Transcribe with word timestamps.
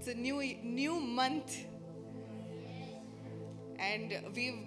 It's 0.00 0.08
a 0.08 0.14
new 0.14 0.42
new 0.62 0.98
month. 0.98 1.66
And 3.78 4.14
we've 4.34 4.60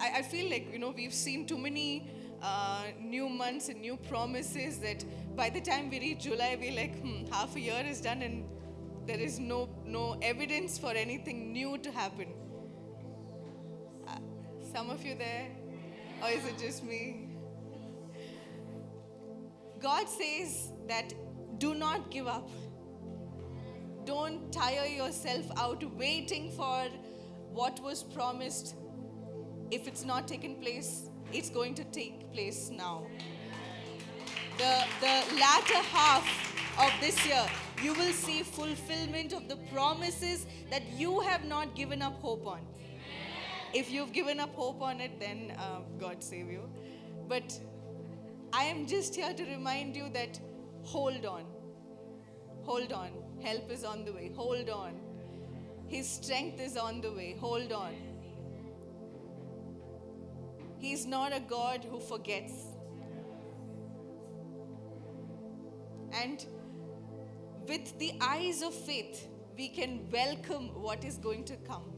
I, 0.00 0.08
I 0.16 0.22
feel 0.22 0.50
like 0.50 0.72
you 0.72 0.80
know 0.80 0.90
we've 0.90 1.14
seen 1.14 1.46
too 1.46 1.56
many 1.56 2.10
uh, 2.42 2.86
new 3.00 3.28
months 3.28 3.68
and 3.68 3.80
new 3.80 3.96
promises 3.96 4.78
that 4.78 5.04
by 5.36 5.50
the 5.50 5.60
time 5.60 5.88
we 5.88 6.00
reach 6.00 6.24
July 6.24 6.58
we're 6.60 6.74
like 6.74 6.98
hmm, 7.00 7.26
half 7.30 7.54
a 7.54 7.60
year 7.60 7.84
is 7.88 8.00
done 8.00 8.22
and 8.22 8.44
there 9.06 9.20
is 9.20 9.38
no 9.38 9.68
no 9.84 10.18
evidence 10.20 10.78
for 10.78 10.90
anything 10.90 11.52
new 11.52 11.78
to 11.78 11.92
happen. 11.92 12.34
Uh, 14.08 14.18
some 14.72 14.90
of 14.90 15.06
you 15.06 15.14
there? 15.14 15.46
Or 16.24 16.30
is 16.30 16.44
it 16.44 16.58
just 16.58 16.82
me? 16.82 17.28
God 19.78 20.08
says 20.08 20.72
that 20.88 21.14
do 21.58 21.72
not 21.72 22.10
give 22.10 22.26
up. 22.26 22.50
Don't 24.04 24.52
tire 24.52 24.86
yourself 24.86 25.46
out 25.56 25.82
waiting 25.96 26.50
for 26.50 26.88
what 27.52 27.80
was 27.82 28.02
promised. 28.02 28.74
If 29.70 29.86
it's 29.86 30.04
not 30.04 30.26
taken 30.26 30.56
place, 30.56 31.08
it's 31.32 31.50
going 31.50 31.74
to 31.76 31.84
take 31.84 32.32
place 32.32 32.70
now. 32.70 33.06
The, 34.58 34.84
the 35.00 35.22
latter 35.38 35.82
half 35.90 36.26
of 36.78 36.92
this 37.00 37.24
year, 37.26 37.46
you 37.82 37.94
will 37.94 38.12
see 38.12 38.42
fulfillment 38.42 39.32
of 39.32 39.48
the 39.48 39.56
promises 39.72 40.46
that 40.70 40.82
you 40.96 41.20
have 41.20 41.44
not 41.44 41.74
given 41.74 42.02
up 42.02 42.20
hope 42.20 42.46
on. 42.46 42.60
If 43.72 43.90
you've 43.90 44.12
given 44.12 44.40
up 44.40 44.54
hope 44.54 44.82
on 44.82 45.00
it, 45.00 45.18
then 45.18 45.54
uh, 45.58 45.80
God 45.98 46.22
save 46.22 46.50
you. 46.50 46.68
But 47.28 47.58
I 48.52 48.64
am 48.64 48.86
just 48.86 49.14
here 49.14 49.32
to 49.32 49.44
remind 49.44 49.96
you 49.96 50.10
that 50.12 50.38
hold 50.82 51.24
on. 51.24 51.44
Hold 52.64 52.92
on. 52.92 53.10
Help 53.42 53.70
is 53.70 53.84
on 53.84 54.04
the 54.04 54.12
way. 54.12 54.32
Hold 54.36 54.68
on. 54.68 54.92
His 55.88 56.08
strength 56.08 56.60
is 56.60 56.76
on 56.76 57.00
the 57.00 57.12
way. 57.12 57.36
Hold 57.40 57.72
on. 57.72 57.94
He's 60.78 61.06
not 61.06 61.32
a 61.32 61.40
God 61.40 61.84
who 61.88 62.00
forgets. 62.00 62.52
And 66.12 66.44
with 67.68 67.98
the 67.98 68.14
eyes 68.20 68.62
of 68.62 68.74
faith, 68.74 69.28
we 69.56 69.68
can 69.68 70.08
welcome 70.10 70.68
what 70.80 71.04
is 71.04 71.18
going 71.18 71.44
to 71.44 71.56
come. 71.56 71.92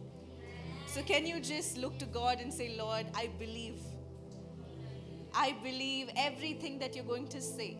So, 0.87 1.03
can 1.03 1.27
you 1.27 1.41
just 1.41 1.77
look 1.77 1.99
to 1.99 2.07
God 2.07 2.41
and 2.41 2.53
say, 2.53 2.77
Lord, 2.77 3.07
I 3.15 3.29
believe. 3.39 3.81
I 5.35 5.57
believe 5.65 6.11
everything 6.17 6.79
that 6.79 6.95
you're 6.95 7.05
going 7.05 7.27
to 7.29 7.41
say. 7.41 7.79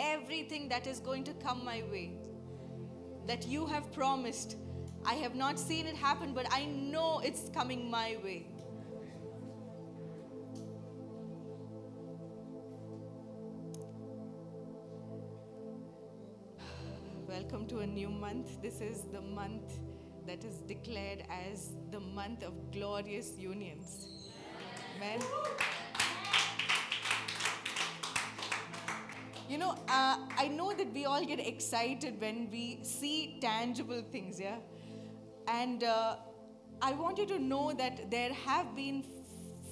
Everything 0.00 0.68
that 0.68 0.86
is 0.86 1.00
going 1.00 1.24
to 1.24 1.32
come 1.34 1.64
my 1.64 1.82
way, 1.90 2.12
that 3.26 3.48
you 3.48 3.66
have 3.66 3.90
promised. 3.92 4.56
I 5.04 5.14
have 5.14 5.34
not 5.34 5.58
seen 5.58 5.86
it 5.86 5.96
happen, 5.96 6.32
but 6.34 6.46
I 6.52 6.66
know 6.66 7.20
it's 7.24 7.48
coming 7.52 7.90
my 7.90 8.16
way. 8.22 8.46
Welcome 17.26 17.66
to 17.66 17.80
a 17.80 17.86
new 17.86 18.08
month. 18.08 18.62
This 18.62 18.80
is 18.80 19.02
the 19.12 19.20
month 19.20 19.80
that 20.28 20.44
is 20.44 20.60
declared 20.60 21.24
as 21.28 21.72
the 21.90 22.00
month 22.00 22.44
of 22.44 22.70
glorious 22.70 23.32
unions. 23.36 24.30
Amen. 24.96 25.20
You 29.48 29.56
know, 29.56 29.70
uh, 29.88 30.18
I 30.36 30.48
know 30.48 30.74
that 30.74 30.92
we 30.92 31.06
all 31.06 31.24
get 31.24 31.40
excited 31.40 32.20
when 32.20 32.50
we 32.50 32.80
see 32.82 33.38
tangible 33.40 34.02
things, 34.12 34.38
yeah? 34.38 34.56
And 35.46 35.84
uh, 35.84 36.16
I 36.82 36.92
want 36.92 37.16
you 37.16 37.24
to 37.28 37.38
know 37.38 37.72
that 37.72 38.10
there 38.10 38.34
have 38.34 38.76
been 38.76 39.06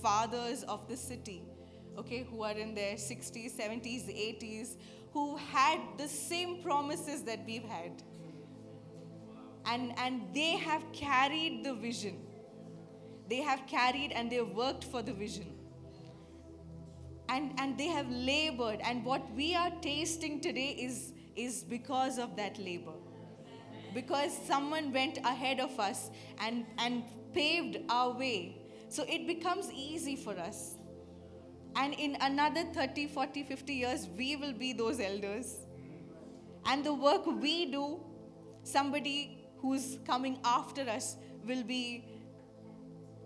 fathers 0.03 0.63
of 0.63 0.89
the 0.89 0.97
city, 0.97 1.43
okay, 1.99 2.27
who 2.31 2.43
are 2.43 2.53
in 2.53 2.75
their 2.75 2.95
60s, 2.95 3.53
70s, 3.55 4.09
80s, 4.09 4.77
who 5.13 5.37
had 5.37 5.79
the 5.99 6.09
same 6.09 6.63
promises 6.63 7.23
that 7.25 7.41
we've 7.47 7.65
had. 7.65 8.03
And, 9.67 9.93
and 9.99 10.23
they 10.33 10.53
have 10.53 10.91
carried 10.95 11.65
the 11.65 11.75
vision. 11.75 12.25
They 13.29 13.43
have 13.43 13.67
carried 13.67 14.13
and 14.13 14.33
they 14.33 14.41
worked 14.41 14.85
for 14.85 15.03
the 15.03 15.13
vision. 15.13 15.56
And, 17.29 17.53
and 17.59 17.77
they 17.77 17.89
have 17.89 18.09
labored. 18.11 18.81
And 18.83 19.05
what 19.05 19.23
we 19.35 19.55
are 19.55 19.71
tasting 19.83 20.41
today 20.41 20.77
is, 20.79 21.13
is 21.35 21.65
because 21.65 22.19
of 22.19 22.37
that 22.37 22.59
labor. 22.59 22.93
Because 23.95 24.37
someone 24.47 24.93
went 24.93 25.19
ahead 25.19 25.59
of 25.61 25.79
us 25.81 26.11
and, 26.39 26.67
and 26.79 27.03
paved 27.33 27.79
our 27.89 28.11
way. 28.13 28.59
So 28.89 29.05
it 29.09 29.27
becomes 29.27 29.73
easy 29.73 30.17
for 30.17 30.39
us. 30.39 30.77
And 31.75 31.93
in 31.95 32.17
another 32.21 32.65
30, 32.73 33.09
40, 33.09 33.43
50 33.43 33.73
years, 33.75 34.09
we 34.17 34.37
will 34.37 34.53
be 34.53 34.73
those 34.73 34.99
elders. 34.99 35.57
And 36.65 36.85
the 36.85 36.95
work 36.95 37.27
we 37.27 37.71
do, 37.71 38.01
somebody 38.63 39.47
who's 39.59 39.99
coming 40.07 40.39
after 40.45 40.83
us 40.89 41.17
will 41.47 41.63
be 41.63 42.05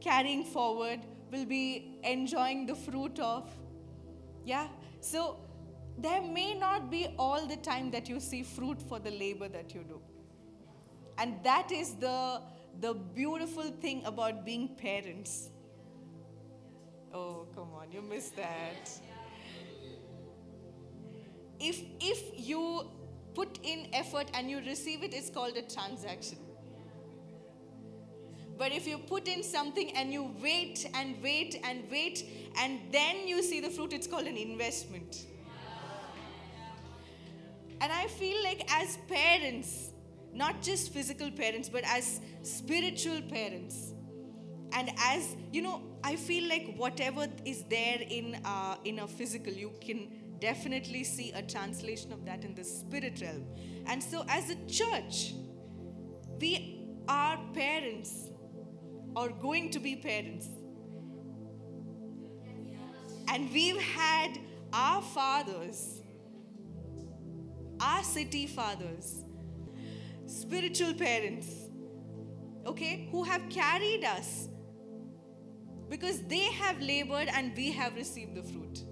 carrying 0.00 0.44
forward, 0.44 1.00
will 1.30 1.44
be 1.44 1.98
enjoying 2.02 2.66
the 2.66 2.74
fruit 2.74 3.18
of. 3.18 3.48
Yeah? 4.44 4.68
So 5.00 5.36
there 5.98 6.22
may 6.22 6.54
not 6.54 6.90
be 6.90 7.08
all 7.18 7.46
the 7.46 7.56
time 7.56 7.90
that 7.90 8.08
you 8.08 8.20
see 8.20 8.42
fruit 8.42 8.80
for 8.80 8.98
the 8.98 9.10
labor 9.10 9.48
that 9.48 9.74
you 9.74 9.82
do. 9.82 10.00
And 11.18 11.42
that 11.44 11.70
is 11.70 11.94
the, 11.94 12.40
the 12.80 12.94
beautiful 12.94 13.64
thing 13.80 14.02
about 14.04 14.44
being 14.44 14.68
parents. 14.76 15.50
Oh, 17.12 17.46
come 17.54 17.68
on, 17.74 17.92
you 17.92 18.00
missed 18.00 18.36
that. 18.36 18.90
If, 21.58 21.82
if 22.00 22.48
you 22.48 22.88
put 23.34 23.58
in 23.62 23.88
effort 23.92 24.30
and 24.32 24.50
you 24.50 24.60
receive 24.60 25.02
it, 25.02 25.12
it's 25.12 25.28
called 25.28 25.56
a 25.56 25.62
transaction. 25.62 26.38
But 28.60 28.72
if 28.72 28.86
you 28.86 28.98
put 28.98 29.26
in 29.26 29.42
something 29.42 29.90
and 29.96 30.12
you 30.12 30.34
wait 30.42 30.86
and 30.92 31.16
wait 31.22 31.58
and 31.64 31.82
wait 31.90 32.26
and 32.58 32.78
then 32.92 33.26
you 33.26 33.42
see 33.42 33.58
the 33.58 33.70
fruit, 33.70 33.94
it's 33.94 34.06
called 34.06 34.26
an 34.26 34.36
investment. 34.36 35.24
And 37.80 37.90
I 37.90 38.06
feel 38.08 38.44
like 38.44 38.70
as 38.70 38.98
parents, 39.08 39.92
not 40.34 40.60
just 40.60 40.92
physical 40.92 41.30
parents, 41.30 41.70
but 41.70 41.84
as 41.84 42.20
spiritual 42.42 43.22
parents, 43.22 43.94
and 44.74 44.90
as 44.98 45.36
you 45.54 45.62
know, 45.62 45.80
I 46.04 46.16
feel 46.16 46.46
like 46.46 46.74
whatever 46.76 47.28
is 47.46 47.64
there 47.70 48.02
in 48.10 48.42
uh, 48.44 48.76
in 48.84 48.98
a 48.98 49.08
physical, 49.08 49.54
you 49.54 49.72
can 49.80 50.08
definitely 50.38 51.04
see 51.04 51.32
a 51.32 51.40
translation 51.40 52.12
of 52.12 52.26
that 52.26 52.44
in 52.44 52.54
the 52.54 52.64
spirit 52.64 53.22
realm. 53.22 53.46
And 53.86 54.02
so, 54.02 54.26
as 54.28 54.50
a 54.50 54.56
church, 54.66 55.32
we 56.38 56.84
are 57.08 57.40
parents 57.54 58.29
or 59.16 59.30
going 59.30 59.70
to 59.70 59.78
be 59.78 59.96
parents. 59.96 60.48
And 63.28 63.52
we've 63.52 63.80
had 63.80 64.38
our 64.72 65.02
fathers, 65.02 66.02
our 67.80 68.02
city 68.02 68.46
fathers, 68.46 69.24
spiritual 70.26 70.94
parents, 70.94 71.48
okay, 72.66 73.08
who 73.10 73.24
have 73.24 73.48
carried 73.48 74.04
us 74.04 74.48
because 75.88 76.22
they 76.22 76.44
have 76.52 76.80
labored 76.80 77.28
and 77.34 77.52
we 77.56 77.72
have 77.72 77.94
received 77.96 78.34
the 78.36 78.42
fruit. 78.42 78.84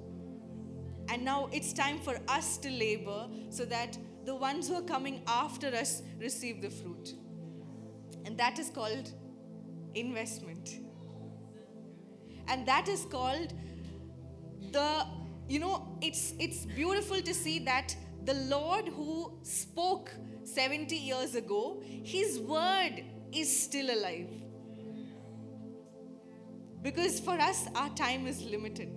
And 1.08 1.24
now 1.24 1.48
it's 1.52 1.72
time 1.72 2.00
for 2.00 2.18
us 2.28 2.58
to 2.58 2.70
labor 2.70 3.28
so 3.50 3.64
that 3.66 3.96
the 4.24 4.34
ones 4.34 4.68
who 4.68 4.74
are 4.74 4.82
coming 4.82 5.22
after 5.26 5.68
us 5.68 6.02
receive 6.20 6.60
the 6.60 6.68
fruit. 6.68 7.14
And 8.26 8.36
that 8.36 8.58
is 8.58 8.68
called 8.68 9.10
investment. 9.94 10.80
And 12.48 12.66
that 12.66 12.88
is 12.88 13.04
called 13.04 13.52
the, 14.72 15.06
you 15.48 15.58
know, 15.58 15.96
it's, 16.00 16.34
it's 16.38 16.64
beautiful 16.64 17.20
to 17.20 17.34
see 17.34 17.58
that 17.60 17.94
the 18.24 18.34
Lord 18.34 18.88
who 18.88 19.38
spoke 19.42 20.10
70 20.44 20.96
years 20.96 21.34
ago, 21.34 21.82
his 21.82 22.38
word 22.40 23.04
is 23.32 23.64
still 23.64 23.90
alive. 23.90 24.28
Because 26.82 27.20
for 27.20 27.38
us, 27.38 27.66
our 27.74 27.90
time 27.90 28.26
is 28.26 28.42
limited, 28.44 28.90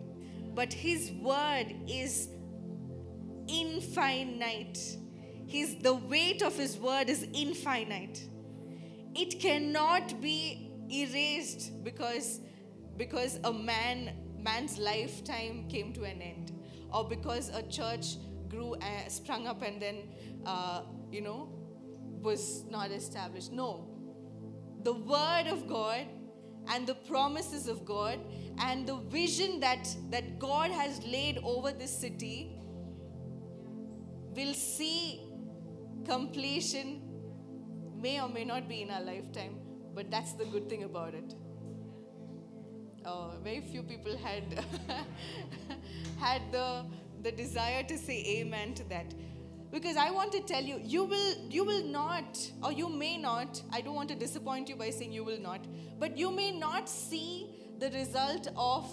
but 0.54 0.72
his 0.72 1.12
word 1.12 1.74
is 1.88 2.30
infinite. 3.48 4.80
His, 5.48 5.76
the 5.78 5.94
weight 5.94 6.42
of 6.42 6.56
his 6.56 6.78
word 6.78 7.10
is 7.10 7.28
infinite. 7.34 8.22
It 9.16 9.40
cannot 9.40 10.22
be 10.22 10.71
erased 10.92 11.84
because, 11.84 12.42
because 12.98 13.40
a 13.44 13.54
man 13.54 14.12
man's 14.44 14.78
lifetime 14.78 15.66
came 15.70 15.94
to 15.94 16.04
an 16.04 16.22
end 16.22 16.52
or 16.92 17.08
because 17.08 17.50
a 17.50 17.64
church 17.64 18.18
grew, 18.50 18.74
uh, 18.76 19.08
sprung 19.08 19.48
up, 19.48 19.62
and 19.62 19.82
then, 19.82 20.10
uh, 20.46 20.82
you 21.12 21.22
know, 21.22 21.50
was 22.22 22.64
not 22.70 22.92
established. 22.92 23.52
No. 23.52 23.88
The 24.84 24.94
Word 24.94 25.48
of 25.48 25.68
God 25.68 26.06
and 26.68 26.86
the 26.86 26.96
promises 26.96 27.68
of 27.68 27.86
God 27.86 28.20
and 28.60 28.86
the 28.86 28.98
vision 28.98 29.60
that, 29.62 29.88
that 30.10 30.38
God 30.38 30.70
has 30.72 31.04
laid 31.06 31.40
over 31.44 31.72
this 31.72 31.98
city 31.98 32.58
will 34.36 34.54
see 34.54 35.22
completion, 36.06 37.02
may 37.98 38.20
or 38.20 38.28
may 38.28 38.44
not 38.44 38.68
be 38.68 38.82
in 38.82 38.92
our 38.92 39.02
lifetime, 39.02 39.61
but 39.96 40.10
that's 40.12 40.34
the 40.34 40.46
good 40.46 40.70
thing 40.70 40.84
about 40.84 41.14
it. 41.14 41.36
Oh, 43.06 43.32
very 43.44 43.62
few 43.62 43.84
people 43.84 44.16
had 44.18 44.64
had 46.20 46.42
the 46.52 46.86
the 47.24 47.32
desire 47.32 47.84
to 47.84 47.98
say 47.98 48.24
amen 48.40 48.74
to 48.76 48.84
that. 48.90 49.14
Because 49.72 49.96
i 49.96 50.12
want 50.12 50.34
to 50.34 50.40
tell 50.42 50.62
you 50.70 50.80
you 50.84 51.06
will 51.06 51.36
you 51.50 51.64
will 51.64 51.86
not 51.92 52.40
or 52.62 52.72
you 52.74 52.90
may 52.90 53.18
not 53.18 53.62
i 53.72 53.80
don't 53.80 53.96
want 53.96 54.10
to 54.10 54.16
disappoint 54.16 54.68
you 54.68 54.76
by 54.76 54.90
saying 54.90 55.14
you 55.14 55.24
will 55.24 55.40
not 55.40 55.68
but 55.98 56.18
you 56.18 56.30
may 56.30 56.52
not 56.52 56.90
see 56.90 57.48
the 57.80 57.90
result 57.92 58.50
of 58.58 58.92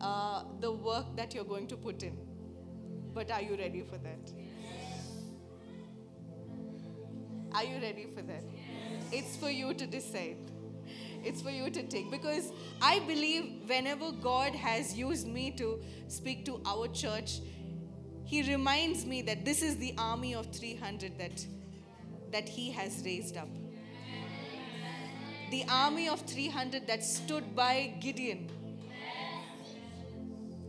uh, 0.00 0.42
the 0.60 0.72
work 0.72 1.16
that 1.16 1.34
you're 1.34 1.44
going 1.44 1.66
to 1.68 1.76
put 1.76 2.02
in. 2.02 2.16
But 3.14 3.30
are 3.30 3.42
you 3.42 3.56
ready 3.56 3.82
for 3.82 3.98
that? 3.98 4.32
Are 7.54 7.64
you 7.64 7.80
ready 7.80 8.06
for 8.14 8.22
that 8.22 8.42
it's 9.12 9.36
for 9.36 9.50
you 9.50 9.74
to 9.74 9.86
decide 9.86 10.36
it's 11.24 11.40
for 11.40 11.50
you 11.50 11.70
to 11.70 11.82
take 11.84 12.10
because 12.10 12.52
I 12.80 12.98
believe 13.00 13.68
whenever 13.68 14.10
God 14.10 14.54
has 14.54 14.96
used 14.96 15.28
me 15.28 15.52
to 15.52 15.80
speak 16.08 16.44
to 16.46 16.60
our 16.66 16.88
church, 16.88 17.40
He 18.24 18.42
reminds 18.42 19.06
me 19.06 19.22
that 19.22 19.44
this 19.44 19.62
is 19.62 19.76
the 19.76 19.94
army 19.98 20.34
of 20.34 20.46
300 20.46 21.18
that, 21.18 21.46
that 22.32 22.48
He 22.48 22.70
has 22.72 23.02
raised 23.04 23.36
up. 23.36 23.48
The 25.50 25.64
army 25.68 26.08
of 26.08 26.20
300 26.22 26.86
that 26.86 27.04
stood 27.04 27.54
by 27.54 27.94
Gideon. 28.00 28.50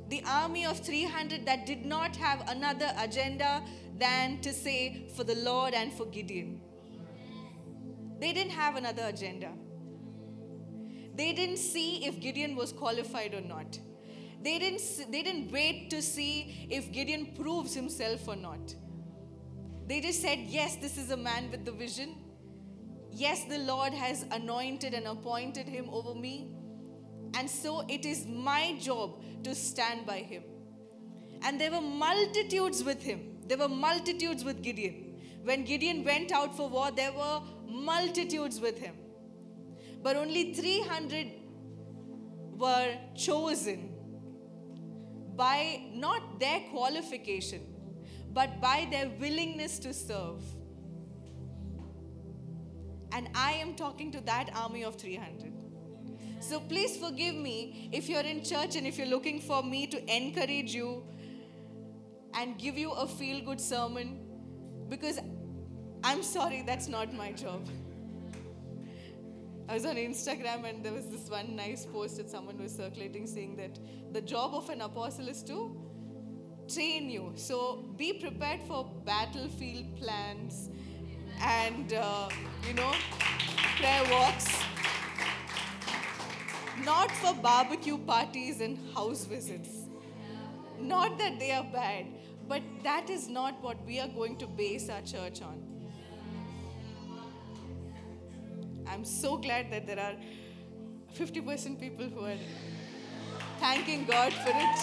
The 0.09 0.23
army 0.27 0.65
of 0.65 0.79
300 0.79 1.45
that 1.45 1.65
did 1.65 1.85
not 1.85 2.15
have 2.17 2.47
another 2.49 2.93
agenda 2.99 3.63
than 3.97 4.39
to 4.41 4.53
say 4.53 5.07
for 5.15 5.23
the 5.23 5.35
Lord 5.35 5.73
and 5.73 5.91
for 5.91 6.05
Gideon. 6.05 6.61
They 8.23 8.31
didn't 8.31 8.51
have 8.51 8.77
another 8.77 9.03
agenda. 9.07 9.49
They 11.13 11.33
didn't 11.33 11.57
see 11.57 12.05
if 12.05 12.21
Gideon 12.21 12.55
was 12.55 12.71
qualified 12.71 13.33
or 13.33 13.41
not. 13.41 13.77
They 14.41 14.59
didn't, 14.59 15.11
they 15.11 15.23
didn't 15.23 15.51
wait 15.51 15.89
to 15.89 16.01
see 16.01 16.69
if 16.69 16.89
Gideon 16.93 17.33
proves 17.35 17.73
himself 17.73 18.25
or 18.29 18.37
not. 18.37 18.75
They 19.87 19.99
just 19.99 20.21
said, 20.21 20.39
Yes, 20.39 20.77
this 20.77 20.97
is 20.97 21.11
a 21.11 21.17
man 21.17 21.51
with 21.51 21.65
the 21.65 21.73
vision. 21.73 22.15
Yes, 23.11 23.43
the 23.43 23.57
Lord 23.57 23.93
has 23.93 24.23
anointed 24.31 24.93
and 24.93 25.05
appointed 25.05 25.67
him 25.67 25.89
over 25.91 26.15
me. 26.15 26.47
And 27.33 27.49
so 27.49 27.85
it 27.89 28.05
is 28.05 28.25
my 28.25 28.77
job 28.79 29.21
to 29.43 29.53
stand 29.53 30.05
by 30.05 30.19
him. 30.19 30.43
And 31.41 31.59
there 31.59 31.71
were 31.71 31.81
multitudes 31.81 32.85
with 32.85 33.03
him. 33.03 33.35
There 33.47 33.57
were 33.57 33.67
multitudes 33.67 34.45
with 34.45 34.63
Gideon. 34.63 35.19
When 35.43 35.65
Gideon 35.65 36.05
went 36.05 36.31
out 36.31 36.55
for 36.55 36.69
war, 36.69 36.89
there 36.89 37.11
were 37.11 37.41
multitudes 37.67 38.59
with 38.59 38.77
him 38.79 38.95
but 40.03 40.17
only 40.17 40.53
300 40.53 41.31
were 42.57 42.95
chosen 43.15 43.89
by 45.35 45.85
not 45.93 46.39
their 46.39 46.59
qualification, 46.71 47.61
but 48.33 48.59
by 48.61 48.87
their 48.91 49.09
willingness 49.19 49.79
to 49.79 49.93
serve. 49.93 50.43
And 53.13 53.29
I 53.33 53.53
am 53.53 53.75
talking 53.75 54.11
to 54.11 54.21
that 54.21 54.51
army 54.55 54.83
of 54.83 54.95
300. 54.95 55.53
So 56.41 56.59
please 56.59 56.97
forgive 56.97 57.35
me 57.35 57.89
if 57.93 58.09
you're 58.09 58.21
in 58.21 58.43
church 58.43 58.75
and 58.75 58.85
if 58.85 58.97
you're 58.97 59.07
looking 59.07 59.39
for 59.39 59.63
me 59.63 59.87
to 59.87 60.15
encourage 60.15 60.75
you 60.75 61.03
and 62.33 62.57
give 62.57 62.77
you 62.77 62.91
a 62.91 63.07
feel 63.07 63.43
good 63.45 63.61
sermon, 63.61 64.19
because 64.89 65.19
I'm 66.05 66.21
sorry, 66.21 66.63
that's 66.65 66.89
not 66.89 67.13
my 67.13 67.31
job. 67.31 67.65
I 69.69 69.75
was 69.75 69.85
on 69.85 69.95
Instagram 69.95 70.69
and 70.69 70.83
there 70.83 70.91
was 70.91 71.07
this 71.07 71.29
one 71.29 71.55
nice 71.55 71.85
post 71.85 72.17
that 72.17 72.29
someone 72.29 72.61
was 72.61 72.75
circulating 72.75 73.25
saying 73.25 73.55
that 73.55 73.79
the 74.11 74.19
job 74.19 74.53
of 74.53 74.69
an 74.69 74.81
apostle 74.81 75.29
is 75.29 75.41
to 75.43 75.75
train 76.67 77.09
you. 77.09 77.31
So 77.35 77.85
be 77.95 78.11
prepared 78.13 78.61
for 78.63 78.91
battlefield 79.05 79.95
plans 79.95 80.69
and, 81.41 81.93
uh, 81.93 82.27
you 82.67 82.73
know, 82.73 82.91
prayer 83.77 84.03
walks. 84.11 84.47
Not 86.83 87.11
for 87.11 87.33
barbecue 87.33 87.97
parties 87.97 88.59
and 88.59 88.77
house 88.93 89.23
visits. 89.23 89.69
Not 90.81 91.17
that 91.17 91.39
they 91.39 91.51
are 91.51 91.63
bad, 91.63 92.07
but 92.49 92.61
that 92.83 93.09
is 93.09 93.29
not 93.29 93.63
what 93.63 93.77
we 93.85 94.01
are 94.01 94.09
going 94.09 94.35
to 94.37 94.47
base 94.47 94.89
our 94.89 95.01
church 95.01 95.41
on. 95.41 95.72
I'm 98.93 99.05
so 99.05 99.37
glad 99.37 99.71
that 99.71 99.87
there 99.87 99.99
are 99.99 100.13
50% 101.17 101.79
people 101.79 102.05
who 102.09 102.25
are 102.25 102.37
thanking 103.59 104.05
God 104.05 104.31
for 104.31 104.51
it. 104.53 104.79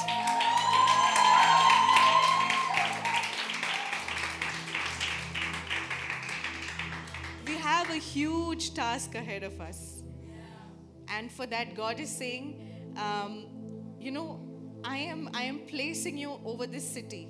We 7.47 7.55
have 7.59 7.89
a 7.91 7.99
huge 7.99 8.75
task 8.75 9.15
ahead 9.15 9.45
of 9.45 9.61
us. 9.61 10.03
And 11.07 11.31
for 11.31 11.47
that, 11.47 11.77
God 11.77 12.01
is 12.01 12.11
saying, 12.11 12.97
um, 12.97 13.47
you 14.01 14.11
know, 14.11 14.41
I 14.83 14.97
am, 14.97 15.31
I 15.35 15.45
am 15.45 15.61
placing 15.69 16.19
you 16.19 16.41
over 16.45 16.67
this 16.67 16.85
city. 16.85 17.29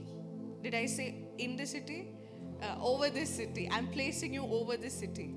Did 0.62 0.75
I 0.75 0.87
say 0.87 1.27
in 1.37 1.56
the 1.56 1.67
city? 1.67 2.15
Uh, 2.62 2.77
over 2.81 3.11
this 3.11 3.29
city. 3.29 3.69
I'm 3.71 3.88
placing 3.88 4.32
you 4.32 4.44
over 4.44 4.79
this 4.79 4.94
city. 4.94 5.35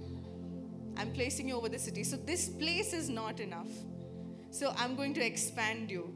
I'm 0.98 1.12
placing 1.12 1.48
you 1.50 1.56
over 1.56 1.70
the 1.70 1.80
city. 1.80 2.04
So 2.04 2.18
this 2.18 2.50
place 2.50 2.94
is 2.94 3.10
not 3.10 3.40
enough. 3.40 3.70
So 4.52 4.74
I'm 4.78 4.96
going 4.96 5.14
to 5.16 5.26
expand 5.26 5.90
you. 5.90 6.14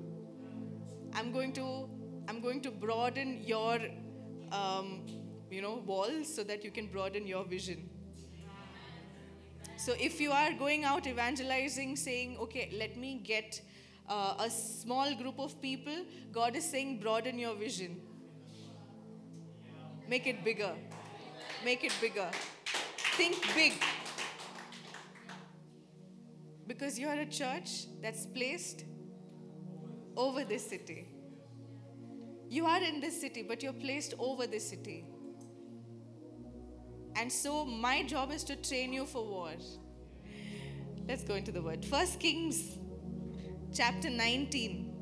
I'm 1.14 1.32
going 1.32 1.54
to 1.54 1.90
I'm 2.28 2.42
going 2.42 2.62
to 2.62 2.72
broaden 2.72 3.42
your 3.44 3.80
um, 4.52 5.06
you 5.50 5.62
know 5.62 5.84
walls 5.86 6.34
so 6.36 6.44
that 6.44 6.64
you 6.64 6.72
can 6.72 6.88
broaden 6.88 7.26
your 7.26 7.46
vision. 7.46 7.90
So 9.78 9.94
if 10.00 10.20
you 10.20 10.32
are 10.32 10.54
going 10.54 10.84
out 10.84 11.06
evangelizing, 11.06 11.96
saying, 11.96 12.38
okay, 12.42 12.70
let 12.78 12.98
me 12.98 13.22
get 13.24 13.62
uh, 14.10 14.34
a 14.40 14.50
small 14.50 15.14
group 15.16 15.40
of 15.40 15.62
people, 15.62 15.94
God 16.32 16.56
is 16.56 16.66
saying, 16.66 17.00
broaden 17.00 17.38
your 17.38 17.56
vision. 17.56 18.02
Make 20.10 20.26
it 20.26 20.44
bigger. 20.44 20.74
Make 21.64 21.84
it 21.84 21.94
bigger. 22.02 22.28
Think 23.18 23.36
big. 23.54 23.74
Because 26.68 27.00
you 27.00 27.08
are 27.08 27.20
a 27.20 27.26
church 27.26 27.86
that's 28.02 28.26
placed 28.26 28.84
over 30.16 30.44
this 30.44 30.68
city. 30.70 31.08
You 32.50 32.66
are 32.66 32.82
in 32.82 33.00
this 33.00 33.20
city, 33.20 33.44
but 33.44 33.64
you're 33.64 33.74
placed 33.74 34.14
over 34.20 34.48
this 34.48 34.70
city. 34.70 35.06
And 37.16 37.32
so 37.32 37.66
my 37.66 38.04
job 38.04 38.32
is 38.32 38.44
to 38.46 38.56
train 38.56 38.94
you 38.94 39.06
for 39.06 39.26
war. 39.26 39.52
Let's 41.08 41.24
go 41.24 41.36
into 41.36 41.52
the 41.52 41.62
word. 41.62 41.86
First 41.86 42.20
Kings 42.20 42.78
chapter 43.74 44.10
19. 44.10 44.94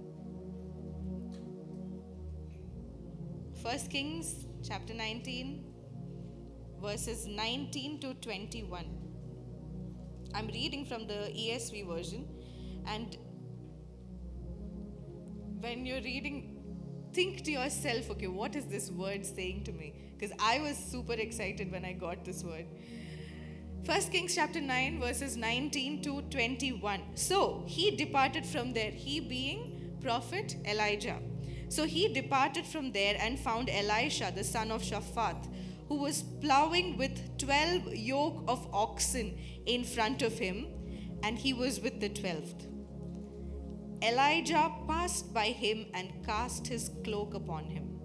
First 3.64 3.90
Kings 3.90 4.46
chapter 4.64 4.94
19 4.94 5.66
verses 6.82 7.26
19 7.26 8.00
to 8.00 8.14
21. 8.16 9.05
I'm 10.36 10.48
reading 10.48 10.86
from 10.86 11.08
the 11.08 11.32
ESV 11.34 11.88
version. 11.88 12.28
And 12.86 13.18
when 15.62 15.86
you're 15.86 16.02
reading, 16.02 16.58
think 17.14 17.44
to 17.46 17.52
yourself, 17.52 18.12
okay, 18.12 18.28
what 18.28 18.56
is 18.56 18.66
this 18.66 18.92
word 18.92 19.26
saying 19.26 19.64
to 19.64 19.72
me? 19.72 19.94
Because 20.18 20.36
I 20.38 20.60
was 20.60 20.76
super 20.78 21.14
excited 21.14 21.72
when 21.72 21.86
I 21.86 21.94
got 21.94 22.26
this 22.26 22.44
word. 22.44 22.66
1 23.86 24.02
Kings 24.12 24.36
chapter 24.36 24.60
9, 24.60 25.00
verses 25.00 25.38
19 25.38 26.02
to 26.02 26.22
21. 26.24 27.02
So 27.16 27.64
he 27.66 27.96
departed 27.96 28.46
from 28.46 28.74
there, 28.74 28.92
he 28.92 29.22
being 29.22 29.96
prophet 30.02 30.58
Elijah. 30.66 31.20
So 31.70 31.86
he 31.86 32.14
departed 32.14 32.66
from 32.66 32.92
there 32.92 33.16
and 33.20 33.40
found 33.40 33.70
Elisha, 33.70 34.34
the 34.36 34.44
son 34.44 34.72
of 34.72 34.82
Shaphat, 34.82 35.48
who 35.88 35.96
was 35.96 36.24
plowing 36.42 36.98
with 36.98 37.38
12 37.38 37.96
yoke 37.96 38.44
of 38.48 38.68
oxen 38.74 39.38
in 39.66 39.84
front 39.84 40.22
of 40.22 40.38
him, 40.38 40.68
and 41.24 41.38
he 41.38 41.54
was 41.54 41.80
with 41.80 42.00
the 42.00 42.10
twelfth. 42.10 42.68
Elijah 44.02 44.72
passed 44.88 45.34
by 45.34 45.48
him 45.48 45.86
and 45.94 46.12
cast 46.26 46.68
his 46.68 46.92
cloak 47.04 47.34
upon 47.34 47.70
him. 47.70 47.96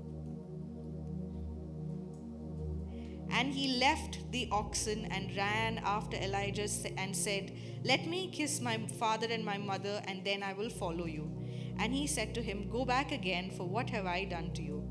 And 3.32 3.54
he 3.54 3.78
left 3.78 4.30
the 4.32 4.48
oxen 4.50 5.06
and 5.06 5.34
ran 5.36 5.78
after 5.84 6.16
Elijah 6.16 6.68
and 6.96 7.14
said, 7.14 7.52
Let 7.84 8.06
me 8.06 8.28
kiss 8.30 8.60
my 8.60 8.78
father 8.98 9.28
and 9.30 9.44
my 9.44 9.56
mother, 9.56 10.02
and 10.06 10.24
then 10.24 10.42
I 10.42 10.52
will 10.52 10.70
follow 10.70 11.06
you. 11.06 11.30
And 11.78 11.94
he 11.94 12.06
said 12.06 12.34
to 12.34 12.42
him, 12.42 12.68
Go 12.68 12.84
back 12.84 13.12
again, 13.12 13.50
for 13.50 13.64
what 13.64 13.88
have 13.90 14.06
I 14.06 14.24
done 14.24 14.52
to 14.54 14.62
you? 14.62 14.88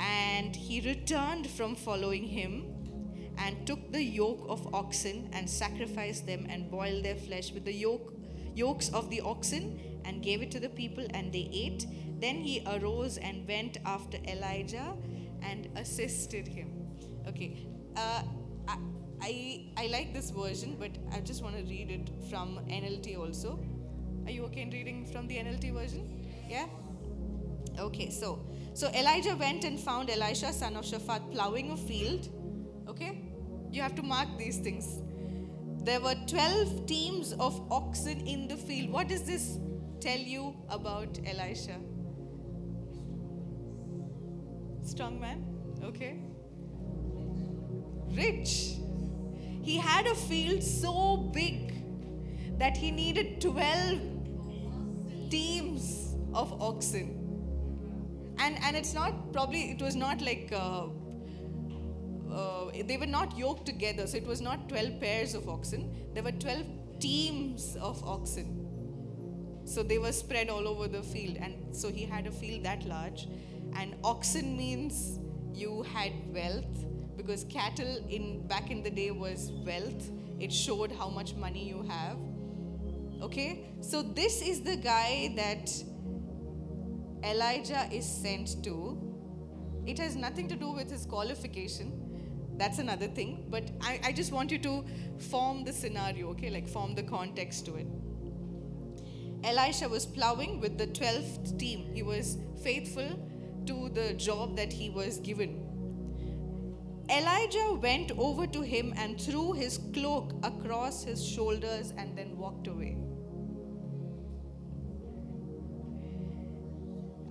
And 0.00 0.56
he 0.56 0.80
returned 0.80 1.48
from 1.48 1.76
following 1.76 2.24
him 2.24 2.80
and 3.38 3.66
took 3.66 3.92
the 3.92 4.02
yoke 4.02 4.44
of 4.48 4.74
oxen 4.74 5.28
and 5.32 5.48
sacrificed 5.48 6.26
them 6.26 6.46
and 6.48 6.70
boiled 6.70 7.04
their 7.04 7.16
flesh 7.16 7.52
with 7.52 7.64
the 7.64 7.72
yoke, 7.72 8.14
yokes 8.54 8.88
of 8.90 9.10
the 9.10 9.20
oxen 9.20 9.80
and 10.04 10.22
gave 10.22 10.42
it 10.42 10.50
to 10.50 10.60
the 10.60 10.68
people, 10.68 11.06
and 11.14 11.32
they 11.32 11.48
ate. 11.52 11.86
Then 12.20 12.36
he 12.36 12.62
arose 12.66 13.18
and 13.18 13.46
went 13.46 13.78
after 13.84 14.18
Elijah 14.26 14.94
and 15.42 15.68
assisted 15.76 16.46
him. 16.46 16.88
Okay. 17.28 17.66
Uh, 17.96 18.22
I, 18.68 18.78
I, 19.22 19.66
I 19.76 19.86
like 19.88 20.14
this 20.14 20.30
version, 20.30 20.76
but 20.78 20.90
I 21.12 21.20
just 21.20 21.42
want 21.42 21.56
to 21.56 21.62
read 21.64 21.90
it 21.90 22.10
from 22.28 22.60
NLT 22.68 23.18
also. 23.18 23.58
Are 24.26 24.30
you 24.30 24.44
okay 24.44 24.62
in 24.62 24.70
reading 24.70 25.06
from 25.06 25.26
the 25.26 25.36
NLT 25.36 25.72
version? 25.72 26.26
Yeah? 26.48 26.66
Okay, 27.78 28.10
so 28.10 28.44
so 28.74 28.88
Elijah 28.88 29.36
went 29.36 29.64
and 29.64 29.78
found 29.78 30.10
Elisha, 30.10 30.52
son 30.52 30.76
of 30.76 30.84
Shaphat, 30.84 31.32
plowing 31.32 31.70
a 31.70 31.76
field. 31.76 32.28
Okay? 32.88 33.22
You 33.70 33.82
have 33.82 33.94
to 33.96 34.02
mark 34.02 34.28
these 34.38 34.58
things. 34.58 35.00
There 35.82 36.00
were 36.00 36.14
12 36.26 36.86
teams 36.86 37.32
of 37.34 37.60
oxen 37.70 38.26
in 38.26 38.48
the 38.48 38.56
field. 38.56 38.90
What 38.90 39.08
does 39.08 39.22
this 39.22 39.58
tell 40.00 40.18
you 40.18 40.54
about 40.68 41.18
Elisha? 41.26 41.76
Strong 44.82 45.20
man? 45.20 45.44
Okay 45.82 46.18
rich. 48.14 48.76
He 49.62 49.76
had 49.76 50.06
a 50.06 50.14
field 50.14 50.62
so 50.62 51.16
big 51.16 51.74
that 52.58 52.76
he 52.76 52.90
needed 52.90 53.40
12 53.40 54.00
teams 55.30 56.16
of 56.34 56.60
oxen. 56.60 57.19
And, 58.40 58.58
and 58.62 58.76
it's 58.76 58.94
not, 58.94 59.32
probably, 59.32 59.70
it 59.70 59.82
was 59.82 59.94
not 59.94 60.20
like, 60.20 60.50
uh, 60.52 60.86
uh, 62.32 62.70
they 62.86 62.96
were 62.96 63.06
not 63.06 63.36
yoked 63.36 63.66
together, 63.66 64.06
so 64.06 64.16
it 64.16 64.26
was 64.26 64.40
not 64.40 64.68
12 64.68 65.00
pairs 65.00 65.34
of 65.34 65.48
oxen. 65.48 65.94
There 66.14 66.22
were 66.22 66.32
12 66.32 66.64
teams 67.00 67.76
of 67.76 68.02
oxen. 68.04 68.56
So 69.64 69.82
they 69.82 69.98
were 69.98 70.12
spread 70.12 70.48
all 70.48 70.66
over 70.66 70.88
the 70.88 71.02
field. 71.02 71.36
And 71.40 71.76
so 71.76 71.90
he 71.90 72.04
had 72.04 72.26
a 72.26 72.30
field 72.30 72.64
that 72.64 72.84
large. 72.86 73.28
And 73.76 73.94
oxen 74.02 74.56
means 74.56 75.20
you 75.52 75.82
had 75.82 76.12
wealth 76.32 76.84
because 77.16 77.44
cattle 77.44 78.04
in 78.08 78.46
back 78.46 78.70
in 78.70 78.82
the 78.82 78.90
day 78.90 79.10
was 79.10 79.52
wealth 79.66 80.10
it 80.38 80.52
showed 80.52 80.90
how 80.92 81.08
much 81.08 81.34
money 81.34 81.62
you 81.68 81.82
have 81.88 82.16
okay 83.22 83.66
so 83.80 84.02
this 84.02 84.40
is 84.40 84.62
the 84.62 84.76
guy 84.76 85.32
that 85.36 85.70
elijah 87.24 87.88
is 87.92 88.06
sent 88.06 88.62
to. 88.64 88.98
It 89.86 89.98
has 89.98 90.16
nothing 90.16 90.48
to 90.48 90.56
do 90.56 90.70
with 90.70 90.90
his 90.90 91.06
qualification. 91.06 91.92
That's 92.56 92.78
another 92.78 93.06
thing 93.06 93.46
but 93.48 93.70
I, 93.80 94.00
I 94.04 94.12
just 94.12 94.32
want 94.32 94.50
you 94.50 94.58
to 94.58 94.84
form 95.18 95.64
the 95.64 95.72
scenario 95.72 96.28
okay? 96.30 96.50
Like 96.50 96.68
form 96.68 96.94
the 96.94 97.02
context 97.02 97.66
to 97.66 97.76
it. 97.76 97.86
Elisha 99.42 99.88
was 99.88 100.04
plowing 100.04 100.60
with 100.60 100.76
the 100.76 100.86
12th 100.86 101.58
team. 101.58 101.90
He 101.94 102.02
was 102.02 102.36
faithful 102.62 103.18
to 103.66 103.88
the 103.88 104.12
job 104.14 104.56
that 104.56 104.72
he 104.72 104.90
was 104.90 105.18
given. 105.18 105.66
Elijah 107.10 107.74
went 107.74 108.12
over 108.18 108.46
to 108.46 108.60
him 108.60 108.92
and 108.96 109.20
threw 109.20 109.52
his 109.52 109.78
cloak 109.92 110.32
across 110.42 111.02
his 111.02 111.26
shoulders 111.26 111.92
and 111.96 112.16
then 112.16 112.36
walked 112.36 112.66
away. 112.68 112.89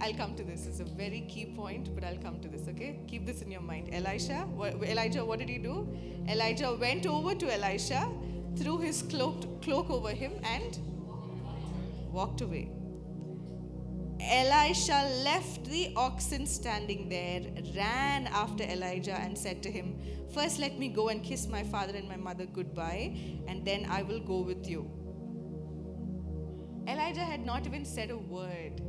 I'll 0.09 0.15
come 0.15 0.35
to 0.35 0.43
this. 0.43 0.65
It's 0.65 0.79
a 0.79 0.85
very 0.85 1.21
key 1.21 1.53
point, 1.55 1.93
but 1.93 2.03
I'll 2.03 2.17
come 2.17 2.39
to 2.39 2.47
this, 2.47 2.67
okay? 2.67 2.99
Keep 3.07 3.27
this 3.27 3.43
in 3.43 3.51
your 3.51 3.61
mind. 3.61 3.89
Elisha, 3.93 4.39
what, 4.55 4.73
Elijah, 4.83 5.23
what 5.23 5.37
did 5.37 5.49
he 5.49 5.59
do? 5.59 5.87
Elijah 6.27 6.73
went 6.73 7.05
over 7.05 7.35
to 7.35 7.53
Elisha, 7.53 8.09
threw 8.57 8.79
his 8.79 9.03
cloak, 9.03 9.61
cloak 9.61 9.89
over 9.91 10.09
him, 10.09 10.31
and 10.43 10.79
walked 12.11 12.41
away. 12.41 12.71
Elisha 14.19 15.07
left 15.23 15.65
the 15.65 15.93
oxen 15.95 16.47
standing 16.47 17.07
there, 17.07 17.41
ran 17.75 18.25
after 18.27 18.63
Elijah, 18.63 19.13
and 19.13 19.37
said 19.37 19.61
to 19.61 19.69
him, 19.69 19.95
First, 20.33 20.57
let 20.57 20.79
me 20.79 20.89
go 20.89 21.09
and 21.09 21.23
kiss 21.23 21.47
my 21.47 21.61
father 21.61 21.95
and 21.95 22.09
my 22.09 22.17
mother 22.17 22.47
goodbye, 22.47 23.15
and 23.47 23.63
then 23.63 23.85
I 23.87 24.01
will 24.01 24.19
go 24.19 24.39
with 24.39 24.67
you. 24.67 24.89
Elijah 26.87 27.23
had 27.23 27.45
not 27.45 27.67
even 27.67 27.85
said 27.85 28.09
a 28.09 28.17
word. 28.17 28.81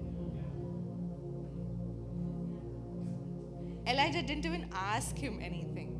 Elijah 3.90 4.22
didn't 4.22 4.46
even 4.46 4.68
ask 4.72 5.18
him 5.18 5.40
anything. 5.42 5.90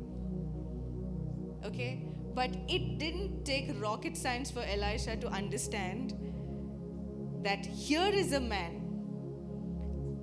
Okay? 1.65 2.05
But 2.33 2.51
it 2.69 2.97
didn't 2.99 3.45
take 3.45 3.71
rocket 3.81 4.17
science 4.17 4.51
for 4.51 4.61
Elisha 4.63 5.17
to 5.17 5.27
understand 5.27 6.13
that 7.43 7.65
here 7.65 8.07
is 8.07 8.33
a 8.33 8.39
man 8.39 8.81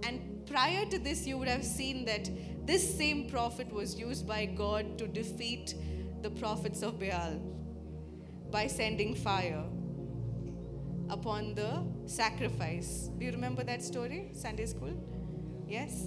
And 0.06 0.46
prior 0.46 0.84
to 0.86 0.98
this, 0.98 1.26
you 1.26 1.38
would 1.38 1.48
have 1.48 1.64
seen 1.64 2.04
that 2.06 2.30
this 2.66 2.96
same 2.96 3.28
prophet 3.28 3.72
was 3.72 3.98
used 3.98 4.26
by 4.26 4.46
God 4.46 4.98
to 4.98 5.06
defeat 5.06 5.74
the 6.22 6.30
prophets 6.30 6.82
of 6.82 6.98
Baal 6.98 7.40
by 8.50 8.66
sending 8.66 9.14
fire 9.14 9.64
upon 11.10 11.54
the 11.54 11.82
sacrifice. 12.06 13.10
Do 13.18 13.24
you 13.24 13.32
remember 13.32 13.64
that 13.64 13.82
story? 13.82 14.30
Sunday 14.32 14.66
school? 14.66 14.92
Yes? 15.66 16.06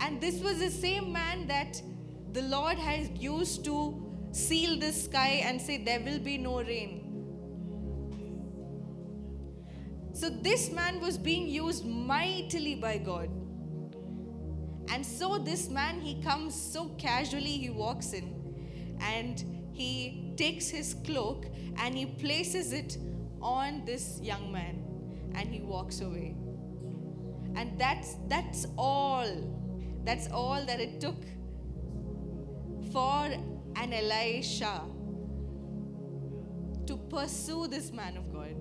And 0.00 0.20
this 0.20 0.40
was 0.40 0.58
the 0.58 0.70
same 0.70 1.12
man 1.12 1.46
that 1.46 1.80
the 2.32 2.42
Lord 2.42 2.78
has 2.78 3.08
used 3.10 3.64
to 3.64 4.00
seal 4.32 4.78
the 4.78 4.92
sky 4.92 5.42
and 5.44 5.60
say, 5.60 5.78
There 5.78 6.00
will 6.00 6.18
be 6.18 6.38
no 6.38 6.62
rain. 6.62 7.04
So 10.12 10.30
this 10.30 10.70
man 10.70 11.00
was 11.00 11.18
being 11.18 11.48
used 11.48 11.84
mightily 11.84 12.76
by 12.76 12.98
God. 12.98 13.28
And 14.88 15.04
so 15.04 15.38
this 15.38 15.68
man, 15.68 16.00
he 16.00 16.22
comes 16.22 16.54
so 16.54 16.88
casually, 16.98 17.50
he 17.50 17.70
walks 17.70 18.12
in 18.12 18.32
and 19.00 19.44
he 19.72 20.32
takes 20.36 20.68
his 20.68 20.94
cloak 21.04 21.46
and 21.78 21.96
he 21.96 22.06
places 22.06 22.72
it 22.72 22.96
on 23.42 23.84
this 23.84 24.20
young 24.22 24.52
man 24.52 24.84
and 25.34 25.48
he 25.48 25.60
walks 25.60 26.00
away. 26.00 26.36
And 27.56 27.78
that's 27.78 28.16
that's 28.28 28.66
all. 28.76 29.26
That's 30.04 30.28
all 30.30 30.64
that 30.66 30.80
it 30.80 31.00
took 31.00 31.22
for 32.92 33.26
an 33.76 33.92
Elisha 33.92 34.82
to 36.86 36.96
pursue 36.96 37.66
this 37.66 37.92
man 37.92 38.16
of 38.16 38.32
God. 38.32 38.54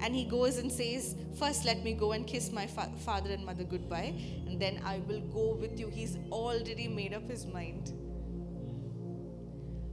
And 0.00 0.14
he 0.14 0.24
goes 0.24 0.58
and 0.58 0.70
says, 0.70 1.16
First, 1.38 1.64
let 1.64 1.82
me 1.82 1.92
go 1.94 2.12
and 2.12 2.26
kiss 2.26 2.52
my 2.52 2.66
fa- 2.66 2.92
father 2.98 3.30
and 3.30 3.44
mother 3.44 3.64
goodbye, 3.64 4.14
and 4.46 4.60
then 4.60 4.80
I 4.84 4.98
will 5.06 5.20
go 5.20 5.54
with 5.54 5.78
you. 5.78 5.88
He's 5.88 6.18
already 6.30 6.88
made 6.88 7.14
up 7.14 7.28
his 7.30 7.46
mind. 7.46 7.92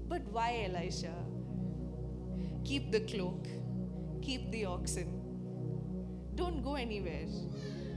But 0.07 0.21
why, 0.31 0.67
Elisha? 0.69 1.13
Keep 2.65 2.91
the 2.91 3.01
cloak, 3.01 3.47
keep 4.21 4.51
the 4.51 4.65
oxen. 4.65 5.19
Don't 6.35 6.63
go 6.63 6.75
anywhere. 6.75 7.25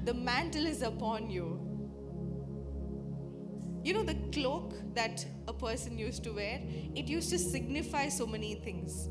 The 0.05 0.15
mantle 0.15 0.67
is 0.67 0.83
upon 0.83 1.31
you. 1.31 1.76
You 3.87 3.93
know, 3.95 4.03
the 4.03 4.17
cloak 4.33 4.75
that 4.95 5.25
a 5.47 5.53
person 5.53 5.97
used 5.97 6.25
to 6.25 6.33
wear, 6.33 6.61
it 6.95 7.07
used 7.07 7.31
to 7.31 7.39
signify 7.39 8.09
so 8.09 8.27
many 8.27 8.57
things. 8.57 9.09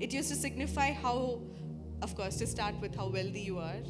It 0.00 0.12
used 0.12 0.30
to 0.30 0.34
signify 0.34 0.92
how 0.92 1.40
of 2.04 2.14
course, 2.14 2.36
to 2.36 2.46
start 2.46 2.74
with 2.80 2.94
how 2.94 3.08
wealthy 3.08 3.40
you 3.40 3.58
are, 3.58 3.82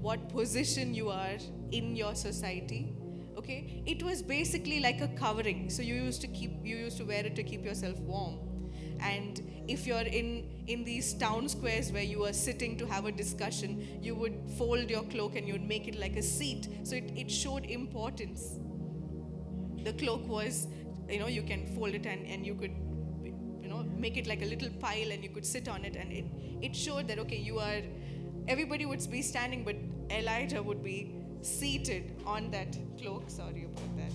what 0.00 0.28
position 0.30 0.94
you 0.94 1.10
are 1.10 1.36
in 1.72 1.94
your 1.94 2.14
society. 2.14 2.96
Okay, 3.36 3.82
it 3.84 4.02
was 4.02 4.22
basically 4.22 4.80
like 4.80 5.00
a 5.00 5.08
covering. 5.08 5.68
So 5.68 5.82
you 5.82 5.94
used 5.94 6.20
to 6.22 6.28
keep, 6.28 6.64
you 6.64 6.76
used 6.76 6.96
to 6.98 7.04
wear 7.04 7.26
it 7.26 7.36
to 7.36 7.42
keep 7.42 7.64
yourself 7.64 7.98
warm. 8.00 8.38
And 9.00 9.42
if 9.68 9.86
you're 9.86 10.08
in 10.20 10.64
in 10.66 10.84
these 10.84 11.12
town 11.14 11.48
squares 11.48 11.92
where 11.92 12.02
you 12.02 12.24
are 12.24 12.32
sitting 12.32 12.78
to 12.78 12.86
have 12.86 13.04
a 13.04 13.12
discussion, 13.12 13.98
you 14.00 14.14
would 14.14 14.38
fold 14.56 14.88
your 14.88 15.02
cloak 15.02 15.36
and 15.36 15.46
you'd 15.46 15.68
make 15.68 15.88
it 15.88 15.98
like 15.98 16.16
a 16.16 16.22
seat. 16.22 16.68
So 16.84 16.96
it, 16.96 17.12
it 17.14 17.30
showed 17.30 17.66
importance. 17.66 18.60
The 19.84 19.92
cloak 19.92 20.26
was, 20.28 20.66
you 21.08 21.18
know, 21.18 21.26
you 21.26 21.42
can 21.42 21.66
fold 21.74 21.94
it 21.94 22.06
and, 22.06 22.26
and 22.26 22.46
you 22.46 22.54
could 22.54 22.72
you 23.62 23.68
know, 23.68 23.84
make 23.96 24.16
it 24.16 24.26
like 24.26 24.42
a 24.42 24.46
little 24.46 24.70
pile 24.80 25.10
and 25.10 25.22
you 25.22 25.30
could 25.30 25.46
sit 25.46 25.68
on 25.68 25.84
it 25.84 25.96
and 25.96 26.12
it, 26.12 26.24
it 26.60 26.76
showed 26.76 27.08
that 27.08 27.18
okay 27.18 27.36
you 27.38 27.58
are 27.58 27.80
everybody 28.48 28.86
would 28.86 29.04
be 29.10 29.22
standing 29.22 29.64
but 29.64 29.76
elijah 30.10 30.62
would 30.62 30.82
be 30.82 31.14
seated 31.42 32.12
on 32.26 32.50
that 32.50 32.76
cloak 32.98 33.28
sorry 33.28 33.64
about 33.64 33.96
that 33.96 34.12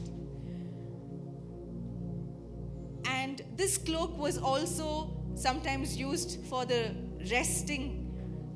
And 3.05 3.41
this 3.55 3.77
cloak 3.77 4.17
was 4.17 4.37
also 4.37 5.09
sometimes 5.35 5.95
used 5.97 6.39
for 6.45 6.65
the 6.65 6.95
resting. 7.31 8.05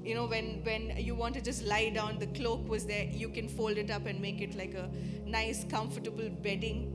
You 0.04 0.16
know, 0.16 0.26
when, 0.26 0.64
when 0.64 0.98
you 0.98 1.16
want 1.16 1.34
to 1.36 1.42
just 1.42 1.64
lie 1.64 1.90
down, 1.90 2.20
the 2.20 2.28
cloak 2.28 2.68
was 2.68 2.86
there. 2.86 3.06
You 3.06 3.30
can 3.30 3.48
fold 3.48 3.78
it 3.78 3.90
up 3.90 4.06
and 4.06 4.20
make 4.20 4.42
it 4.42 4.56
like 4.56 4.74
a 4.74 4.90
nice, 5.26 5.64
comfortable 5.64 6.30
bedding. 6.30 6.94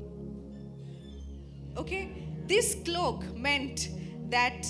Okay? 1.79 2.27
This 2.47 2.77
cloak 2.85 3.25
meant 3.37 3.89
that 4.31 4.67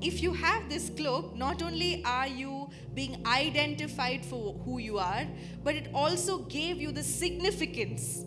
if 0.00 0.22
you 0.22 0.32
have 0.32 0.68
this 0.68 0.90
cloak, 0.90 1.34
not 1.34 1.62
only 1.62 2.04
are 2.04 2.28
you 2.28 2.68
being 2.94 3.26
identified 3.26 4.24
for 4.24 4.54
who 4.64 4.78
you 4.78 4.98
are, 4.98 5.26
but 5.64 5.74
it 5.74 5.88
also 5.94 6.38
gave 6.44 6.80
you 6.80 6.92
the 6.92 7.02
significance. 7.02 8.24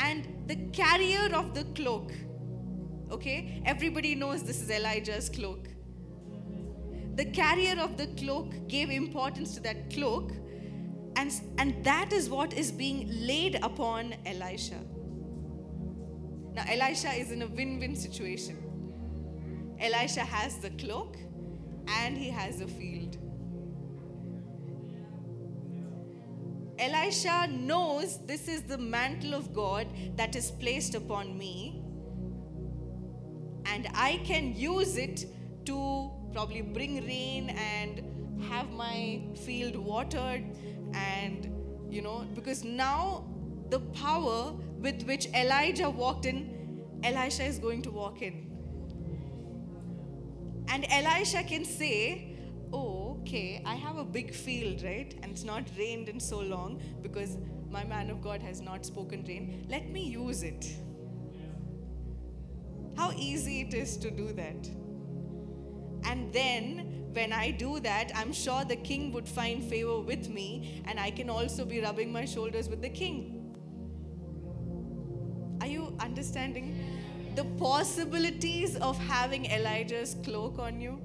And 0.00 0.28
the 0.46 0.56
carrier 0.72 1.34
of 1.34 1.54
the 1.54 1.64
cloak, 1.74 2.12
okay, 3.10 3.62
everybody 3.64 4.14
knows 4.14 4.42
this 4.42 4.60
is 4.60 4.70
Elijah's 4.70 5.28
cloak. 5.28 5.68
The 7.14 7.26
carrier 7.26 7.80
of 7.80 7.96
the 7.96 8.08
cloak 8.08 8.68
gave 8.68 8.90
importance 8.90 9.54
to 9.54 9.60
that 9.62 9.90
cloak, 9.90 10.32
and, 11.16 11.32
and 11.58 11.84
that 11.84 12.12
is 12.12 12.28
what 12.28 12.52
is 12.52 12.70
being 12.70 13.08
laid 13.10 13.56
upon 13.62 14.14
Elisha. 14.24 14.80
Now, 16.58 16.64
Elisha 16.66 17.12
is 17.12 17.30
in 17.30 17.42
a 17.42 17.46
win 17.46 17.78
win 17.78 17.94
situation 17.94 18.56
Elisha 19.80 20.22
has 20.22 20.56
the 20.58 20.70
cloak 20.70 21.16
and 21.86 22.18
he 22.18 22.30
has 22.30 22.58
the 22.58 22.66
field. 22.66 23.16
Elisha 26.80 27.46
knows 27.46 28.18
this 28.26 28.48
is 28.48 28.62
the 28.62 28.76
mantle 28.76 29.34
of 29.34 29.54
God 29.54 29.86
that 30.16 30.34
is 30.34 30.50
placed 30.50 30.96
upon 30.96 31.38
me, 31.38 31.80
and 33.66 33.86
I 33.94 34.20
can 34.24 34.52
use 34.56 34.96
it 34.96 35.26
to 35.66 36.10
probably 36.32 36.62
bring 36.62 37.06
rain 37.06 37.50
and 37.50 38.42
have 38.50 38.70
my 38.72 39.22
field 39.44 39.76
watered, 39.76 40.42
and 40.92 41.54
you 41.88 42.02
know, 42.02 42.26
because 42.34 42.64
now 42.64 43.24
the 43.70 43.78
power 44.02 44.54
with 44.78 45.02
which 45.04 45.26
Elijah 45.34 45.90
walked 45.90 46.26
in, 46.26 46.82
Elisha 47.02 47.44
is 47.44 47.58
going 47.58 47.82
to 47.82 47.90
walk 47.90 48.22
in. 48.22 48.44
And 50.68 50.86
Elisha 50.90 51.42
can 51.42 51.64
say, 51.64 52.36
Oh, 52.70 53.18
okay, 53.20 53.62
I 53.64 53.74
have 53.76 53.96
a 53.96 54.04
big 54.04 54.34
field, 54.34 54.82
right? 54.82 55.14
And 55.22 55.32
it's 55.32 55.44
not 55.44 55.64
rained 55.78 56.08
in 56.10 56.20
so 56.20 56.40
long 56.40 56.82
because 57.00 57.38
my 57.70 57.82
man 57.84 58.10
of 58.10 58.20
God 58.20 58.42
has 58.42 58.60
not 58.60 58.84
spoken 58.84 59.24
rain. 59.26 59.66
Let 59.70 59.90
me 59.90 60.02
use 60.02 60.42
it. 60.42 60.66
How 62.96 63.12
easy 63.12 63.62
it 63.62 63.72
is 63.72 63.96
to 63.98 64.10
do 64.10 64.32
that. 64.32 64.68
And 66.04 66.32
then 66.32 67.06
when 67.12 67.32
I 67.32 67.50
do 67.50 67.80
that, 67.80 68.12
I'm 68.14 68.32
sure 68.32 68.64
the 68.64 68.76
king 68.76 69.12
would 69.12 69.28
find 69.28 69.64
favor 69.64 70.00
with 70.00 70.28
me, 70.28 70.82
and 70.86 71.00
I 71.00 71.10
can 71.10 71.30
also 71.30 71.64
be 71.64 71.80
rubbing 71.80 72.12
my 72.12 72.24
shoulders 72.24 72.68
with 72.68 72.82
the 72.82 72.90
king. 72.90 73.37
Understanding? 76.00 76.98
the 77.38 77.44
possibilities 77.56 78.74
of 78.78 78.98
having 78.98 79.44
Elijah's 79.46 80.16
cloak 80.24 80.58
on 80.58 80.80
you? 80.80 81.00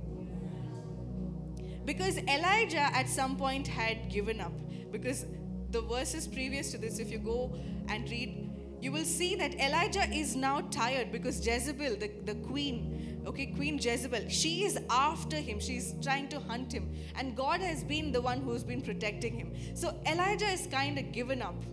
Because 1.85 2.17
Elijah 2.17 2.89
at 3.01 3.07
some 3.07 3.37
point 3.37 3.67
had 3.67 4.09
given 4.09 4.41
up. 4.41 4.53
Because 4.91 5.27
the 5.69 5.81
verses 5.81 6.27
previous 6.27 6.71
to 6.71 6.79
this, 6.79 6.97
if 6.97 7.11
you 7.11 7.19
go 7.19 7.53
and 7.87 8.09
read, 8.09 8.49
you 8.81 8.91
will 8.91 9.05
see 9.05 9.35
that 9.35 9.53
Elijah 9.59 10.09
is 10.11 10.35
now 10.35 10.61
tired 10.71 11.11
because 11.11 11.45
Jezebel, 11.45 11.97
the, 11.97 12.09
the 12.25 12.35
queen, 12.47 13.21
okay, 13.27 13.45
Queen 13.45 13.77
Jezebel, 13.77 14.27
she 14.27 14.65
is 14.65 14.79
after 14.89 15.37
him. 15.37 15.59
She's 15.59 15.93
trying 16.01 16.29
to 16.29 16.39
hunt 16.39 16.73
him. 16.73 16.91
And 17.15 17.35
God 17.35 17.61
has 17.61 17.83
been 17.83 18.11
the 18.11 18.21
one 18.21 18.41
who's 18.41 18.63
been 18.63 18.81
protecting 18.81 19.37
him. 19.37 19.53
So 19.75 19.95
Elijah 20.07 20.49
is 20.49 20.65
kind 20.65 20.97
of 20.97 21.11
given 21.11 21.43
up. 21.43 21.63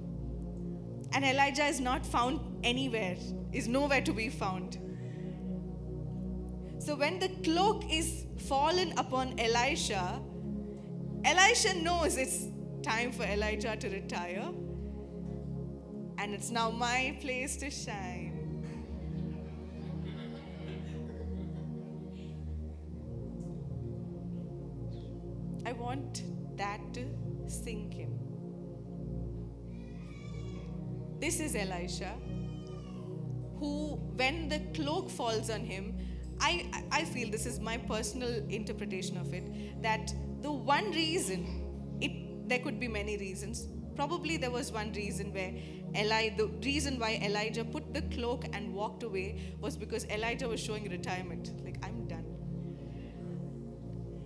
And 1.13 1.25
Elijah 1.25 1.65
is 1.65 1.81
not 1.81 2.07
found 2.07 2.41
anywhere, 2.65 3.17
is 3.53 3.67
nowhere 3.67 4.01
to 4.03 4.13
be 4.13 4.29
found. 4.29 4.79
So 6.79 6.97
when 6.97 7.19
the 7.19 7.29
cloak 7.45 7.85
is 7.91 8.27
fallen 8.49 8.93
upon 8.97 9.39
Elisha, 9.39 10.21
Elisha 11.25 11.75
knows 11.83 12.17
it's 12.17 12.47
time 12.83 13.13
for 13.13 13.25
Elijah 13.25 13.77
to 13.77 13.89
retire. 13.89 14.49
And 16.19 16.35
it's 16.35 16.51
now 16.51 16.71
my 16.71 17.19
place 17.21 17.57
to 17.57 17.71
shine. 17.71 18.37
I 25.67 25.73
want 25.73 26.23
that 26.57 26.81
to 26.95 27.05
sink 27.47 27.97
in. 27.97 28.20
This 31.21 31.39
is 31.39 31.55
Elisha, 31.55 32.15
who, 33.59 33.97
when 34.17 34.49
the 34.49 34.61
cloak 34.75 35.11
falls 35.11 35.51
on 35.51 35.61
him, 35.61 35.99
I, 36.41 36.67
I 36.91 37.05
feel 37.05 37.31
this 37.31 37.45
is 37.45 37.61
my 37.61 37.77
personal 37.77 38.43
interpretation 38.49 39.19
of 39.19 39.35
it 39.35 39.83
that 39.83 40.15
the 40.41 40.51
one 40.51 40.91
reason, 40.93 41.99
it, 42.01 42.49
there 42.49 42.61
could 42.61 42.81
be 42.81 42.89
many 42.89 43.19
reasons. 43.19 43.69
Probably 43.95 44.39
there 44.39 44.51
was 44.51 44.73
one 44.73 44.95
reason 44.95 45.35
where 45.35 45.53
Eli, 45.95 46.31
the 46.37 46.47
reason 46.65 46.99
why 46.99 47.21
Elijah 47.23 47.65
put 47.65 47.93
the 47.93 48.01
cloak 48.03 48.47
and 48.55 48.73
walked 48.73 49.03
away 49.03 49.55
was 49.61 49.77
because 49.77 50.07
Elijah 50.07 50.49
was 50.49 50.59
showing 50.59 50.89
retirement. 50.89 51.53
Like, 51.63 51.77
I'm 51.83 52.07
done. 52.07 52.25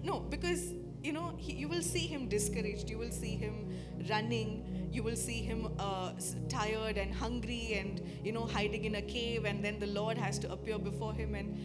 No, 0.05 0.21
because, 0.21 0.73
you 1.03 1.13
know, 1.13 1.35
he, 1.39 1.55
you 1.55 1.69
will 1.69 1.83
see 1.83 2.07
him 2.07 2.29
discouraged. 2.29 2.89
You 2.89 2.99
will 2.99 3.11
see 3.11 3.35
him 3.35 3.73
running 4.09 4.89
you 4.93 5.03
will 5.03 5.17
see 5.17 5.43
him 5.43 5.69
uh, 5.79 6.13
tired 6.49 6.97
and 6.99 7.13
hungry 7.13 7.77
and 7.79 8.01
you 8.23 8.33
know 8.33 8.45
hiding 8.47 8.85
in 8.85 8.97
a 8.97 9.03
cave 9.03 9.45
and 9.45 9.65
then 9.65 9.79
the 9.81 9.87
lord 9.89 10.17
has 10.17 10.39
to 10.39 10.51
appear 10.53 10.79
before 10.79 11.13
him 11.13 11.35
and 11.35 11.59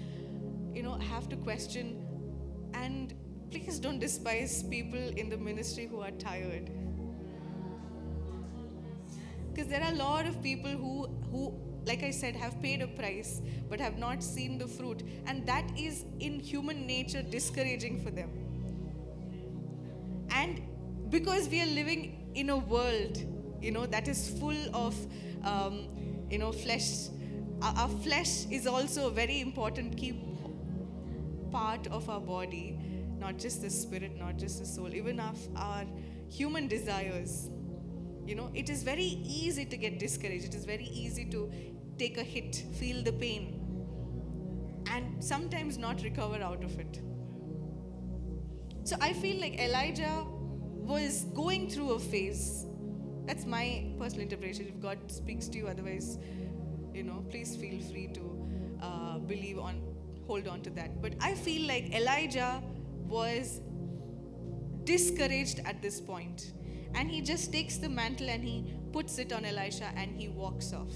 you 0.76 0.84
know 0.84 0.94
have 0.94 1.28
to 1.30 1.36
question. 1.36 2.06
And 2.74 3.14
please 3.52 3.80
don't 3.80 4.00
despise 4.00 4.64
people 4.64 5.00
in 5.00 5.30
the 5.30 5.38
ministry 5.38 5.88
who 5.88 6.02
are 6.02 6.12
tired. 6.12 6.70
Because 9.52 9.68
there 9.68 9.84
are 9.84 9.92
a 9.92 9.96
lot 9.96 10.26
of 10.26 10.42
people 10.42 10.72
who 10.72 11.08
who 11.32 11.54
like 11.86 12.04
i 12.04 12.12
said 12.12 12.36
have 12.36 12.56
paid 12.62 12.82
a 12.82 12.88
price 12.88 13.42
but 13.70 13.80
have 13.80 13.98
not 13.98 14.24
seen 14.24 14.58
the 14.58 14.68
fruit. 14.68 15.04
And 15.26 15.46
that 15.48 15.72
is 15.78 16.06
in 16.20 16.40
human 16.40 16.86
nature 16.86 17.22
discouraging 17.22 18.02
for 18.04 18.12
them. 18.12 18.30
And 20.32 20.62
because 21.10 21.50
we 21.50 21.62
are 21.62 21.66
living 21.66 22.19
in 22.36 22.50
a 22.50 22.58
world, 22.58 23.18
you 23.62 23.72
know, 23.72 23.86
that 23.86 24.08
is 24.08 24.30
full 24.40 24.58
of, 24.74 24.96
um, 25.44 25.88
you 26.30 26.38
know, 26.38 26.52
flesh. 26.52 27.08
Our, 27.62 27.90
flesh 27.90 28.46
is 28.50 28.68
also 28.68 29.08
a 29.08 29.12
very 29.12 29.42
important 29.42 29.98
key 29.98 30.20
part 31.52 31.88
of 31.88 32.10
our 32.10 32.20
body, 32.22 32.78
not 33.18 33.38
just 33.38 33.62
the 33.62 33.70
spirit, 33.70 34.18
not 34.18 34.38
just 34.38 34.60
the 34.60 34.66
soul, 34.66 34.94
even 34.94 35.20
our, 35.20 35.34
our 35.56 35.86
human 36.30 36.68
desires. 36.68 37.50
You 38.26 38.36
know, 38.36 38.52
it 38.54 38.70
is 38.70 38.84
very 38.84 39.20
easy 39.26 39.66
to 39.66 39.78
get 39.78 40.00
discouraged. 40.00 40.46
It 40.46 40.56
is 40.56 40.66
very 40.66 40.86
easy 40.86 41.26
to 41.26 41.52
take 41.98 42.18
a 42.18 42.24
hit, 42.24 42.64
feel 42.74 43.04
the 43.04 43.12
pain, 43.12 43.60
and 44.92 45.24
sometimes 45.24 45.78
not 45.78 46.02
recover 46.04 46.42
out 46.42 46.64
of 46.64 46.80
it. 46.80 47.02
So 48.84 48.96
I 49.02 49.14
feel 49.14 49.40
like 49.42 49.60
Elijah 49.60 50.26
was 50.90 51.26
going 51.36 51.70
through 51.70 51.92
a 51.92 52.00
phase. 52.00 52.66
That's 53.26 53.46
my 53.46 53.86
personal 54.00 54.24
interpretation. 54.24 54.68
If 54.68 54.82
God 54.82 54.98
speaks 55.08 55.48
to 55.50 55.58
you, 55.58 55.68
otherwise, 55.68 56.18
you 56.94 57.04
know, 57.04 57.24
please 57.30 57.56
feel 57.56 57.80
free 57.82 58.08
to 58.14 58.48
uh, 58.82 59.18
believe 59.20 59.60
on, 59.60 59.82
hold 60.26 60.48
on 60.48 60.62
to 60.64 60.72
that. 60.72 61.02
But 61.02 61.14
I 61.22 61.36
feel 61.36 61.68
like 61.68 61.94
Elijah 61.94 62.64
was 63.08 63.62
discouraged 64.84 65.60
at 65.66 65.82
this 65.82 66.02
point, 66.02 66.54
and 66.96 67.12
he 67.12 67.22
just 67.22 67.54
takes 67.54 67.78
the 67.78 67.90
mantle 67.90 68.30
and 68.30 68.44
he 68.44 68.74
puts 68.92 69.20
it 69.20 69.32
on 69.32 69.46
Elisha 69.46 69.92
and 69.96 70.20
he 70.20 70.30
walks 70.30 70.74
off. 70.74 70.94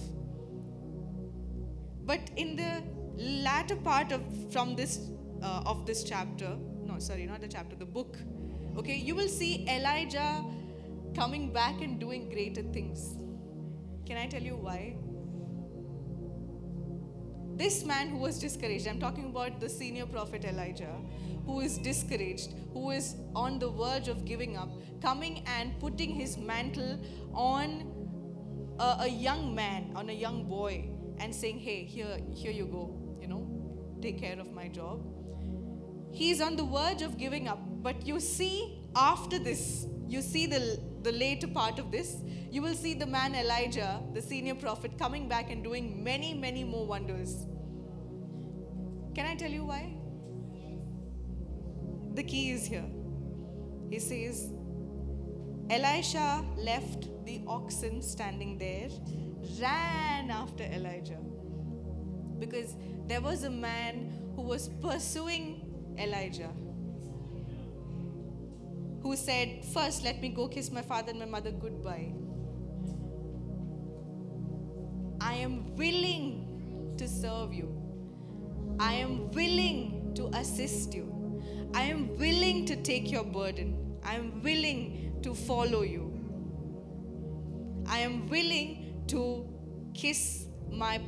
But 2.05 2.31
in 2.35 2.55
the 2.55 2.83
latter 3.15 3.75
part 3.75 4.11
of 4.11 4.21
from 4.51 4.75
this 4.75 5.11
uh, 5.43 5.61
of 5.65 5.85
this 5.85 6.03
chapter, 6.03 6.57
no, 6.83 6.97
sorry, 6.97 7.27
not 7.27 7.41
the 7.41 7.47
chapter, 7.47 7.75
the 7.75 7.85
book 7.85 8.17
Okay, 8.75 8.95
you 8.95 9.13
will 9.13 9.27
see 9.27 9.67
Elijah 9.69 10.43
coming 11.15 11.53
back 11.53 11.81
and 11.81 11.99
doing 11.99 12.29
greater 12.29 12.63
things. 12.63 13.15
Can 14.05 14.17
I 14.17 14.25
tell 14.25 14.41
you 14.41 14.55
why? 14.55 14.95
This 17.55 17.85
man 17.85 18.09
who 18.09 18.17
was 18.17 18.39
discouraged, 18.39 18.87
I'm 18.87 18.99
talking 18.99 19.25
about 19.25 19.59
the 19.59 19.69
senior 19.69 20.07
prophet 20.07 20.43
Elijah, 20.43 20.95
who 21.45 21.59
is 21.59 21.77
discouraged, 21.77 22.55
who 22.73 22.89
is 22.89 23.15
on 23.35 23.59
the 23.59 23.69
verge 23.69 24.07
of 24.07 24.25
giving 24.25 24.57
up, 24.57 24.69
coming 25.03 25.43
and 25.45 25.79
putting 25.79 26.15
his 26.15 26.35
mantle 26.35 26.99
on 27.31 27.91
a, 28.79 28.97
a 29.01 29.07
young 29.07 29.53
man, 29.53 29.91
on 29.95 30.09
a 30.09 30.13
young 30.13 30.45
boy, 30.45 30.89
and 31.19 31.33
saying, 31.33 31.59
Hey, 31.59 31.83
here, 31.83 32.17
here 32.33 32.51
you 32.51 32.65
go, 32.65 33.17
you 33.21 33.27
know, 33.27 33.47
take 34.01 34.19
care 34.19 34.39
of 34.39 34.51
my 34.51 34.67
job. 34.67 35.05
He's 36.11 36.41
on 36.41 36.55
the 36.55 36.63
verge 36.63 37.03
of 37.03 37.19
giving 37.19 37.47
up. 37.47 37.59
But 37.83 38.07
you 38.07 38.21
see, 38.21 38.79
after 38.95 39.37
this, 39.37 39.87
you 40.07 40.21
see 40.21 40.45
the, 40.45 40.79
the 41.01 41.11
later 41.11 41.47
part 41.47 41.79
of 41.79 41.91
this, 41.91 42.15
you 42.49 42.61
will 42.61 42.75
see 42.75 42.93
the 42.93 43.05
man 43.05 43.35
Elijah, 43.35 44.01
the 44.13 44.21
senior 44.21 44.55
prophet, 44.55 44.97
coming 44.97 45.27
back 45.27 45.51
and 45.51 45.61
doing 45.61 46.01
many, 46.01 46.33
many 46.33 46.63
more 46.63 46.85
wonders. 46.85 47.45
Can 49.13 49.25
I 49.25 49.35
tell 49.35 49.51
you 49.51 49.65
why? 49.65 49.93
The 52.13 52.23
key 52.23 52.51
is 52.51 52.65
here. 52.65 52.85
He 53.89 53.99
says, 53.99 54.49
Elisha 55.69 56.45
left 56.55 57.09
the 57.25 57.41
oxen 57.47 58.01
standing 58.01 58.57
there, 58.57 58.87
ran 59.59 60.31
after 60.31 60.63
Elijah. 60.63 61.19
Because 62.39 62.75
there 63.07 63.21
was 63.21 63.43
a 63.43 63.49
man 63.49 64.31
who 64.37 64.43
was 64.43 64.69
pursuing 64.81 65.95
Elijah 65.97 66.49
who 69.03 69.15
said, 69.17 69.63
First, 69.65 70.03
let 70.03 70.21
me 70.21 70.29
go 70.29 70.47
kiss 70.47 70.71
my 70.71 70.81
father 70.81 71.11
and 71.11 71.19
my 71.19 71.25
mother 71.25 71.51
goodbye. 71.51 72.13
I 75.19 75.33
am 75.35 75.75
willing 75.75 76.95
to 76.97 77.07
serve 77.07 77.53
you. 77.53 77.69
I 78.79 78.93
am 78.93 79.29
willing 79.31 80.13
to 80.15 80.27
assist 80.33 80.93
you. 80.93 81.41
I 81.73 81.83
am 81.83 82.17
willing 82.17 82.65
to 82.65 82.75
take 82.77 83.11
your 83.11 83.25
burden. 83.25 83.97
I 84.03 84.15
am 84.15 84.41
willing 84.41 85.19
to 85.23 85.33
follow 85.33 85.81
you. 85.81 86.09
I 87.85 87.99
am 87.99 88.27
willing 88.27 89.03
to 89.07 89.45
kiss 89.93 90.45
my 90.71 91.01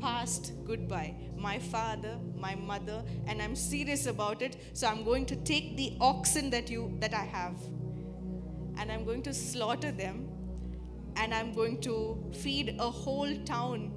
past 0.00 0.52
goodbye, 0.64 1.14
my 1.36 1.58
father, 1.58 2.18
my 2.36 2.54
mother, 2.54 3.02
and 3.26 3.40
I'm 3.42 3.54
serious 3.54 4.06
about 4.06 4.42
it. 4.42 4.56
So 4.72 4.86
I'm 4.86 5.04
going 5.04 5.26
to 5.26 5.36
take 5.36 5.76
the 5.76 5.96
oxen 6.00 6.50
that 6.50 6.70
you 6.70 6.96
that 7.00 7.14
I 7.14 7.24
have, 7.24 7.56
and 8.78 8.90
I'm 8.90 9.04
going 9.04 9.22
to 9.22 9.34
slaughter 9.34 9.92
them, 9.92 10.28
and 11.16 11.34
I'm 11.34 11.52
going 11.52 11.80
to 11.82 12.30
feed 12.32 12.76
a 12.78 12.90
whole 12.90 13.34
town, 13.44 13.92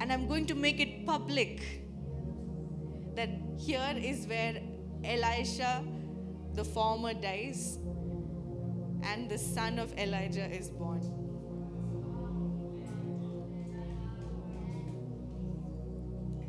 and 0.00 0.12
I'm 0.12 0.26
going 0.26 0.46
to 0.46 0.54
make 0.54 0.80
it 0.80 1.06
public. 1.06 1.62
That 3.14 3.30
here 3.58 3.94
is 3.96 4.26
where 4.26 4.60
Elisha, 5.04 5.84
the 6.54 6.64
former, 6.64 7.12
dies, 7.12 7.78
and 9.02 9.28
the 9.28 9.36
son 9.38 9.78
of 9.78 9.92
Elijah 9.98 10.46
is 10.46 10.70
born. 10.70 11.21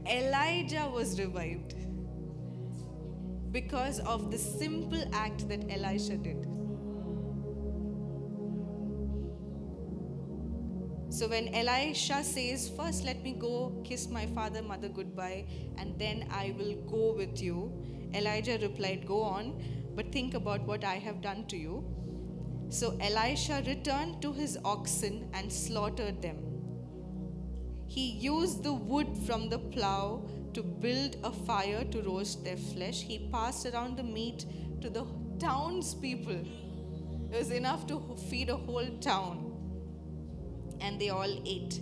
Elijah 0.07 0.89
was 0.93 1.19
revived 1.19 1.75
because 3.51 3.99
of 3.99 4.31
the 4.31 4.37
simple 4.37 5.03
act 5.13 5.47
that 5.47 5.63
Elisha 5.69 6.17
did. 6.17 6.45
So 11.09 11.27
when 11.27 11.53
Elisha 11.53 12.23
says, 12.23 12.69
First 12.75 13.05
let 13.05 13.21
me 13.23 13.33
go 13.33 13.81
kiss 13.85 14.09
my 14.09 14.25
father, 14.25 14.61
mother 14.61 14.89
goodbye, 14.89 15.45
and 15.77 15.97
then 15.99 16.27
I 16.31 16.55
will 16.57 16.75
go 16.87 17.13
with 17.13 17.41
you, 17.41 17.71
Elijah 18.13 18.57
replied, 18.57 19.05
Go 19.05 19.21
on, 19.21 19.63
but 19.95 20.11
think 20.11 20.33
about 20.33 20.65
what 20.65 20.83
I 20.83 20.95
have 20.95 21.21
done 21.21 21.45
to 21.47 21.57
you. 21.57 21.85
So 22.69 22.97
Elisha 22.99 23.63
returned 23.67 24.21
to 24.23 24.33
his 24.33 24.57
oxen 24.65 25.29
and 25.33 25.53
slaughtered 25.53 26.21
them. 26.21 26.52
He 27.93 28.09
used 28.09 28.63
the 28.63 28.73
wood 28.73 29.15
from 29.27 29.49
the 29.49 29.59
plow 29.59 30.23
to 30.55 30.63
build 30.63 31.17
a 31.23 31.31
fire 31.31 31.83
to 31.91 32.01
roast 32.01 32.43
their 32.43 32.57
flesh. 32.57 33.01
He 33.03 33.29
passed 33.31 33.67
around 33.67 33.97
the 33.97 34.03
meat 34.03 34.47
to 34.81 34.89
the 34.89 35.05
townspeople. 35.37 36.43
It 37.31 37.37
was 37.37 37.51
enough 37.51 37.85
to 37.89 38.01
feed 38.31 38.49
a 38.49 38.55
whole 38.55 38.87
town. 38.99 39.53
And 40.81 40.99
they 40.99 41.09
all 41.09 41.39
ate. 41.45 41.81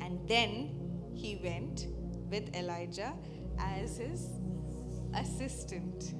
And 0.00 0.26
then 0.26 0.74
he 1.14 1.36
went 1.40 1.86
with 2.28 2.52
Elijah 2.56 3.12
as 3.60 3.98
his 3.98 4.26
assistant. 5.14 6.14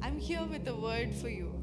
I'm 0.00 0.18
here 0.18 0.44
with 0.44 0.66
a 0.68 0.74
word 0.74 1.14
for 1.14 1.28
you. 1.28 1.55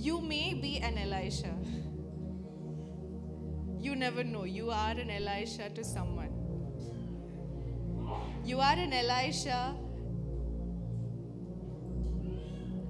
You 0.00 0.18
may 0.22 0.54
be 0.54 0.78
an 0.78 0.96
Elisha. 0.96 1.54
You 3.78 3.94
never 3.94 4.24
know. 4.24 4.44
You 4.44 4.70
are 4.70 4.92
an 4.92 5.10
Elisha 5.10 5.68
to 5.68 5.84
someone. 5.84 6.30
You 8.42 8.60
are 8.60 8.72
an 8.72 8.94
Elisha. 8.94 9.76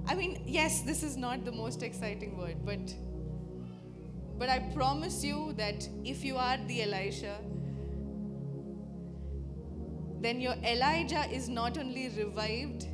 I 0.07 0.15
mean, 0.15 0.41
yes, 0.47 0.83
this 0.83 1.03
is 1.03 1.17
not 1.17 1.43
the 1.43 1.51
most 1.51 1.83
exciting 1.83 2.37
word, 2.37 2.65
but 2.65 2.95
but 4.37 4.47
I 4.47 4.59
promise 4.73 5.21
you 5.21 5.53
that 5.57 5.87
if 6.05 6.23
you 6.23 6.37
are 6.37 6.57
the 6.65 6.81
Elisha, 6.83 7.37
then 10.21 10.39
your 10.39 10.55
Elijah 10.63 11.29
is 11.29 11.49
not 11.49 11.77
only 11.77 12.07
revived, 12.17 12.87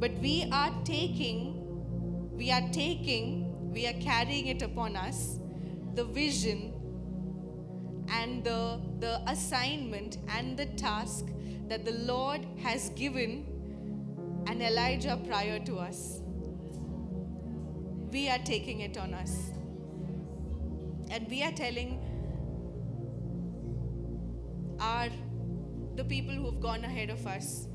but 0.00 0.10
we 0.18 0.48
are 0.50 0.72
taking 0.84 1.63
we 2.36 2.50
are 2.50 2.68
taking, 2.72 3.72
we 3.72 3.86
are 3.86 3.92
carrying 3.94 4.46
it 4.46 4.62
upon 4.62 4.96
us, 4.96 5.38
the 5.94 6.04
vision 6.04 6.72
and 8.08 8.44
the, 8.44 8.80
the 8.98 9.22
assignment 9.28 10.18
and 10.28 10.56
the 10.56 10.66
task 10.66 11.26
that 11.68 11.84
the 11.84 11.92
Lord 11.92 12.46
has 12.62 12.90
given 12.90 13.46
and 14.46 14.62
Elijah 14.62 15.18
prior 15.26 15.58
to 15.60 15.78
us. 15.78 16.20
We 18.12 18.28
are 18.28 18.38
taking 18.38 18.80
it 18.80 18.98
on 18.98 19.14
us. 19.14 19.50
And 21.10 21.26
we 21.28 21.42
are 21.42 21.52
telling 21.52 22.00
our 24.80 25.08
the 25.96 26.04
people 26.04 26.34
who 26.34 26.46
have 26.46 26.60
gone 26.60 26.84
ahead 26.84 27.10
of 27.10 27.26
us, 27.26 27.68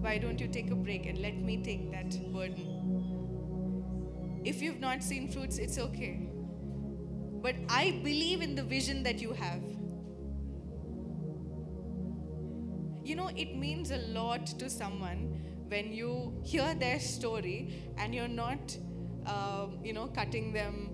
why 0.00 0.18
don't 0.18 0.40
you 0.40 0.48
take 0.48 0.70
a 0.70 0.74
break 0.74 1.06
and 1.06 1.18
let 1.18 1.36
me 1.36 1.62
take 1.62 1.90
that 1.92 2.10
burden? 2.32 2.97
If 4.44 4.62
you've 4.62 4.80
not 4.80 5.02
seen 5.02 5.28
fruits, 5.28 5.58
it's 5.58 5.78
okay. 5.78 6.28
But 7.42 7.56
I 7.68 8.00
believe 8.02 8.42
in 8.42 8.54
the 8.54 8.62
vision 8.62 9.02
that 9.04 9.20
you 9.20 9.32
have. 9.32 9.62
You 13.04 13.16
know, 13.16 13.30
it 13.34 13.56
means 13.56 13.90
a 13.90 13.98
lot 14.08 14.46
to 14.58 14.68
someone 14.68 15.40
when 15.68 15.92
you 15.92 16.34
hear 16.44 16.74
their 16.74 17.00
story 17.00 17.92
and 17.96 18.14
you're 18.14 18.28
not, 18.28 18.76
um, 19.26 19.78
you 19.82 19.92
know, 19.92 20.06
cutting 20.08 20.52
them, 20.52 20.90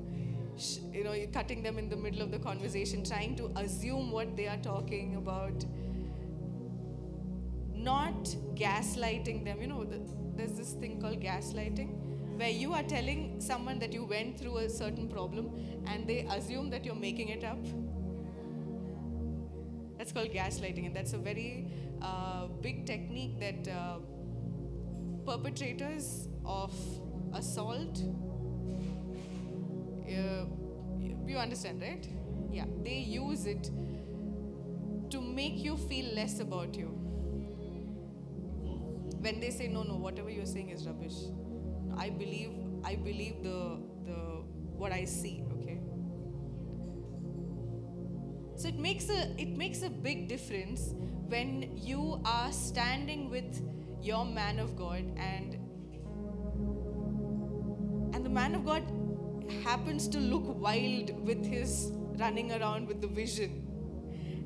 you 0.93 1.03
know, 1.03 1.13
you're 1.13 1.27
cutting 1.29 1.63
them 1.63 1.79
in 1.79 1.89
the 1.89 1.97
middle 1.97 2.23
of 2.23 2.31
the 2.31 2.39
conversation, 2.39 3.05
trying 3.05 3.35
to 3.37 3.51
assume 3.57 4.13
what 4.13 4.37
they 4.37 4.47
are 4.47 4.59
talking 4.59 5.17
about, 5.17 5.65
not 7.75 8.25
gaslighting 8.55 9.45
them. 9.45 9.61
You 9.61 9.67
know, 9.69 9.85
the, 9.85 10.01
there's 10.37 10.53
this 10.53 10.73
thing 10.73 11.01
called 11.01 11.21
gaslighting 11.21 12.04
where 12.37 12.51
you 12.51 12.73
are 12.73 12.83
telling 12.83 13.41
someone 13.41 13.79
that 13.79 13.93
you 13.93 14.05
went 14.05 14.39
through 14.39 14.59
a 14.59 14.69
certain 14.69 15.09
problem 15.09 15.51
and 15.87 16.07
they 16.07 16.21
assume 16.31 16.71
that 16.71 16.85
you're 16.85 16.95
making 16.95 17.29
it 17.29 17.45
up. 17.45 17.59
That's 19.97 20.13
called 20.13 20.31
gaslighting, 20.31 20.87
and 20.87 20.95
that's 20.95 21.13
a 21.13 21.19
very 21.19 21.69
uh, 22.03 22.47
big 22.61 22.85
technique 22.85 23.39
that 23.39 23.69
uh, 23.73 23.99
perpetrators 25.25 26.29
of 26.45 26.73
assault, 27.33 28.03
uh, 30.09 30.45
you 31.27 31.39
understand, 31.39 31.81
right? 31.81 32.07
Yeah, 32.51 32.67
they 32.83 32.99
use 32.99 33.47
it 33.47 33.71
to 35.11 35.21
make 35.21 35.57
you 35.57 35.77
feel 35.77 36.15
less 36.15 36.41
about 36.41 36.77
you. 36.77 36.89
When 39.21 39.41
they 39.41 39.51
say, 39.51 39.69
no, 39.69 39.83
no, 39.85 39.95
whatever 39.95 40.29
you're 40.29 40.45
saying 40.45 40.71
is 40.71 40.87
rubbish 40.87 41.15
I 41.99 42.11
believe 42.11 42.51
I 42.85 42.97
believe 42.97 43.43
the 43.43 43.79
the 44.05 44.43
what 44.77 44.93
I 44.93 45.05
see, 45.05 45.43
okay? 45.53 45.81
So 48.57 48.69
it 48.69 48.79
makes 48.79 49.09
a 49.09 49.35
it 49.41 49.57
makes 49.57 49.83
a 49.83 49.91
big 49.91 50.29
difference 50.29 50.95
when 51.29 51.77
you 51.77 52.21
are 52.25 52.53
standing 52.53 53.31
with 53.31 53.63
your 54.03 54.25
man 54.25 54.59
of 54.59 54.77
God 54.77 55.05
and 55.17 55.55
and 58.15 58.25
the 58.25 58.31
man 58.31 58.55
of 58.55 58.65
God 58.65 58.85
happens 59.63 60.09
to 60.09 60.19
look 60.19 60.45
wild 60.61 61.11
with 61.27 61.45
his 61.45 61.93
running 62.19 62.53
around 62.53 62.87
with 62.87 63.01
the 63.01 63.09
vision. 63.09 63.61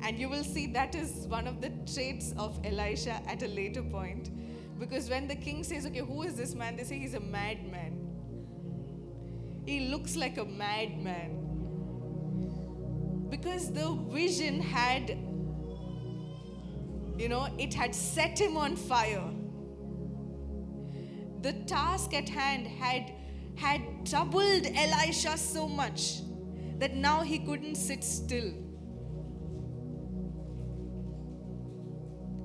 And 0.03 0.19
you 0.19 0.29
will 0.29 0.45
see 0.45 0.67
that 0.69 0.95
is 0.95 1.27
one 1.27 1.47
of 1.47 1.61
the 1.61 1.71
traits 1.93 2.33
of 2.39 2.59
Elisha 2.65 3.21
at 3.27 3.43
a 3.43 3.49
later 3.49 3.83
point 3.83 4.31
Because 4.79 5.11
when 5.11 5.27
the 5.29 5.35
king 5.35 5.65
says, 5.65 5.87
Okay, 5.87 6.01
who 6.01 6.23
is 6.23 6.35
this 6.35 6.55
man? 6.55 6.77
They 6.77 6.85
say 6.85 6.99
he's 6.99 7.15
a 7.15 7.21
madman. 7.21 8.05
He 9.67 9.89
looks 9.89 10.17
like 10.17 10.39
a 10.39 10.45
madman. 10.45 11.45
Because 13.29 13.73
the 13.73 13.91
vision 14.11 14.61
had, 14.61 15.11
you 17.19 17.29
know, 17.29 17.49
it 17.59 17.75
had 17.75 17.95
set 17.95 18.41
him 18.41 18.57
on 18.57 18.77
fire. 18.77 19.31
The 21.43 21.53
task 21.67 22.15
at 22.15 22.29
hand 22.29 22.67
had 22.67 23.13
had 23.59 23.83
troubled 24.07 24.67
Elisha 24.67 25.37
so 25.37 25.67
much 25.69 26.21
that 26.79 26.95
now 26.95 27.23
he 27.23 27.41
couldn't 27.41 27.75
sit 27.75 28.05
still. 28.05 28.53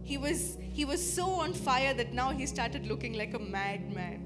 He 0.04 0.17
was, 0.17 0.58
he 0.73 0.86
was 0.86 1.01
so 1.13 1.25
on 1.25 1.53
fire 1.53 1.93
that 1.93 2.13
now 2.13 2.31
he 2.31 2.47
started 2.47 2.88
looking 2.88 3.13
like 3.13 3.36
a 3.36 3.39
madman. 3.39 4.25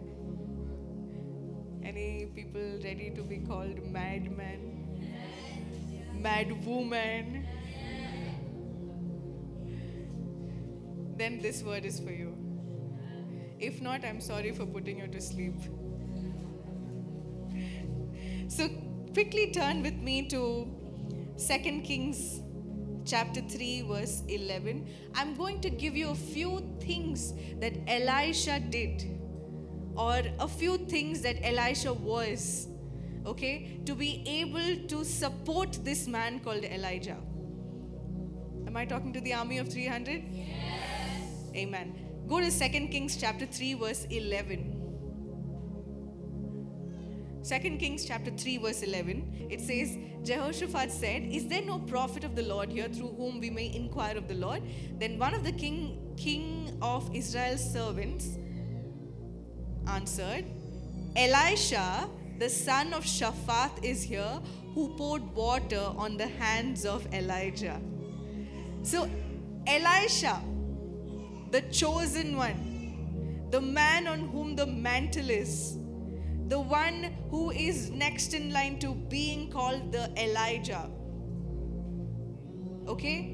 Any 1.84 2.28
people 2.34 2.80
ready 2.84 3.12
to 3.16 3.22
be 3.22 3.40
called 3.40 3.84
madman? 3.84 5.00
Mad 6.14 6.66
woman? 6.66 7.46
Then 11.18 11.40
this 11.42 11.64
word 11.64 11.84
is 11.84 12.00
for 12.00 12.12
you. 12.12 12.34
If 13.60 13.82
not, 13.82 14.06
I'm 14.06 14.22
sorry 14.22 14.52
for 14.54 14.66
putting 14.66 15.00
you 15.00 15.08
to 15.08 15.20
sleep. 15.20 15.56
So 18.48 18.70
quickly 19.14 19.52
turn 19.52 19.82
with 19.84 19.96
me 19.96 20.28
to 20.30 20.68
2 21.38 21.82
Kings 21.82 22.40
chapter 23.12 23.42
3 23.42 23.82
verse 23.90 24.16
11 24.28 24.86
i'm 25.16 25.36
going 25.36 25.60
to 25.66 25.70
give 25.70 25.96
you 25.96 26.10
a 26.10 26.20
few 26.34 26.52
things 26.80 27.34
that 27.62 27.78
elisha 27.88 28.60
did 28.78 29.06
or 29.96 30.22
a 30.40 30.48
few 30.48 30.78
things 30.96 31.22
that 31.22 31.38
elisha 31.52 31.94
was 31.94 32.68
okay 33.26 33.80
to 33.86 33.96
be 33.96 34.12
able 34.26 34.88
to 34.88 35.04
support 35.04 35.80
this 35.84 36.08
man 36.08 36.40
called 36.40 36.64
elijah. 36.64 37.18
Am 38.68 38.78
i 38.78 38.86
talking 38.86 39.14
to 39.14 39.22
the 39.22 39.34
army 39.34 39.58
of 39.58 39.68
300 39.70 40.24
yes. 40.32 40.48
Amen. 41.56 41.96
Go 42.28 42.40
to 42.40 42.52
2 42.52 42.88
kings 42.88 43.18
chapter 43.18 43.46
3 43.46 43.74
verse 43.76 44.06
11 44.10 44.77
2 47.48 47.78
Kings 47.78 48.06
chapter 48.06 48.32
3 48.32 48.58
verse 48.58 48.82
11 48.82 49.48
it 49.50 49.62
says 49.62 49.98
Jehoshaphat 50.24 50.92
said 50.92 51.24
is 51.24 51.48
there 51.48 51.62
no 51.62 51.80
prophet 51.80 52.26
of 52.26 52.36
the 52.36 52.44
Lord 52.44 52.70
here 52.70 52.90
through 52.90 53.14
whom 53.20 53.40
we 53.40 53.50
may 53.50 53.74
inquire 53.74 54.18
of 54.18 54.28
the 54.28 54.36
Lord 54.36 54.62
then 55.00 55.18
one 55.18 55.34
of 55.34 55.46
the 55.46 55.54
king 55.54 55.78
king 56.18 56.78
of 56.82 57.10
Israel's 57.16 57.64
servants 57.74 58.38
answered 59.88 60.46
Elisha 61.16 62.10
the 62.38 62.50
son 62.50 62.94
of 62.94 63.04
Shaphat 63.04 63.84
is 63.84 64.04
here 64.04 64.40
who 64.74 64.90
poured 64.96 65.24
water 65.34 65.86
on 65.98 66.18
the 66.18 66.28
hands 66.28 66.86
of 66.86 67.12
Elijah. 67.12 67.82
So 68.84 69.10
Elisha 69.66 70.40
the 71.52 71.62
chosen 71.72 72.38
one 72.38 73.48
the 73.50 73.62
man 73.62 74.06
on 74.06 74.20
whom 74.30 74.56
the 74.56 74.68
mantle 74.68 75.30
is 75.30 75.78
the 76.48 76.60
one 76.60 77.14
who 77.30 77.52
is 77.52 77.90
next 77.90 78.34
in 78.34 78.52
line 78.54 78.80
to 78.80 78.94
being 78.94 79.50
called 79.52 79.92
the 79.92 80.10
Elijah. 80.22 80.90
Okay? 82.88 83.34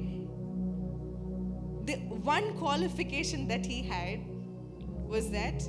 The 1.84 1.96
one 1.96 2.56
qualification 2.56 3.46
that 3.48 3.64
he 3.64 3.82
had 3.82 4.20
was 5.06 5.30
that 5.30 5.62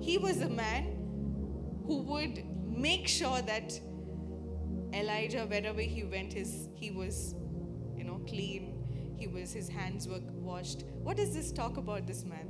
he 0.00 0.18
was 0.18 0.40
a 0.40 0.48
man 0.48 0.96
who 1.86 1.98
would 2.02 2.42
make 2.66 3.06
sure 3.06 3.42
that 3.42 3.78
Elijah, 4.92 5.46
wherever 5.46 5.80
he 5.80 6.02
went, 6.02 6.32
his, 6.32 6.68
he 6.74 6.90
was, 6.90 7.36
you 7.96 8.02
know, 8.02 8.20
clean 8.26 8.69
he 9.20 9.26
was 9.26 9.52
his 9.52 9.68
hands 9.68 10.08
were 10.08 10.20
washed. 10.32 10.84
What 11.02 11.16
does 11.16 11.34
this 11.34 11.52
talk 11.52 11.76
about 11.76 12.06
this 12.06 12.24
man? 12.24 12.48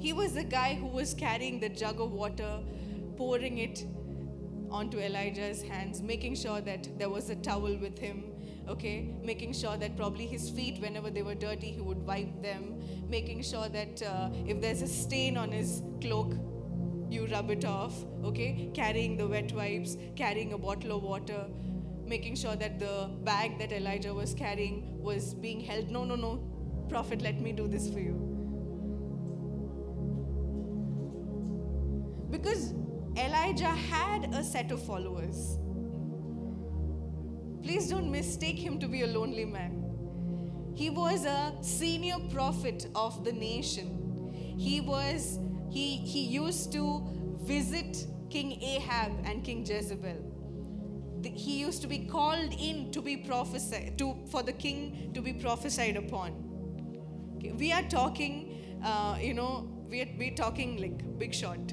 He 0.00 0.12
was 0.12 0.32
the 0.34 0.44
guy 0.44 0.74
who 0.74 0.86
was 0.86 1.14
carrying 1.14 1.60
the 1.60 1.68
jug 1.68 2.00
of 2.00 2.12
water 2.12 2.60
pouring 3.16 3.58
it 3.58 3.86
onto 4.68 4.98
elijah's 4.98 5.62
hands 5.62 6.02
making 6.02 6.34
sure 6.34 6.60
that 6.60 6.88
there 6.98 7.08
was 7.08 7.30
a 7.30 7.36
towel 7.36 7.76
with 7.78 7.98
him 7.98 8.24
okay? 8.68 9.14
Making 9.22 9.52
sure 9.52 9.76
that 9.76 9.96
probably 9.96 10.26
his 10.26 10.50
feet 10.50 10.80
whenever 10.80 11.10
they 11.10 11.22
were 11.22 11.34
dirty 11.34 11.70
he 11.72 11.80
would 11.80 12.04
wipe 12.06 12.42
them. 12.42 12.80
Making 13.08 13.42
sure 13.42 13.68
that 13.68 14.02
uh, 14.02 14.30
if 14.46 14.60
there's 14.60 14.82
a 14.82 14.88
stain 14.88 15.36
on 15.36 15.52
his 15.52 15.82
cloak 16.00 16.34
you 17.08 17.26
rub 17.26 17.50
it 17.50 17.64
off 17.64 17.94
okay? 18.24 18.70
Carrying 18.74 19.16
the 19.16 19.26
wet 19.26 19.52
wipes 19.52 19.96
carrying 20.16 20.52
a 20.52 20.58
bottle 20.58 20.96
of 20.96 21.02
water 21.02 21.46
making 22.06 22.36
sure 22.36 22.56
that 22.56 22.78
the 22.78 23.10
bag 23.24 23.58
that 23.58 23.72
Elijah 23.72 24.14
was 24.14 24.34
carrying 24.34 25.02
was 25.02 25.34
being 25.34 25.60
held. 25.60 25.90
No, 25.90 26.04
no, 26.04 26.14
no, 26.14 26.42
prophet, 26.88 27.22
let 27.22 27.40
me 27.40 27.52
do 27.52 27.66
this 27.66 27.90
for 27.90 27.98
you. 27.98 28.14
Because 32.30 32.74
Elijah 33.16 33.64
had 33.66 34.34
a 34.34 34.44
set 34.44 34.70
of 34.70 34.82
followers. 34.82 35.58
Please 37.62 37.88
don't 37.88 38.10
mistake 38.10 38.58
him 38.58 38.78
to 38.78 38.86
be 38.86 39.02
a 39.02 39.06
lonely 39.06 39.44
man. 39.44 39.82
He 40.74 40.90
was 40.90 41.24
a 41.24 41.54
senior 41.62 42.18
prophet 42.30 42.86
of 42.94 43.24
the 43.24 43.32
nation. 43.32 44.54
He 44.58 44.80
was 44.80 45.38
he 45.70 45.96
he 45.96 46.24
used 46.26 46.72
to 46.72 47.02
visit 47.40 48.06
King 48.30 48.62
Ahab 48.62 49.12
and 49.24 49.42
King 49.42 49.64
Jezebel 49.64 50.35
he 51.34 51.58
used 51.58 51.82
to 51.82 51.88
be 51.88 51.98
called 51.98 52.54
in 52.58 52.90
to 52.92 53.00
be 53.00 53.16
prophesied 53.16 53.98
to 53.98 54.16
for 54.30 54.42
the 54.42 54.52
king 54.52 55.10
to 55.14 55.20
be 55.20 55.32
prophesied 55.32 55.96
upon. 55.96 56.32
Okay, 57.36 57.52
we 57.52 57.72
are 57.72 57.82
talking 57.82 58.78
uh, 58.84 59.16
you 59.20 59.34
know 59.34 59.68
we 59.88 60.02
are, 60.02 60.08
we're 60.18 60.34
talking 60.34 60.80
like 60.80 61.18
big 61.18 61.34
shot 61.34 61.72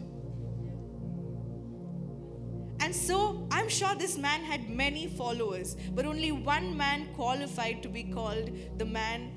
and 2.79 2.95
so 2.95 3.47
i'm 3.51 3.69
sure 3.69 3.95
this 3.95 4.17
man 4.17 4.41
had 4.41 4.69
many 4.69 5.07
followers 5.07 5.75
but 5.93 6.05
only 6.05 6.31
one 6.31 6.75
man 6.75 7.07
qualified 7.15 7.81
to 7.81 7.89
be 7.89 8.03
called 8.03 8.49
the 8.77 8.85
man 8.85 9.31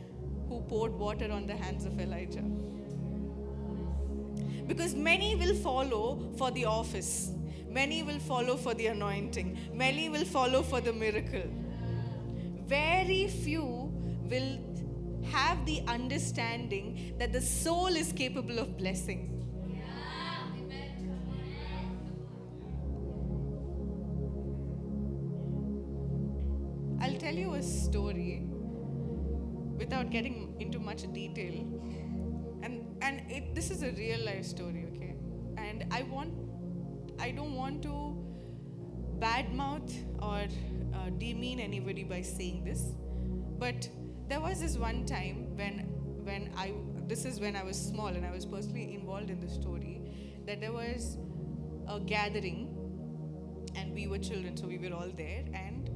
who 0.49 0.61
poured 0.63 0.93
water 0.93 1.31
on 1.31 1.47
the 1.47 1.55
hands 1.55 1.85
of 1.85 2.01
elijah. 2.01 2.45
Because 4.67 4.95
many 4.95 5.37
will 5.37 5.55
follow 5.55 6.33
for 6.37 6.51
the 6.51 6.65
office 6.65 7.31
Many 7.77 8.03
will 8.03 8.19
follow 8.19 8.57
for 8.57 8.73
the 8.73 8.87
anointing, 8.87 9.59
many 9.75 10.09
will 10.09 10.25
follow 10.25 10.63
for 10.63 10.81
the 10.81 10.95
miracle. 10.95 11.43
Very 12.65 13.29
few 13.29 13.93
will 14.31 14.59
have 15.31 15.67
the 15.67 15.83
understanding 15.87 17.15
that 17.19 17.35
the 17.35 17.41
soul 17.43 17.89
is 17.89 18.13
capable 18.13 18.59
of 18.59 18.79
blessing. 18.79 19.21
I'll 27.03 27.19
tell 27.19 27.35
you 27.35 27.53
a 27.55 27.63
story 27.63 28.43
without 29.77 30.11
getting 30.11 30.57
into 30.61 30.79
much 30.79 31.13
detail. 31.13 31.53
And, 32.63 32.97
and 33.03 33.31
it, 33.31 33.55
this 33.55 33.71
is 33.71 33.83
a 33.83 33.91
real 33.93 34.25
life 34.25 34.47
story, 34.47 34.87
okay? 34.95 35.15
And 35.59 35.85
I 35.91 36.05
want 36.05 36.46
I 37.19 37.31
don't 37.31 37.55
want 37.55 37.83
to 37.83 38.17
badmouth 39.19 39.93
or 40.21 40.47
uh, 40.95 41.11
demean 41.19 41.61
anybody 41.61 42.05
by 42.05 42.23
saying 42.23 42.65
this, 42.65 42.93
but 43.59 43.89
there 44.29 44.41
was 44.41 44.61
this 44.61 44.77
one 44.77 45.07
time 45.07 45.57
when 45.57 45.79
when 46.25 46.51
I 46.57 46.73
this 47.07 47.25
is 47.25 47.41
when 47.41 47.57
I 47.57 47.63
was 47.63 47.81
small 47.81 48.09
and 48.09 48.27
I 48.27 48.33
was 48.33 48.45
personally 48.45 48.95
involved 48.95 49.31
in 49.31 49.41
the 49.41 49.49
story 49.49 50.01
that 50.47 50.61
there 50.61 50.73
was 50.73 51.19
a 51.89 52.01
gathering 52.01 52.73
and 53.77 53.95
we 53.95 54.09
were 54.09 54.19
children 54.19 54.57
so 54.57 54.67
we 54.67 54.79
were 54.79 54.93
all 54.95 55.11
there 55.17 55.45
and 55.55 55.89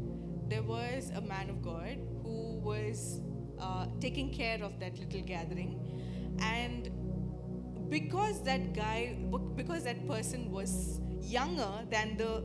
there 0.49 0.63
was 0.63 1.11
a 1.15 1.21
man 1.21 1.49
of 1.49 1.63
God 1.63 1.99
who 2.23 2.59
was 2.63 3.21
uh, 3.61 3.87
taking 4.01 4.33
care 4.33 4.63
of 4.63 4.79
that 4.81 4.99
little 4.99 5.23
gathering. 5.23 5.79
And 6.41 6.91
because 7.89 8.43
that 8.45 8.73
guy 8.75 9.17
because 9.55 9.85
that 9.85 10.07
person 10.07 10.51
was 10.51 11.01
younger 11.23 11.71
than 11.91 12.17
the 12.17 12.45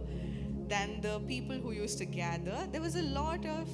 than 0.67 1.01
the 1.01 1.19
people 1.27 1.55
who 1.55 1.71
used 1.71 1.97
to 1.99 2.05
gather 2.05 2.67
there 2.71 2.81
was 2.81 2.95
a 2.95 3.03
lot 3.03 3.45
of 3.45 3.69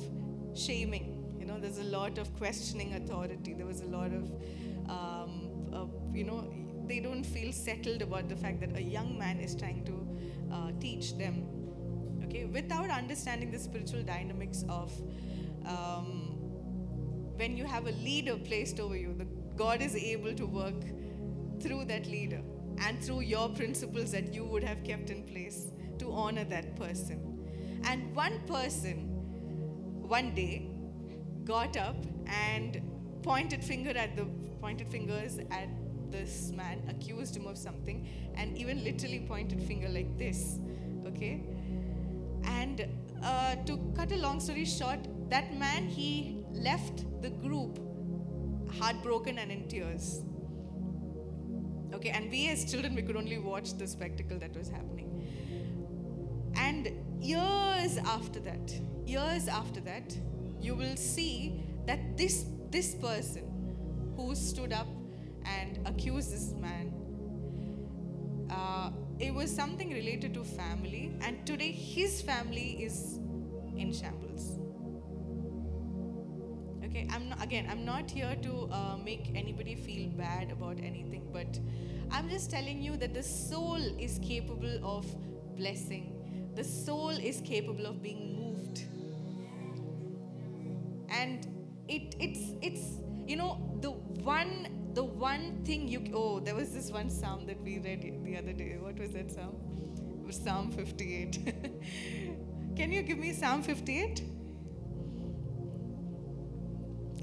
shaming. 0.53 1.17
You 1.39 1.45
know 1.45 1.59
there's 1.59 1.79
a 1.79 1.83
lot 1.83 2.17
of 2.17 2.33
questioning 2.37 2.93
authority. 2.93 3.53
There 3.53 3.65
was 3.65 3.81
a 3.81 3.85
lot 3.85 4.11
of 4.13 4.31
um, 4.89 5.69
uh, 5.73 5.85
you 6.13 6.23
know 6.23 6.53
they 6.87 6.99
don't 6.99 7.23
feel 7.23 7.51
settled 7.53 8.01
about 8.01 8.27
the 8.29 8.35
fact 8.35 8.59
that 8.59 8.75
a 8.75 8.81
young 8.81 9.17
man 9.17 9.39
is 9.39 9.55
trying 9.55 9.83
to 9.85 10.53
uh, 10.53 10.71
teach 10.79 11.17
them. 11.17 11.45
Okay, 12.25 12.45
without 12.45 12.89
understanding 12.89 13.51
the 13.51 13.59
spiritual 13.59 14.03
dynamics 14.03 14.63
of 14.69 14.91
um, 15.65 16.37
when 17.35 17.57
you 17.57 17.65
have 17.65 17.87
a 17.87 17.91
leader 17.91 18.35
placed 18.37 18.79
over 18.79 18.95
you, 18.95 19.13
the, 19.17 19.25
God 19.55 19.81
is 19.81 19.95
able 19.95 20.33
to 20.33 20.45
work 20.45 20.81
through 21.61 21.85
that 21.85 22.05
leader 22.05 22.41
and 22.79 23.03
through 23.03 23.21
your 23.21 23.49
principles 23.49 24.11
that 24.11 24.33
you 24.33 24.43
would 24.45 24.63
have 24.63 24.83
kept 24.83 25.09
in 25.09 25.23
place 25.23 25.71
to 25.99 26.11
honor 26.11 26.43
that 26.45 26.75
person. 26.75 27.39
And 27.85 28.15
one 28.15 28.39
person, 28.47 29.07
one 30.01 30.33
day, 30.33 30.69
got 31.43 31.77
up 31.77 31.97
and 32.27 32.81
pointed 33.23 33.63
finger 33.63 33.91
at 33.91 34.15
the 34.15 34.25
pointed 34.59 34.87
fingers 34.89 35.39
at 35.49 35.69
this 36.11 36.51
man, 36.51 36.81
accused 36.89 37.35
him 37.35 37.47
of 37.47 37.57
something, 37.57 38.07
and 38.35 38.57
even 38.57 38.83
literally 38.83 39.25
pointed 39.27 39.61
finger 39.63 39.89
like 39.89 40.17
this. 40.17 40.59
Okay, 41.05 41.43
and 42.43 42.87
uh, 43.23 43.55
to 43.65 43.77
cut 43.95 44.11
a 44.11 44.17
long 44.17 44.39
story 44.39 44.65
short, 44.65 44.99
that 45.29 45.55
man 45.57 45.87
he 45.87 46.45
left 46.51 47.05
the 47.21 47.29
group 47.29 47.79
heartbroken 48.79 49.37
and 49.37 49.51
in 49.51 49.67
tears. 49.67 50.21
Okay, 51.93 52.09
and 52.09 52.31
we 52.31 52.47
as 52.49 52.69
children 52.71 52.95
we 52.95 53.01
could 53.01 53.17
only 53.17 53.37
watch 53.37 53.73
the 53.77 53.87
spectacle 53.87 54.39
that 54.39 54.55
was 54.55 54.69
happening. 54.69 55.09
And 56.55 56.91
years 57.19 57.97
after 57.97 58.39
that, 58.41 58.73
years 59.05 59.47
after 59.47 59.81
that, 59.81 60.15
you 60.59 60.75
will 60.75 60.95
see 60.95 61.63
that 61.85 62.17
this 62.17 62.45
this 62.69 62.95
person 62.95 63.43
who 64.15 64.35
stood 64.35 64.71
up 64.71 64.87
and 65.45 65.79
accused 65.85 66.31
this 66.31 66.53
man, 66.53 66.93
uh, 68.49 68.91
it 69.19 69.33
was 69.33 69.53
something 69.53 69.91
related 69.91 70.33
to 70.35 70.43
family, 70.43 71.13
and 71.21 71.45
today 71.45 71.71
his 71.71 72.21
family 72.21 72.83
is 72.83 73.19
in 73.77 73.93
shambles. 73.93 74.30
Okay, 76.91 77.07
I'm 77.09 77.29
not, 77.29 77.41
again, 77.41 77.67
I'm 77.71 77.85
not 77.85 78.11
here 78.11 78.35
to 78.41 78.69
uh, 78.69 78.97
make 78.97 79.31
anybody 79.33 79.75
feel 79.75 80.09
bad 80.09 80.51
about 80.51 80.77
anything, 80.77 81.25
but 81.31 81.57
I'm 82.11 82.29
just 82.29 82.51
telling 82.51 82.81
you 82.81 82.97
that 82.97 83.13
the 83.13 83.23
soul 83.23 83.77
is 83.97 84.19
capable 84.21 84.77
of 84.83 85.05
blessing. 85.55 86.51
The 86.53 86.65
soul 86.65 87.11
is 87.11 87.39
capable 87.45 87.85
of 87.85 88.03
being 88.03 88.35
moved. 88.35 88.83
And 91.09 91.47
it, 91.87 92.15
it's, 92.19 92.55
it's, 92.61 92.99
you 93.25 93.37
know, 93.37 93.79
the 93.79 93.91
one, 93.91 94.91
the 94.93 95.03
one 95.05 95.63
thing 95.63 95.87
you, 95.87 96.03
oh, 96.13 96.41
there 96.41 96.55
was 96.55 96.73
this 96.73 96.91
one 96.91 97.09
psalm 97.09 97.45
that 97.47 97.61
we 97.61 97.79
read 97.79 98.21
the 98.25 98.35
other 98.35 98.51
day. 98.51 98.75
What 98.77 98.99
was 98.99 99.11
that 99.11 99.31
psalm? 99.31 99.55
Psalm 100.29 100.71
58. 100.71 101.55
Can 102.75 102.91
you 102.91 103.01
give 103.01 103.17
me 103.17 103.31
Psalm 103.31 103.63
58? 103.63 104.23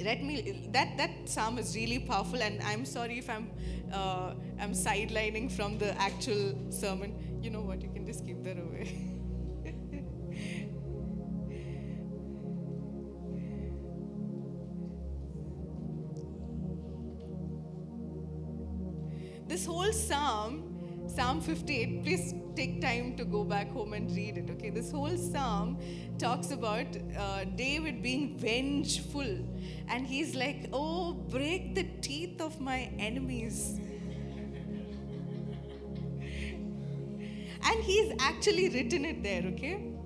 Let 0.05 0.23
me 0.23 0.69
that 0.73 0.97
that 0.97 1.11
psalm 1.29 1.59
is 1.59 1.75
really 1.75 1.99
powerful 1.99 2.41
and 2.41 2.63
i'm 2.63 2.85
sorry 2.85 3.19
if 3.19 3.29
i'm 3.29 3.51
uh, 3.93 4.35
i'm 4.61 4.73
sidelining 4.73 5.51
from 5.51 5.79
the 5.79 5.97
actual 6.01 6.55
sermon. 6.71 7.15
You 7.43 7.51
know 7.51 7.61
what? 7.61 7.81
You 7.83 7.89
can 7.89 8.05
just 8.05 8.27
keep 8.27 8.43
that 8.45 8.59
away. 8.59 9.15
This 19.47 19.65
whole 19.65 19.93
psalm 19.93 20.78
psalm 21.19 21.41
58 21.41 22.05
please 22.05 22.33
take 22.55 22.81
time 22.81 23.17
to 23.17 23.25
go 23.25 23.43
back 23.43 23.73
home 23.73 23.93
and 23.93 24.09
read 24.15 24.39
it 24.39 24.49
okay? 24.51 24.71
This 24.71 24.93
whole 24.93 25.17
psalm 25.17 25.77
talks 26.17 26.53
about 26.53 26.87
uh, 27.19 27.43
david 27.57 28.03
being 28.03 28.39
vengeful 28.39 29.33
and 29.89 30.07
he's 30.07 30.37
like 30.37 30.69
oh 30.73 31.15
break 31.15 31.75
the 31.75 31.83
teeth 32.03 32.41
of 32.41 32.61
my 32.61 32.89
enemies. 33.01 33.81
And 37.65 37.83
he's 37.83 38.13
actually 38.21 38.69
written 38.69 39.05
it 39.05 39.23
there 39.25 39.43
okay 39.55 39.98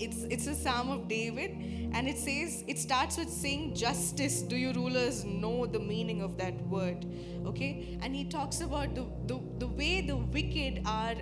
it's 0.00 0.24
it's 0.24 0.46
a 0.46 0.54
psalm 0.54 0.90
of 0.90 1.08
david 1.08 1.50
and 1.92 2.08
it 2.08 2.18
says 2.18 2.64
it 2.66 2.78
starts 2.78 3.16
with 3.16 3.28
saying 3.28 3.74
justice 3.74 4.42
do 4.42 4.56
you 4.56 4.72
rulers 4.72 5.24
know 5.24 5.66
the 5.66 5.78
meaning 5.78 6.22
of 6.22 6.36
that 6.36 6.54
word 6.66 7.04
okay? 7.46 7.98
And 8.02 8.14
he 8.14 8.24
talks 8.24 8.60
about 8.60 8.94
the 8.94 9.06
the, 9.26 9.40
the 9.58 9.66
way 9.66 10.00
the 10.00 10.16
wicked 10.16 10.82
are 10.86 11.14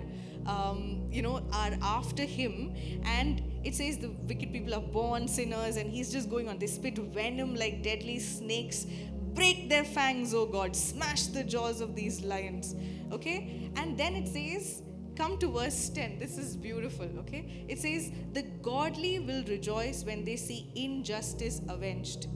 um, 0.45 1.07
you 1.11 1.21
know 1.21 1.41
are 1.51 1.71
after 1.81 2.23
him 2.23 2.73
and 3.03 3.41
it 3.63 3.75
says 3.75 3.97
the 3.97 4.09
wicked 4.27 4.51
people 4.53 4.73
are 4.73 4.81
born 4.81 5.27
sinners 5.27 5.77
and 5.77 5.91
he's 5.91 6.11
just 6.11 6.29
going 6.29 6.47
on. 6.47 6.59
They 6.59 6.67
spit 6.67 6.97
venom 6.97 7.55
like 7.55 7.83
deadly 7.83 8.19
snakes. 8.19 8.85
Break 9.33 9.69
their 9.69 9.83
fangs 9.83 10.33
oh 10.33 10.45
god. 10.45 10.75
Smash 10.75 11.27
the 11.27 11.43
jaws 11.43 11.81
of 11.81 11.95
these 11.95 12.21
lions 12.21 12.75
okay? 13.11 13.71
And 13.75 13.97
then 13.97 14.15
it 14.15 14.27
says 14.27 14.81
come 15.19 15.37
to 15.37 15.47
verse 15.51 15.89
10. 15.89 16.17
This 16.17 16.37
is 16.37 16.55
beautiful, 16.55 17.07
okay? 17.19 17.65
It 17.67 17.79
says, 17.79 18.11
The 18.31 18.43
godly 18.63 19.19
will 19.19 19.43
rejoice 19.43 20.05
when 20.05 20.23
they 20.23 20.37
see 20.37 20.71
injustice 20.75 21.61
avenged. 21.67 22.27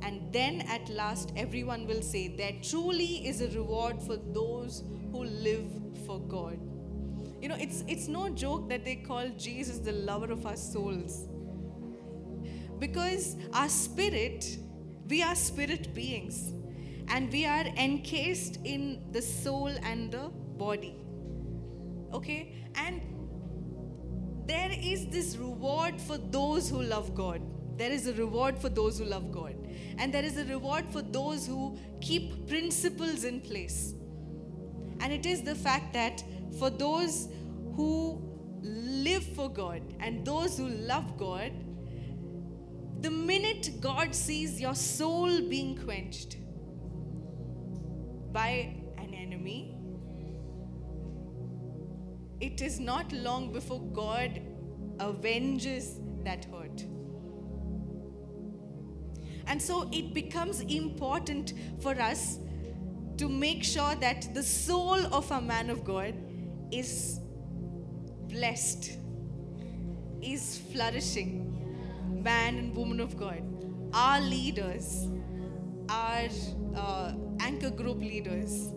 And 0.00 0.32
then 0.32 0.62
at 0.62 0.88
last, 0.88 1.32
everyone 1.36 1.86
will 1.86 2.00
say, 2.00 2.28
There 2.28 2.54
truly 2.62 3.26
is 3.26 3.42
a 3.42 3.48
reward 3.48 4.00
for 4.00 4.16
those 4.16 4.84
who 5.12 5.24
live 5.24 5.70
for 6.06 6.18
God. 6.18 6.58
You 7.42 7.50
know, 7.50 7.56
it's, 7.60 7.84
it's 7.86 8.08
no 8.08 8.30
joke 8.30 8.70
that 8.70 8.84
they 8.86 8.96
call 8.96 9.28
Jesus 9.36 9.78
the 9.78 9.92
lover 9.92 10.32
of 10.32 10.46
our 10.46 10.56
souls. 10.56 11.28
Because 12.78 13.36
our 13.52 13.68
spirit, 13.68 14.56
we 15.08 15.22
are 15.22 15.34
spirit 15.34 15.94
beings, 15.94 16.52
and 17.08 17.30
we 17.30 17.44
are 17.44 17.66
encased 17.76 18.60
in 18.64 19.02
the 19.12 19.20
soul 19.20 19.68
and 19.82 20.10
the 20.10 20.30
body 20.56 20.96
okay? 22.12 22.54
And 22.74 23.02
there 24.46 24.70
is 24.72 25.06
this 25.08 25.36
reward 25.36 26.00
for 26.00 26.18
those 26.18 26.68
who 26.68 26.82
love 26.82 27.14
god. 27.14 27.42
There 27.76 27.90
is 27.90 28.06
a 28.06 28.14
reward 28.14 28.58
for 28.58 28.68
those 28.68 28.98
who 28.98 29.04
love 29.04 29.30
god. 29.32 29.54
And 29.98 30.12
there 30.12 30.24
is 30.24 30.38
a 30.38 30.44
reward 30.44 30.86
for 30.90 31.02
those 31.02 31.46
who 31.46 31.78
keep 32.00 32.48
principles 32.48 33.24
in 33.24 33.40
place. 33.40 33.94
And 35.00 35.12
it 35.12 35.26
is 35.26 35.42
the 35.42 35.54
fact 35.54 35.92
that 35.92 36.22
for 36.58 36.70
those 36.70 37.28
who 37.74 38.26
live 38.62 39.22
for 39.22 39.48
god 39.48 39.82
and 40.00 40.24
those 40.26 40.58
who 40.58 40.68
love 40.68 41.16
god 41.16 41.52
the 43.00 43.10
minute 43.10 43.70
god 43.80 44.14
sees 44.14 44.60
your 44.60 44.74
soul 44.74 45.40
being 45.42 45.76
quenched 45.84 46.38
by 48.32 48.74
an 48.98 49.14
enemy 49.14 49.75
it 52.40 52.60
is 52.60 52.78
not 52.78 53.12
long 53.12 53.52
before 53.52 53.80
God 53.92 54.40
avenges 55.00 56.00
that 56.24 56.44
hurt. 56.46 56.84
And 59.46 59.62
so 59.62 59.88
it 59.92 60.12
becomes 60.12 60.60
important 60.60 61.54
for 61.80 61.92
us 62.00 62.38
to 63.16 63.28
make 63.28 63.64
sure 63.64 63.94
that 63.96 64.34
the 64.34 64.42
soul 64.42 64.98
of 65.14 65.30
a 65.30 65.40
man 65.40 65.70
of 65.70 65.84
God 65.84 66.14
is 66.70 67.20
blessed, 68.28 68.98
is 70.20 70.60
flourishing. 70.72 71.52
Man 72.22 72.58
and 72.58 72.76
woman 72.76 72.98
of 72.98 73.16
God, 73.16 73.42
our 73.94 74.20
leaders, 74.20 75.06
our 75.88 76.28
uh, 76.74 77.12
anchor 77.40 77.70
group 77.70 77.98
leaders, 77.98 78.70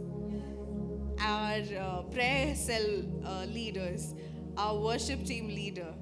our 1.22 1.62
uh, 1.78 2.02
prayer 2.14 2.56
cell 2.56 3.04
uh, 3.26 3.46
leaders, 3.46 4.16
our 4.58 4.78
worship 4.78 5.26
team 5.26 5.48
leader. 5.48 5.94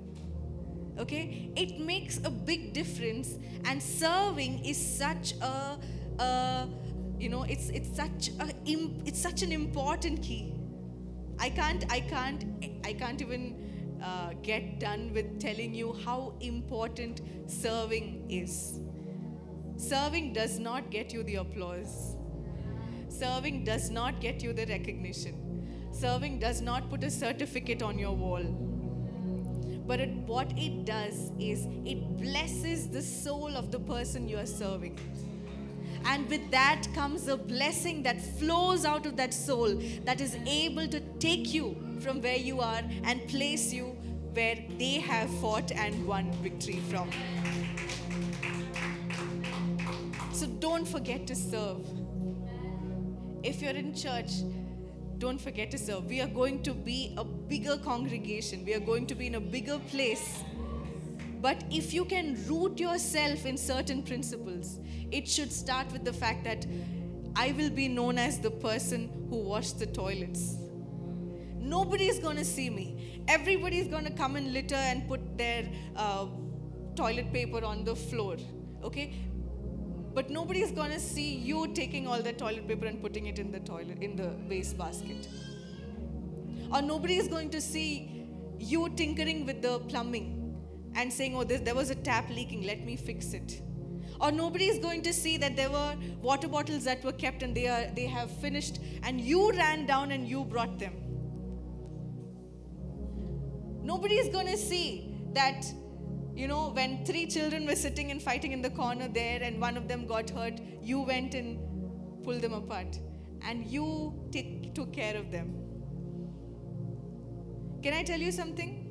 Okay, 0.99 1.51
it 1.55 1.80
makes 1.80 2.18
a 2.24 2.30
big 2.30 2.74
difference, 2.74 3.38
and 3.65 3.82
serving 3.82 4.65
is 4.65 4.78
such 4.78 5.34
a, 5.41 5.78
a 6.20 6.68
you 7.20 7.30
know, 7.30 7.43
it's 7.43 7.70
it's 7.70 7.95
such 7.95 8.30
a 8.39 8.53
it's 8.65 9.22
such 9.22 9.41
an 9.43 9.51
important 9.51 10.22
key. 10.22 10.53
I 11.39 11.49
can't 11.49 11.86
I 11.91 11.99
can't 11.99 12.45
I 12.84 12.93
can't 12.93 13.22
even 13.22 13.99
uh, 14.03 14.34
get 14.41 14.80
done 14.80 15.13
with 15.13 15.39
telling 15.39 15.74
you 15.74 15.93
how 16.05 16.34
important 16.39 17.22
serving 17.47 18.26
is. 18.30 18.80
Serving 19.78 20.34
does 20.34 20.57
not 20.57 20.89
get 20.89 21.13
you 21.13 21.22
the 21.22 21.36
applause 21.36 22.16
Serving 23.18 23.63
does 23.63 23.89
not 23.89 24.22
get 24.22 24.43
you 24.43 24.53
the 24.53 24.68
recognition. 24.68 25.68
Serving 25.91 26.38
does 26.38 26.61
not 26.61 26.88
put 26.88 27.03
a 27.03 27.09
certificate 27.09 27.82
on 27.82 27.97
your 27.97 28.13
wall. 28.15 28.43
But 29.88 29.99
it, 30.01 30.09
what 30.28 30.51
it 30.55 30.86
does 30.86 31.32
is 31.39 31.65
it 31.84 32.18
blesses 32.18 32.89
the 32.89 33.01
soul 33.01 33.55
of 33.55 33.72
the 33.72 33.80
person 33.80 34.28
you 34.28 34.38
are 34.38 34.45
serving. 34.45 34.99
And 36.05 36.30
with 36.30 36.51
that 36.51 36.88
comes 36.93 37.28
a 37.28 37.36
blessing 37.36 38.03
that 38.03 38.22
flows 38.22 38.86
out 38.86 39.07
of 39.07 39.18
that 39.18 39.34
soul 39.34 39.82
that 40.05 40.22
is 40.22 40.38
able 40.45 40.88
to 40.88 40.99
take 41.20 41.53
you 41.53 41.76
from 42.01 42.22
where 42.22 42.38
you 42.38 42.61
are 42.61 42.84
and 43.03 43.28
place 43.28 43.74
you 43.74 43.86
where 44.34 44.57
they 44.78 44.99
have 44.99 45.30
fought 45.39 45.72
and 45.72 46.05
won 46.05 46.32
victory 46.43 46.82
from. 46.89 47.09
So 50.34 50.45
don't 50.45 50.88
forget 50.88 51.26
to 51.26 51.36
serve. 51.36 51.96
If 53.47 53.61
you're 53.61 53.77
in 53.79 53.95
church, 53.95 54.31
don't 55.19 55.39
forget 55.39 55.71
to 55.71 55.77
serve. 55.77 56.07
We 56.07 56.19
are 56.19 56.27
going 56.27 56.63
to 56.63 56.73
be 56.73 57.13
a 57.15 57.23
bigger 57.23 57.77
congregation, 57.77 58.65
we 58.65 58.73
are 58.73 58.81
going 58.81 59.07
to 59.07 59.15
be 59.15 59.27
in 59.27 59.35
a 59.35 59.39
bigger 59.39 59.79
place. 59.89 60.43
But 61.41 61.63
if 61.71 61.93
you 61.93 62.03
can 62.03 62.37
root 62.49 62.77
yourself 62.77 63.45
in 63.45 63.57
certain 63.57 64.03
principles, 64.03 64.79
it 65.11 65.29
should 65.29 65.53
start 65.53 65.89
with 65.93 66.03
the 66.03 66.11
fact 66.11 66.43
that 66.43 66.65
I 67.37 67.53
will 67.53 67.69
be 67.69 67.87
known 67.87 68.17
as 68.17 68.37
the 68.39 68.51
person 68.51 69.27
who 69.29 69.37
washed 69.37 69.79
the 69.79 69.85
toilets. 69.85 70.57
Nobody 71.57 72.07
is 72.07 72.19
going 72.19 72.35
to 72.35 72.45
see 72.45 72.69
me. 72.69 73.21
Everybody 73.29 73.79
is 73.79 73.87
going 73.87 74.03
to 74.03 74.11
come 74.11 74.35
and 74.35 74.51
litter 74.51 74.75
and 74.75 75.07
put 75.07 75.37
their 75.37 75.69
uh, 75.95 76.25
toilet 76.97 77.31
paper 77.31 77.63
on 77.63 77.85
the 77.85 77.95
floor. 77.95 78.35
Okay? 78.83 79.13
But 80.18 80.32
nobody 80.32 80.61
is 80.61 80.72
going 80.72 80.89
to 80.89 80.99
see 80.99 81.36
you 81.36 81.68
taking 81.76 82.07
all 82.07 82.24
the 82.24 82.34
toilet 82.34 82.68
paper 82.68 82.88
and 82.88 82.99
putting 82.99 83.28
it 83.28 83.38
in 83.38 83.51
the 83.51 83.59
toilet, 83.59 83.99
in 84.01 84.15
the 84.15 84.32
waste 84.49 84.76
basket. 84.76 85.28
Or 86.74 86.82
nobody 86.82 87.18
is 87.18 87.28
going 87.28 87.51
to 87.51 87.61
see 87.61 88.26
you 88.57 88.89
tinkering 88.95 89.45
with 89.45 89.61
the 89.61 89.78
plumbing 89.78 90.57
and 90.95 91.13
saying, 91.13 91.36
oh, 91.36 91.43
this, 91.43 91.61
there 91.61 91.76
was 91.76 91.91
a 91.91 91.95
tap 91.95 92.32
leaking, 92.32 92.63
let 92.63 92.84
me 92.84 92.95
fix 92.95 93.34
it. 93.34 93.61
Or 94.20 94.32
nobody 94.32 94.65
is 94.65 94.80
going 94.80 95.03
to 95.03 95.13
see 95.13 95.38
that 95.38 95.55
there 95.55 95.70
were 95.70 95.95
water 96.20 96.47
bottles 96.47 96.84
that 96.86 97.03
were 97.03 97.11
kept 97.11 97.43
and 97.43 97.53
they, 97.53 97.68
are, 97.68 97.86
they 97.95 98.07
have 98.07 98.32
finished 98.32 98.80
and 99.03 99.22
you 99.22 99.51
ran 99.51 99.86
down 99.86 100.11
and 100.11 100.28
you 100.28 100.45
brought 100.45 100.80
them. 100.80 100.95
Nobody 103.84 104.15
is 104.15 104.30
going 104.30 104.47
to 104.47 104.57
see 104.57 105.15
that 105.34 105.63
you 106.38 106.47
know, 106.47 106.69
when 106.69 107.03
three 107.03 107.25
children 107.25 107.65
were 107.65 107.75
sitting 107.75 108.11
and 108.11 108.21
fighting 108.21 108.51
in 108.51 108.61
the 108.61 108.69
corner 108.69 109.07
there 109.07 109.41
and 109.41 109.59
one 109.59 109.75
of 109.75 109.88
them 109.88 110.05
got 110.05 110.29
hurt, 110.29 110.59
you 110.83 110.99
went 110.99 111.33
and 111.33 111.57
pulled 112.23 112.41
them 112.41 112.53
apart 112.53 112.99
and 113.41 113.65
you 113.65 114.13
took 114.75 114.93
care 114.93 115.17
of 115.17 115.31
them. 115.31 115.55
Can 117.81 117.93
I 117.93 118.03
tell 118.03 118.19
you 118.19 118.31
something? 118.31 118.83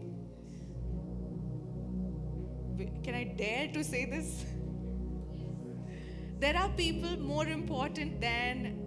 Can 3.05 3.15
I 3.15 3.25
dare 3.25 3.69
to 3.75 3.85
say 3.85 4.07
this? 4.07 4.45
There 6.41 6.57
are 6.57 6.69
people 6.71 7.17
more 7.19 7.47
important 7.47 8.21
than. 8.21 8.83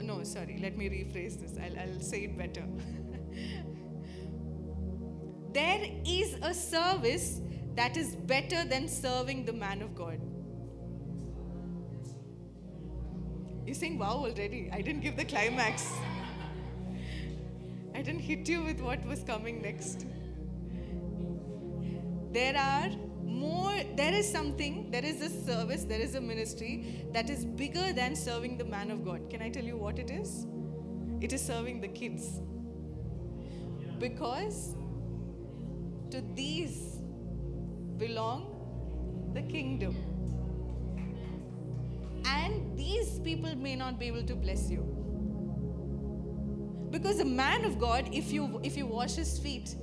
No, 0.00 0.22
sorry, 0.24 0.58
let 0.62 0.76
me 0.78 0.88
rephrase 0.88 1.38
this. 1.38 1.58
I'll, 1.62 1.78
I'll 1.78 2.00
say 2.00 2.24
it 2.24 2.38
better. 2.38 2.64
there 5.56 5.86
is 6.04 6.36
a 6.42 6.52
service 6.52 7.40
that 7.76 7.96
is 7.96 8.14
better 8.14 8.64
than 8.64 8.88
serving 8.88 9.46
the 9.46 9.52
man 9.52 9.80
of 9.80 9.94
God. 9.94 10.20
You're 13.64 13.74
saying, 13.74 13.98
wow, 13.98 14.16
already. 14.26 14.68
I 14.72 14.82
didn't 14.82 15.00
give 15.00 15.16
the 15.16 15.24
climax. 15.24 15.90
I 17.94 18.02
didn't 18.02 18.20
hit 18.20 18.46
you 18.48 18.62
with 18.64 18.80
what 18.80 19.04
was 19.06 19.22
coming 19.24 19.62
next. 19.62 20.04
There 22.32 22.56
are 22.56 22.90
more, 23.24 23.80
there 23.96 24.12
is 24.12 24.30
something, 24.30 24.90
there 24.90 25.04
is 25.04 25.22
a 25.22 25.30
service, 25.30 25.84
there 25.84 26.00
is 26.00 26.16
a 26.16 26.20
ministry 26.20 27.06
that 27.14 27.30
is 27.30 27.46
bigger 27.46 27.92
than 27.94 28.14
serving 28.14 28.58
the 28.58 28.64
man 28.64 28.90
of 28.90 29.04
God. 29.06 29.30
Can 29.30 29.40
I 29.40 29.48
tell 29.48 29.64
you 29.64 29.78
what 29.78 29.98
it 29.98 30.10
is? 30.10 30.46
It 31.22 31.32
is 31.32 31.40
serving 31.40 31.80
the 31.80 31.88
kids. 31.88 32.40
Because 33.98 34.74
to 36.10 36.22
these 36.34 36.98
belong 37.96 38.52
the 39.34 39.42
kingdom. 39.42 39.96
And 42.24 42.76
these 42.76 43.18
people 43.20 43.54
may 43.56 43.76
not 43.76 43.98
be 43.98 44.06
able 44.06 44.24
to 44.24 44.34
bless 44.34 44.70
you. 44.70 44.84
Because 46.90 47.20
a 47.20 47.24
man 47.24 47.64
of 47.64 47.78
God, 47.78 48.08
if 48.12 48.32
you 48.32 48.60
if 48.62 48.76
you 48.76 48.86
wash 48.86 49.14
his 49.14 49.38
feet, 49.38 49.76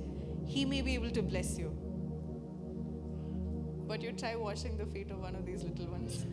he 0.46 0.64
may 0.64 0.82
be 0.82 0.94
able 0.94 1.10
to 1.10 1.22
bless 1.22 1.58
you. 1.58 1.70
But 3.86 4.02
you 4.02 4.12
try 4.12 4.34
washing 4.36 4.76
the 4.76 4.86
feet 4.86 5.10
of 5.10 5.20
one 5.20 5.34
of 5.36 5.44
these 5.44 5.62
little 5.62 5.86
ones. 5.86 6.26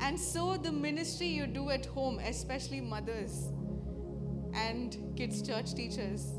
And 0.00 0.18
so, 0.18 0.56
the 0.56 0.72
ministry 0.72 1.26
you 1.26 1.46
do 1.46 1.70
at 1.70 1.86
home, 1.86 2.18
especially 2.20 2.80
mothers 2.80 3.48
and 4.54 4.96
kids' 5.16 5.42
church 5.42 5.74
teachers, 5.74 6.32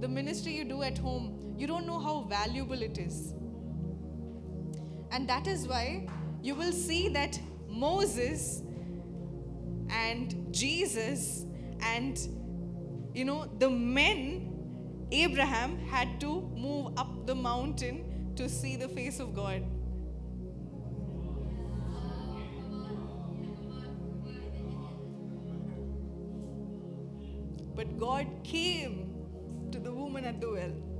the 0.00 0.08
ministry 0.08 0.52
you 0.52 0.64
do 0.64 0.82
at 0.82 0.98
home, 0.98 1.54
you 1.56 1.66
don't 1.66 1.86
know 1.86 1.98
how 1.98 2.22
valuable 2.22 2.80
it 2.80 2.98
is. 2.98 3.34
And 5.10 5.28
that 5.28 5.46
is 5.46 5.66
why 5.66 6.08
you 6.42 6.54
will 6.54 6.72
see 6.72 7.08
that 7.10 7.38
Moses 7.68 8.62
and 9.90 10.52
Jesus 10.52 11.44
and 11.80 12.18
you 13.14 13.24
know 13.24 13.50
the 13.58 13.68
men 13.68 14.52
Abraham 15.12 15.78
had 15.78 16.18
to 16.20 16.50
move 16.56 16.94
up 16.96 17.26
the 17.26 17.34
mountain 17.34 18.32
to 18.36 18.48
see 18.48 18.76
the 18.76 18.88
face 18.88 19.20
of 19.20 19.34
God. 19.34 19.62
God 28.02 28.26
came 28.42 29.14
to 29.70 29.78
the 29.78 29.92
woman 29.92 30.24
at 30.24 30.40
the 30.40 30.50
well. 30.50 30.91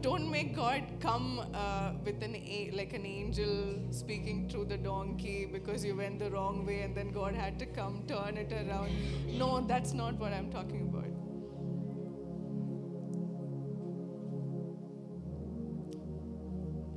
Don't 0.00 0.30
make 0.30 0.56
God 0.56 0.82
come 1.00 1.40
uh, 1.52 1.92
with 2.04 2.22
an 2.22 2.34
a- 2.34 2.70
like 2.74 2.92
an 2.94 3.04
angel 3.04 3.76
speaking 3.90 4.48
through 4.48 4.64
the 4.66 4.78
donkey 4.78 5.46
because 5.52 5.84
you 5.84 5.94
went 5.96 6.18
the 6.18 6.30
wrong 6.30 6.64
way 6.64 6.80
and 6.82 6.96
then 6.96 7.10
God 7.10 7.34
had 7.34 7.58
to 7.58 7.66
come 7.66 8.02
turn 8.06 8.36
it 8.38 8.52
around. 8.52 8.90
No, 9.38 9.60
that's 9.60 9.92
not 9.92 10.14
what 10.18 10.32
I'm 10.32 10.50
talking 10.50 10.88
about. 10.88 11.06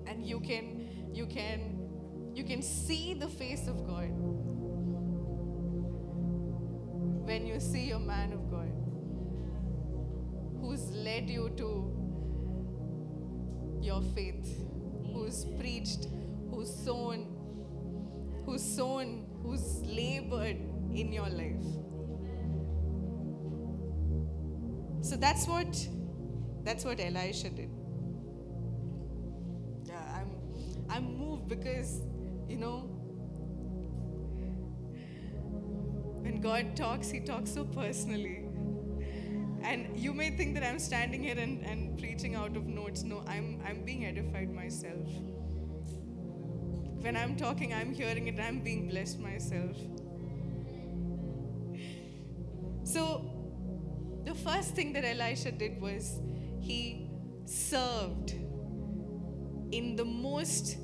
And 0.07 0.25
you 0.25 0.39
can 0.39 0.87
you 1.13 1.25
can 1.25 1.79
you 2.33 2.43
can 2.43 2.61
see 2.61 3.13
the 3.13 3.27
face 3.27 3.67
of 3.67 3.85
God 3.87 4.09
when 7.25 7.45
you 7.47 7.59
see 7.59 7.91
a 7.91 7.99
man 7.99 8.33
of 8.33 8.49
God 8.51 8.71
who's 10.59 10.89
led 10.91 11.29
you 11.29 11.49
to 11.57 12.02
your 13.83 14.01
faith, 14.15 14.57
who's 15.13 15.45
preached, 15.59 16.07
who's 16.49 16.73
sown, 16.73 17.27
who's 18.45 18.63
sown, 18.63 19.25
who's 19.43 19.81
labored 19.85 20.57
in 20.93 21.11
your 21.11 21.29
life. 21.29 21.63
So 25.01 25.15
that's 25.17 25.47
what 25.47 25.87
that's 26.63 26.85
what 26.85 26.99
Elisha 26.99 27.49
did. 27.49 27.69
Yeah, 29.85 29.95
I'm 30.15 30.29
I'm 30.89 31.17
moved 31.17 31.47
because 31.47 32.01
you 32.47 32.57
know 32.57 32.89
when 36.21 36.39
God 36.41 36.75
talks, 36.75 37.09
He 37.09 37.19
talks 37.19 37.51
so 37.53 37.65
personally. 37.65 38.42
And 39.63 39.97
you 39.97 40.13
may 40.13 40.29
think 40.29 40.55
that 40.55 40.63
I'm 40.63 40.77
standing 40.77 41.23
here 41.23 41.37
and, 41.37 41.65
and 41.65 41.97
preaching 41.97 42.35
out 42.35 42.57
of 42.57 42.65
notes. 42.67 43.03
No, 43.03 43.23
I'm, 43.27 43.61
I'm 43.65 43.83
being 43.85 44.05
edified 44.05 44.53
myself. 44.53 45.07
When 47.01 47.15
I'm 47.15 47.37
talking, 47.37 47.73
I'm 47.73 47.93
hearing 47.93 48.27
it, 48.27 48.39
I'm 48.39 48.59
being 48.59 48.89
blessed 48.89 49.19
myself. 49.19 49.77
So, 52.83 53.29
the 54.25 54.35
first 54.35 54.75
thing 54.75 54.93
that 54.93 55.05
Elisha 55.05 55.51
did 55.51 55.81
was 55.81 56.19
he 56.59 57.09
served 57.45 58.31
in 59.71 59.95
the 59.95 60.05
most, 60.05 60.77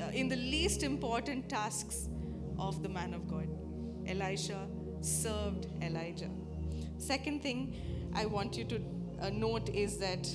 uh, 0.00 0.10
in 0.12 0.28
the 0.28 0.36
least 0.36 0.82
important 0.82 1.48
tasks 1.48 2.08
of 2.58 2.82
the 2.82 2.88
man 2.88 3.14
of 3.14 3.28
God. 3.28 3.48
Elisha 4.06 4.66
served 5.00 5.66
Elijah. 5.82 6.30
Second 6.98 7.42
thing 7.42 8.10
I 8.14 8.26
want 8.26 8.56
you 8.56 8.64
to 8.64 8.80
uh, 9.20 9.30
note 9.30 9.68
is 9.70 9.98
that 9.98 10.28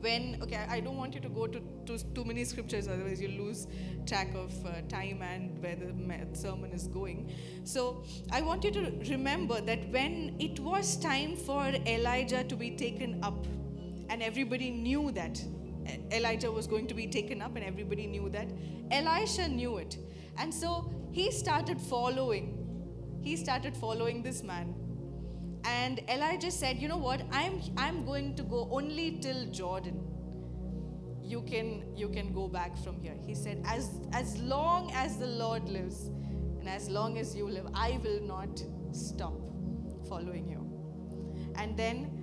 when 0.00 0.38
okay 0.42 0.64
i 0.68 0.80
don't 0.80 0.96
want 0.96 1.14
you 1.14 1.20
to 1.20 1.28
go 1.28 1.46
to, 1.46 1.60
to 1.86 1.98
too 2.14 2.24
many 2.24 2.44
scriptures 2.44 2.88
otherwise 2.88 3.20
you 3.20 3.28
lose 3.28 3.66
track 4.06 4.28
of 4.34 4.52
uh, 4.66 4.80
time 4.88 5.20
and 5.22 5.62
where 5.62 5.76
the 5.76 5.92
sermon 6.32 6.72
is 6.72 6.86
going. 6.86 7.30
So 7.64 8.04
i 8.32 8.40
want 8.40 8.64
you 8.64 8.70
to 8.72 8.92
remember 9.10 9.60
that 9.60 9.88
when 9.90 10.36
it 10.38 10.58
was 10.60 10.96
time 10.96 11.36
for 11.36 11.66
elijah 11.86 12.44
to 12.44 12.56
be 12.56 12.70
taken 12.70 13.22
up 13.22 13.46
and 14.08 14.22
everybody 14.22 14.70
knew 14.70 15.10
that 15.12 15.42
elijah 16.12 16.50
was 16.50 16.66
going 16.66 16.86
to 16.86 16.94
be 16.94 17.06
taken 17.06 17.42
up 17.42 17.56
and 17.56 17.64
everybody 17.64 18.06
knew 18.06 18.28
that 18.30 18.48
elisha 18.90 19.48
knew 19.48 19.76
it. 19.78 19.98
And 20.38 20.52
so 20.54 20.90
he 21.12 21.30
started 21.30 21.80
following 21.80 22.56
he 23.22 23.36
started 23.36 23.76
following 23.76 24.22
this 24.22 24.42
man 24.42 24.74
and 25.64 26.00
Elijah 26.08 26.50
said, 26.50 26.78
You 26.78 26.88
know 26.88 26.96
what? 26.96 27.22
I'm, 27.32 27.60
I'm 27.76 28.04
going 28.04 28.34
to 28.36 28.42
go 28.42 28.68
only 28.70 29.18
till 29.20 29.46
Jordan. 29.46 30.00
You 31.22 31.42
can, 31.42 31.84
you 31.96 32.08
can 32.08 32.32
go 32.32 32.48
back 32.48 32.76
from 32.82 33.00
here. 33.00 33.14
He 33.24 33.34
said, 33.34 33.62
as, 33.64 34.00
as 34.12 34.36
long 34.38 34.90
as 34.94 35.16
the 35.16 35.28
Lord 35.28 35.68
lives 35.68 36.10
and 36.58 36.68
as 36.68 36.88
long 36.88 37.18
as 37.18 37.36
you 37.36 37.48
live, 37.48 37.68
I 37.72 38.00
will 38.02 38.20
not 38.22 38.62
stop 38.90 39.40
following 40.08 40.48
you. 40.48 40.66
And 41.54 41.76
then 41.76 42.20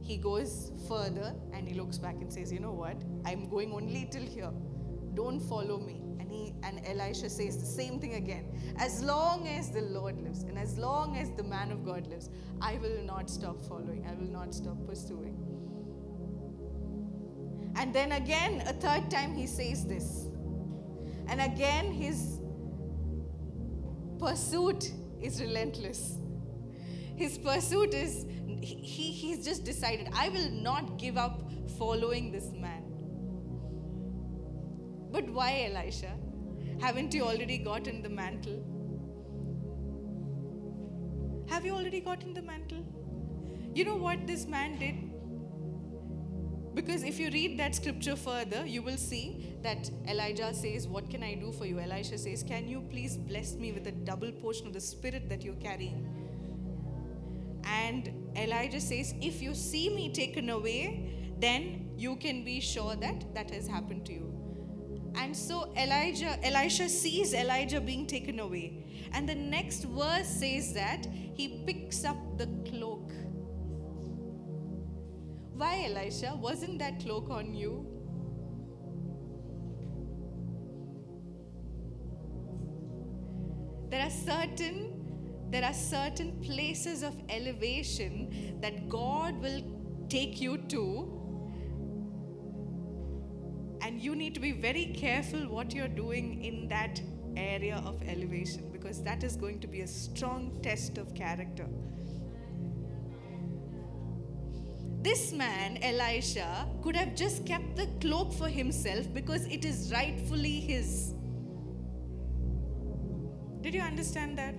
he 0.00 0.16
goes 0.16 0.72
further 0.88 1.34
and 1.52 1.68
he 1.68 1.74
looks 1.74 1.98
back 1.98 2.14
and 2.20 2.32
says, 2.32 2.52
You 2.52 2.60
know 2.60 2.72
what? 2.72 3.02
I'm 3.26 3.48
going 3.48 3.72
only 3.72 4.08
till 4.10 4.22
here. 4.22 4.50
Don't 5.14 5.40
follow 5.40 5.78
me. 5.78 6.07
And 6.18 6.30
he 6.30 6.54
and 6.62 6.80
Elisha 6.86 7.30
says 7.30 7.58
the 7.58 7.66
same 7.66 8.00
thing 8.00 8.14
again. 8.14 8.46
As 8.78 9.02
long 9.02 9.46
as 9.46 9.70
the 9.70 9.82
Lord 9.82 10.20
lives 10.20 10.42
and 10.42 10.58
as 10.58 10.78
long 10.78 11.16
as 11.16 11.30
the 11.30 11.44
man 11.44 11.70
of 11.70 11.84
God 11.84 12.06
lives, 12.06 12.30
I 12.60 12.78
will 12.78 13.02
not 13.04 13.30
stop 13.30 13.60
following. 13.62 14.06
I 14.08 14.14
will 14.14 14.30
not 14.30 14.54
stop 14.54 14.76
pursuing. 14.86 15.36
And 17.76 17.94
then 17.94 18.12
again, 18.12 18.62
a 18.66 18.72
third 18.72 19.10
time 19.10 19.34
he 19.34 19.46
says 19.46 19.84
this. 19.84 20.26
And 21.28 21.40
again, 21.40 21.92
his 21.92 22.40
pursuit 24.18 24.90
is 25.20 25.40
relentless. 25.40 26.16
His 27.16 27.38
pursuit 27.38 27.94
is, 27.94 28.26
he, 28.62 29.12
he's 29.12 29.44
just 29.44 29.64
decided, 29.64 30.08
I 30.12 30.28
will 30.30 30.50
not 30.50 30.98
give 30.98 31.16
up 31.16 31.50
following 31.78 32.32
this 32.32 32.50
man. 32.52 32.77
But 35.10 35.28
why, 35.28 35.70
Elisha? 35.70 36.12
Haven't 36.80 37.14
you 37.14 37.24
already 37.24 37.58
gotten 37.58 38.02
the 38.02 38.08
mantle? 38.08 38.64
Have 41.48 41.64
you 41.64 41.72
already 41.72 42.00
gotten 42.00 42.34
the 42.34 42.42
mantle? 42.42 42.84
You 43.74 43.84
know 43.84 43.96
what 43.96 44.26
this 44.26 44.46
man 44.46 44.78
did? 44.78 44.96
Because 46.74 47.02
if 47.02 47.18
you 47.18 47.30
read 47.30 47.58
that 47.58 47.74
scripture 47.74 48.14
further, 48.14 48.64
you 48.64 48.82
will 48.82 48.96
see 48.96 49.56
that 49.62 49.90
Elijah 50.06 50.54
says, 50.54 50.86
What 50.86 51.10
can 51.10 51.22
I 51.22 51.34
do 51.34 51.50
for 51.50 51.66
you? 51.66 51.80
Elisha 51.80 52.18
says, 52.18 52.44
Can 52.44 52.68
you 52.68 52.82
please 52.82 53.16
bless 53.16 53.54
me 53.54 53.72
with 53.72 53.86
a 53.88 53.92
double 53.92 54.30
portion 54.30 54.66
of 54.68 54.72
the 54.72 54.80
spirit 54.80 55.28
that 55.28 55.42
you're 55.42 55.54
carrying? 55.54 56.06
And 57.64 58.30
Elijah 58.36 58.80
says, 58.80 59.14
If 59.20 59.42
you 59.42 59.54
see 59.54 59.88
me 59.88 60.12
taken 60.12 60.50
away, 60.50 61.34
then 61.40 61.90
you 61.96 62.14
can 62.16 62.44
be 62.44 62.60
sure 62.60 62.94
that 62.94 63.34
that 63.34 63.50
has 63.50 63.66
happened 63.66 64.06
to 64.06 64.12
you. 64.12 64.27
And 65.18 65.36
so 65.36 65.72
Elijah, 65.76 66.38
Elisha 66.44 66.88
sees 66.88 67.34
Elijah 67.34 67.80
being 67.80 68.06
taken 68.06 68.38
away. 68.38 68.84
And 69.12 69.28
the 69.28 69.34
next 69.34 69.84
verse 69.84 70.28
says 70.28 70.72
that 70.74 71.06
he 71.34 71.64
picks 71.66 72.04
up 72.04 72.16
the 72.38 72.46
cloak. 72.70 73.10
Why, 75.54 75.86
Elisha? 75.90 76.38
Wasn't 76.40 76.78
that 76.78 77.00
cloak 77.00 77.30
on 77.30 77.52
you? 77.52 77.84
There 83.90 84.02
are 84.02 84.10
certain 84.10 84.94
there 85.50 85.64
are 85.64 85.72
certain 85.72 86.38
places 86.42 87.02
of 87.02 87.16
elevation 87.30 88.58
that 88.60 88.86
God 88.86 89.40
will 89.40 89.62
take 90.10 90.42
you 90.42 90.58
to 90.68 91.17
and 93.80 94.00
you 94.00 94.14
need 94.14 94.34
to 94.34 94.40
be 94.40 94.52
very 94.52 94.86
careful 94.86 95.40
what 95.48 95.72
you're 95.72 95.88
doing 95.88 96.44
in 96.44 96.68
that 96.68 97.00
area 97.36 97.82
of 97.86 98.02
elevation 98.02 98.68
because 98.72 99.02
that 99.02 99.22
is 99.22 99.36
going 99.36 99.60
to 99.60 99.66
be 99.66 99.82
a 99.82 99.86
strong 99.86 100.58
test 100.62 100.98
of 100.98 101.14
character. 101.14 101.66
This 105.00 105.32
man, 105.32 105.78
Elisha, 105.80 106.66
could 106.82 106.96
have 106.96 107.14
just 107.14 107.46
kept 107.46 107.76
the 107.76 107.86
cloak 108.00 108.32
for 108.32 108.48
himself 108.48 109.12
because 109.14 109.46
it 109.46 109.64
is 109.64 109.92
rightfully 109.92 110.60
his. 110.60 111.14
Did 113.60 113.74
you 113.74 113.80
understand 113.80 114.36
that? 114.38 114.54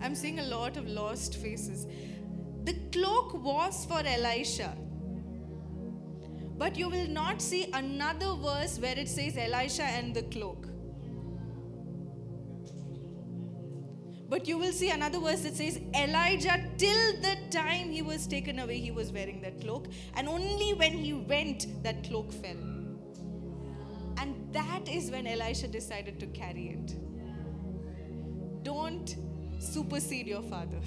I'm 0.00 0.14
seeing 0.14 0.38
a 0.38 0.44
lot 0.44 0.76
of 0.76 0.86
lost 0.88 1.36
faces. 1.36 1.86
The 2.64 2.74
cloak 2.92 3.42
was 3.42 3.84
for 3.84 4.00
Elisha. 4.04 4.76
But 6.60 6.76
you 6.76 6.90
will 6.90 7.08
not 7.08 7.40
see 7.40 7.70
another 7.72 8.34
verse 8.34 8.78
where 8.78 8.98
it 8.98 9.08
says 9.08 9.38
Elisha 9.38 9.82
and 9.82 10.14
the 10.14 10.24
cloak. 10.24 10.66
But 14.28 14.46
you 14.46 14.58
will 14.58 14.72
see 14.72 14.90
another 14.90 15.20
verse 15.20 15.40
that 15.40 15.56
says 15.56 15.80
Elijah, 15.96 16.62
till 16.76 17.12
the 17.22 17.36
time 17.50 17.90
he 17.90 18.02
was 18.02 18.26
taken 18.26 18.58
away, 18.58 18.78
he 18.78 18.90
was 18.90 19.10
wearing 19.10 19.40
that 19.40 19.62
cloak. 19.62 19.86
And 20.12 20.28
only 20.28 20.74
when 20.74 20.92
he 20.92 21.14
went, 21.14 21.82
that 21.82 22.04
cloak 22.04 22.30
fell. 22.30 22.58
And 24.18 24.52
that 24.52 24.86
is 24.86 25.10
when 25.10 25.26
Elisha 25.26 25.66
decided 25.66 26.20
to 26.20 26.26
carry 26.26 26.78
it. 26.78 26.94
Don't 28.62 29.16
supersede 29.58 30.26
your 30.26 30.42
father. 30.42 30.82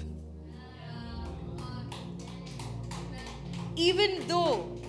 Even 3.74 4.24
though 4.28 4.83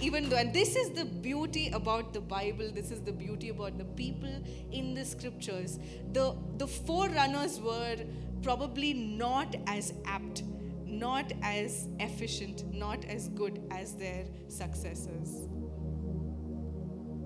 even 0.00 0.28
though, 0.28 0.36
and 0.36 0.52
this 0.52 0.76
is 0.76 0.90
the 0.90 1.04
beauty 1.04 1.70
about 1.70 2.12
the 2.12 2.20
Bible, 2.20 2.70
this 2.72 2.90
is 2.90 3.00
the 3.00 3.12
beauty 3.12 3.48
about 3.48 3.78
the 3.78 3.84
people 3.84 4.30
in 4.70 4.94
the 4.94 5.04
scriptures. 5.04 5.78
The, 6.12 6.36
the 6.56 6.66
forerunners 6.66 7.60
were 7.60 7.96
probably 8.42 8.94
not 8.94 9.56
as 9.66 9.92
apt, 10.04 10.44
not 10.86 11.32
as 11.42 11.88
efficient, 11.98 12.72
not 12.72 13.04
as 13.06 13.28
good 13.28 13.60
as 13.70 13.94
their 13.94 14.24
successors. 14.48 15.48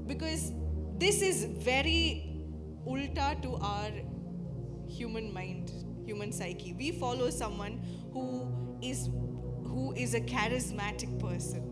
Because 0.06 0.52
this 0.98 1.20
is 1.20 1.44
very 1.44 2.42
ulta 2.86 3.40
to 3.42 3.54
our 3.56 3.90
human 4.88 5.32
mind, 5.32 5.72
human 6.06 6.32
psyche. 6.32 6.72
We 6.72 6.92
follow 6.92 7.30
someone 7.30 7.82
who 8.12 8.78
is 8.82 9.08
who 9.64 9.92
is 9.94 10.12
a 10.14 10.20
charismatic 10.20 11.18
person 11.18 11.71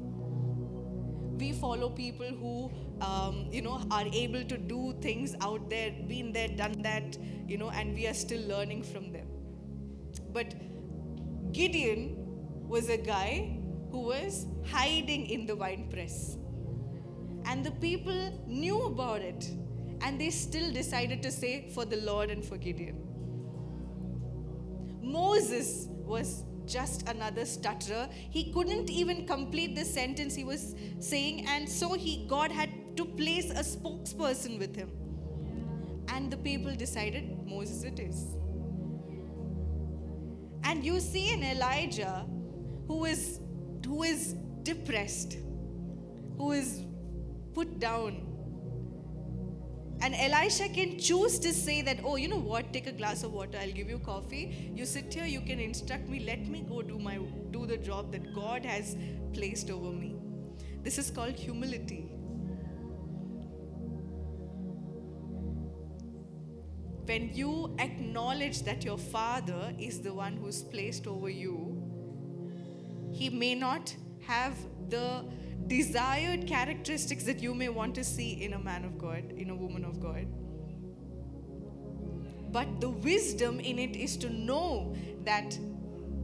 we 1.41 1.53
follow 1.53 1.91
people 1.91 2.27
who 2.27 2.71
um, 3.05 3.49
you 3.51 3.63
know 3.63 3.81
are 3.91 4.07
able 4.13 4.45
to 4.45 4.59
do 4.59 4.95
things 5.01 5.35
out 5.41 5.69
there 5.71 5.93
been 6.09 6.33
there 6.33 6.49
done 6.49 6.81
that 6.83 7.19
you 7.49 7.59
know 7.59 7.71
and 7.71 7.95
we 7.95 8.07
are 8.07 8.15
still 8.15 8.43
learning 8.49 8.83
from 8.83 9.13
them. 9.13 9.27
But 10.33 10.55
gideon 11.53 12.17
was 12.69 12.89
a 12.89 12.97
guy 12.97 13.59
who 13.91 14.01
was 14.01 14.47
hiding 14.67 15.27
in 15.27 15.47
the 15.47 15.57
wine 15.57 15.89
press. 15.91 16.37
And 17.47 17.65
the 17.65 17.73
people 17.73 18.45
knew 18.47 18.83
about 18.85 19.23
it 19.23 19.51
and 20.03 20.21
they 20.21 20.31
still 20.31 20.71
decided 20.73 21.23
to 21.23 21.31
say 21.33 21.69
for 21.71 21.85
the 21.85 21.97
lord 21.97 22.31
and 22.31 22.45
for 22.45 22.57
gideon. 22.57 23.07
Moses 25.03 25.89
was 25.91 26.45
just 26.71 27.09
another 27.09 27.45
stutterer. 27.45 28.09
He 28.31 28.53
couldn't 28.53 28.91
even 28.91 29.27
complete 29.27 29.75
the 29.75 29.85
sentence 29.85 30.35
he 30.35 30.45
was 30.45 30.75
saying, 30.99 31.47
and 31.49 31.69
so 31.69 31.93
he 31.95 32.27
God 32.29 32.53
had 32.53 32.71
to 32.97 33.05
place 33.05 33.51
a 33.51 33.65
spokesperson 33.65 34.59
with 34.59 34.77
him. 34.77 34.91
And 36.09 36.31
the 36.31 36.37
people 36.37 36.75
decided 36.75 37.47
Moses 37.47 37.83
it 37.85 38.01
is. 38.01 38.37
And 40.65 40.85
you 40.85 41.01
see 41.01 41.33
in 41.33 41.43
Elijah, 41.43 42.27
who 42.87 43.05
is 43.05 43.41
who 43.87 44.03
is 44.03 44.35
depressed, 44.63 45.39
who 46.37 46.53
is 46.53 46.85
put 47.55 47.79
down, 47.81 48.30
and 50.03 50.15
Elisha 50.15 50.69
can 50.69 50.99
choose 50.99 51.39
to 51.41 51.53
say 51.53 51.83
that, 51.83 51.99
oh, 52.05 52.17
you 52.17 52.29
know 52.29 52.39
what, 52.39 52.73
take 52.73 52.87
a 52.87 52.93
glass 52.93 53.23
of 53.23 53.33
water, 53.33 53.59
I'll 53.61 53.71
give 53.71 53.91
you 53.91 53.99
coffee. 53.99 54.73
You 54.75 54.87
sit 54.87 55.13
here, 55.13 55.27
you 55.27 55.41
can 55.41 55.61
instruct 55.61 56.09
me, 56.09 56.21
let 56.21 56.47
me 56.47 56.65
go 56.69 56.83
do 56.83 56.99
my 56.99 57.19
do 57.51 57.67
the 57.67 57.77
job 57.77 58.11
that 58.13 58.35
God 58.35 58.65
has 58.65 58.97
placed 59.35 59.71
over 59.71 59.91
me. 59.93 60.17
This 60.83 60.97
is 60.97 61.11
called 61.11 61.35
humility. 61.35 62.09
When 67.05 67.35
you 67.35 67.75
acknowledge 67.79 68.63
that 68.63 68.85
your 68.85 68.97
father 68.97 69.75
is 69.79 70.01
the 70.01 70.15
one 70.15 70.37
who's 70.37 70.63
placed 70.63 71.07
over 71.07 71.29
you, 71.29 71.83
he 73.13 73.29
may 73.29 73.55
not 73.55 73.95
have 74.27 74.55
the 74.89 75.25
desired 75.71 76.49
characteristics 76.49 77.23
that 77.23 77.41
you 77.41 77.55
may 77.55 77.69
want 77.69 77.95
to 77.95 78.03
see 78.03 78.43
in 78.43 78.55
a 78.55 78.59
man 78.59 78.85
of 78.85 78.99
God, 78.99 79.23
in 79.37 79.51
a 79.51 79.55
woman 79.55 79.85
of 79.85 80.01
God. 80.01 80.27
But 82.53 82.81
the 82.81 82.91
wisdom 82.91 83.61
in 83.61 83.79
it 83.79 83.95
is 83.95 84.17
to 84.17 84.29
know 84.29 84.97
that 85.25 85.57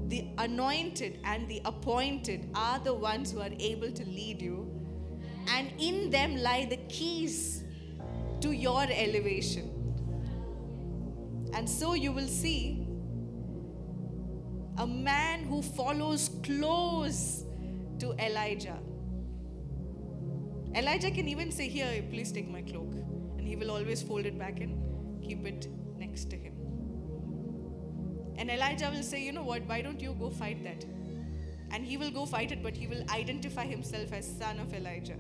the 0.08 0.26
anointed 0.38 1.20
and 1.22 1.46
the 1.48 1.62
appointed 1.64 2.50
are 2.56 2.80
the 2.80 2.92
ones 2.92 3.30
who 3.30 3.40
are 3.40 3.54
able 3.60 3.92
to 3.92 4.04
lead 4.04 4.42
you, 4.42 4.68
and 5.48 5.72
in 5.78 6.10
them 6.10 6.36
lie 6.38 6.64
the 6.64 6.78
keys 6.88 7.62
to 8.40 8.50
your 8.50 8.82
elevation. 8.82 9.70
And 11.54 11.70
so 11.70 11.94
you 11.94 12.10
will 12.10 12.26
see 12.26 12.88
a 14.78 14.86
man 14.86 15.44
who 15.44 15.62
follows 15.62 16.30
close 16.42 17.44
to 18.00 18.12
Elijah. 18.18 18.78
Elijah 20.76 21.10
can 21.10 21.26
even 21.26 21.50
say, 21.50 21.68
Here, 21.68 22.04
please 22.10 22.30
take 22.30 22.48
my 22.48 22.60
cloak. 22.60 22.92
And 23.38 23.46
he 23.46 23.56
will 23.56 23.70
always 23.70 24.02
fold 24.02 24.26
it 24.26 24.38
back 24.38 24.60
and 24.60 25.22
keep 25.22 25.46
it 25.46 25.68
next 25.96 26.28
to 26.30 26.36
him. 26.36 26.52
And 28.36 28.50
Elijah 28.50 28.90
will 28.94 29.02
say, 29.02 29.22
You 29.22 29.32
know 29.32 29.42
what? 29.42 29.66
Why 29.66 29.80
don't 29.80 30.00
you 30.00 30.14
go 30.18 30.28
fight 30.28 30.62
that? 30.64 30.84
And 31.70 31.84
he 31.84 31.96
will 31.96 32.10
go 32.10 32.26
fight 32.26 32.52
it, 32.52 32.62
but 32.62 32.76
he 32.76 32.86
will 32.86 33.02
identify 33.10 33.64
himself 33.64 34.12
as 34.12 34.26
son 34.26 34.60
of 34.60 34.74
Elijah. 34.74 35.16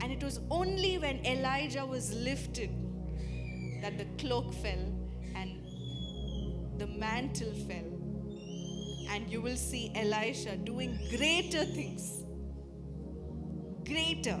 And 0.00 0.12
it 0.12 0.22
was 0.22 0.40
only 0.50 0.96
when 0.96 1.24
Elijah 1.26 1.84
was 1.84 2.14
lifted 2.14 2.70
that 3.82 3.98
the 3.98 4.06
cloak 4.16 4.54
fell 4.54 4.92
and 5.34 5.60
the 6.78 6.86
mantle 6.86 7.52
fell. 7.52 7.97
And 9.10 9.30
you 9.30 9.40
will 9.40 9.56
see 9.56 9.92
Elisha 9.94 10.56
doing 10.56 10.98
greater 11.16 11.64
things, 11.64 12.24
greater, 13.84 14.38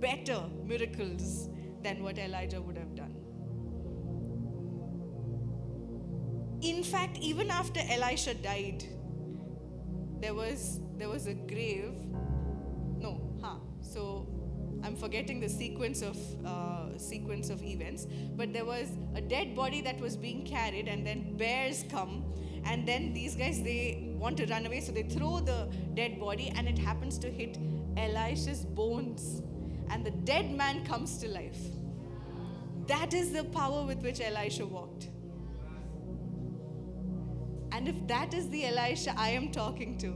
better 0.00 0.42
miracles 0.64 1.48
than 1.82 2.02
what 2.02 2.18
Elijah 2.18 2.60
would 2.60 2.78
have 2.78 2.94
done. 2.94 3.14
In 6.62 6.82
fact, 6.82 7.18
even 7.18 7.50
after 7.50 7.80
Elisha 7.90 8.34
died, 8.34 8.84
there 10.20 10.34
was 10.34 10.80
there 10.96 11.08
was 11.10 11.26
a 11.26 11.34
grave. 11.34 11.92
No, 12.98 13.20
huh? 13.42 13.56
So 13.82 14.26
I'm 14.82 14.96
forgetting 14.96 15.40
the 15.40 15.48
sequence 15.48 16.00
of 16.02 16.16
uh, 16.46 16.96
sequence 16.96 17.50
of 17.50 17.62
events, 17.62 18.06
but 18.34 18.52
there 18.52 18.64
was 18.64 18.88
a 19.14 19.20
dead 19.20 19.54
body 19.54 19.82
that 19.82 20.00
was 20.00 20.16
being 20.16 20.44
carried, 20.46 20.88
and 20.88 21.06
then 21.06 21.36
bears 21.36 21.84
come, 21.90 22.24
and 22.64 22.86
then 22.88 23.12
these 23.12 23.34
guys 23.34 23.62
they 23.62 24.14
want 24.18 24.36
to 24.38 24.46
run 24.46 24.66
away, 24.66 24.80
so 24.80 24.92
they 24.92 25.02
throw 25.02 25.40
the 25.40 25.68
dead 25.94 26.18
body, 26.18 26.52
and 26.56 26.68
it 26.68 26.78
happens 26.78 27.18
to 27.18 27.28
hit 27.28 27.58
Elisha's 27.96 28.64
bones, 28.64 29.42
and 29.90 30.04
the 30.04 30.10
dead 30.10 30.50
man 30.50 30.84
comes 30.84 31.18
to 31.18 31.28
life. 31.28 31.58
That 32.86 33.14
is 33.14 33.32
the 33.32 33.44
power 33.44 33.82
with 33.82 34.02
which 34.02 34.20
Elisha 34.20 34.66
walked. 34.66 35.08
And 37.72 37.88
if 37.88 38.06
that 38.06 38.34
is 38.34 38.48
the 38.50 38.66
Elisha 38.66 39.14
I 39.16 39.30
am 39.30 39.50
talking 39.50 39.98
to, 39.98 40.14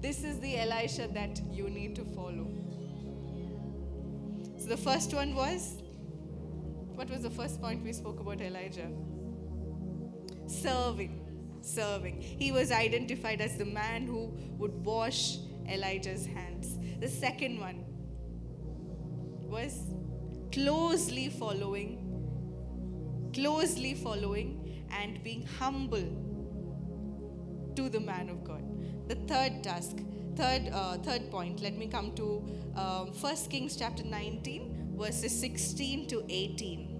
this 0.00 0.24
is 0.24 0.40
the 0.40 0.58
Elisha 0.58 1.08
that 1.12 1.40
you 1.50 1.68
need 1.70 1.94
to 1.96 2.04
follow. 2.04 2.48
So 4.58 4.68
the 4.68 4.76
first 4.76 5.12
one 5.12 5.34
was 5.34 5.82
what 6.94 7.10
was 7.10 7.22
the 7.22 7.30
first 7.30 7.60
point 7.60 7.82
we 7.82 7.92
spoke 7.92 8.20
about 8.20 8.40
Elijah? 8.40 8.88
Serving. 10.52 11.18
Serving. 11.62 12.20
He 12.20 12.52
was 12.52 12.70
identified 12.70 13.40
as 13.40 13.56
the 13.56 13.64
man 13.64 14.06
who 14.06 14.32
would 14.58 14.84
wash 14.84 15.38
Elijah's 15.68 16.26
hands. 16.26 16.78
The 17.00 17.08
second 17.08 17.58
one 17.58 17.84
was 19.48 19.78
closely 20.52 21.28
following, 21.30 21.98
closely 23.32 23.94
following 23.94 24.84
and 24.90 25.22
being 25.22 25.46
humble 25.58 26.06
to 27.76 27.88
the 27.88 28.00
man 28.00 28.28
of 28.28 28.44
God. 28.44 28.62
The 29.08 29.14
third 29.14 29.64
task, 29.64 29.96
third, 30.36 30.68
uh, 30.72 30.98
third 30.98 31.30
point, 31.30 31.62
let 31.62 31.76
me 31.76 31.86
come 31.86 32.12
to 32.16 32.44
um, 32.76 33.08
1 33.08 33.36
Kings 33.48 33.76
chapter 33.76 34.04
19, 34.04 34.96
verses 34.98 35.38
16 35.40 36.08
to 36.08 36.24
18. 36.28 36.91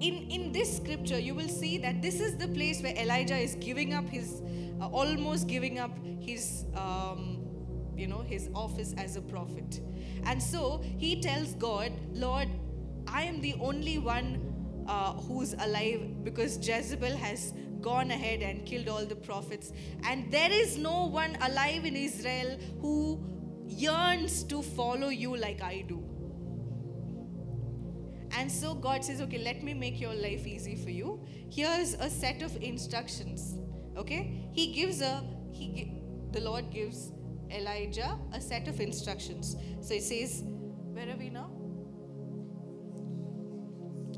In, 0.00 0.30
in 0.30 0.52
this 0.52 0.78
scripture, 0.78 1.18
you 1.18 1.34
will 1.34 1.48
see 1.48 1.76
that 1.78 2.00
this 2.00 2.20
is 2.20 2.36
the 2.36 2.48
place 2.48 2.82
where 2.82 2.94
Elijah 2.96 3.36
is 3.36 3.54
giving 3.56 3.92
up 3.92 4.08
his, 4.08 4.40
uh, 4.80 4.86
almost 4.86 5.46
giving 5.46 5.78
up 5.78 5.90
his, 6.20 6.64
um, 6.74 7.46
you 7.96 8.06
know, 8.06 8.20
his 8.20 8.48
office 8.54 8.94
as 8.96 9.16
a 9.16 9.20
prophet. 9.20 9.80
And 10.24 10.42
so 10.42 10.82
he 10.96 11.20
tells 11.20 11.52
God, 11.54 11.92
Lord, 12.14 12.48
I 13.06 13.24
am 13.24 13.42
the 13.42 13.54
only 13.60 13.98
one 13.98 14.84
uh, 14.86 15.12
who's 15.12 15.52
alive 15.52 16.24
because 16.24 16.56
Jezebel 16.66 17.16
has 17.16 17.52
gone 17.82 18.10
ahead 18.10 18.40
and 18.40 18.64
killed 18.64 18.88
all 18.88 19.04
the 19.04 19.16
prophets. 19.16 19.72
And 20.04 20.30
there 20.32 20.50
is 20.50 20.78
no 20.78 21.06
one 21.06 21.36
alive 21.42 21.84
in 21.84 21.94
Israel 21.94 22.58
who 22.80 23.22
yearns 23.66 24.44
to 24.44 24.62
follow 24.62 25.08
you 25.08 25.36
like 25.36 25.62
I 25.62 25.84
do. 25.86 26.09
And 28.36 28.50
so 28.50 28.74
God 28.74 29.04
says, 29.04 29.20
okay, 29.20 29.38
let 29.38 29.62
me 29.62 29.74
make 29.74 30.00
your 30.00 30.14
life 30.14 30.46
easy 30.46 30.76
for 30.76 30.90
you. 30.90 31.24
Here's 31.50 31.94
a 31.94 32.08
set 32.08 32.42
of 32.42 32.56
instructions. 32.62 33.56
Okay? 33.96 34.48
He 34.52 34.72
gives 34.72 35.00
a, 35.00 35.24
he, 35.52 36.00
the 36.30 36.40
Lord 36.40 36.70
gives 36.70 37.12
Elijah 37.50 38.16
a 38.32 38.40
set 38.40 38.68
of 38.68 38.80
instructions. 38.80 39.56
So 39.80 39.94
he 39.94 40.00
says, 40.00 40.42
where 40.44 41.08
are 41.10 41.16
we 41.16 41.30
now? 41.30 41.50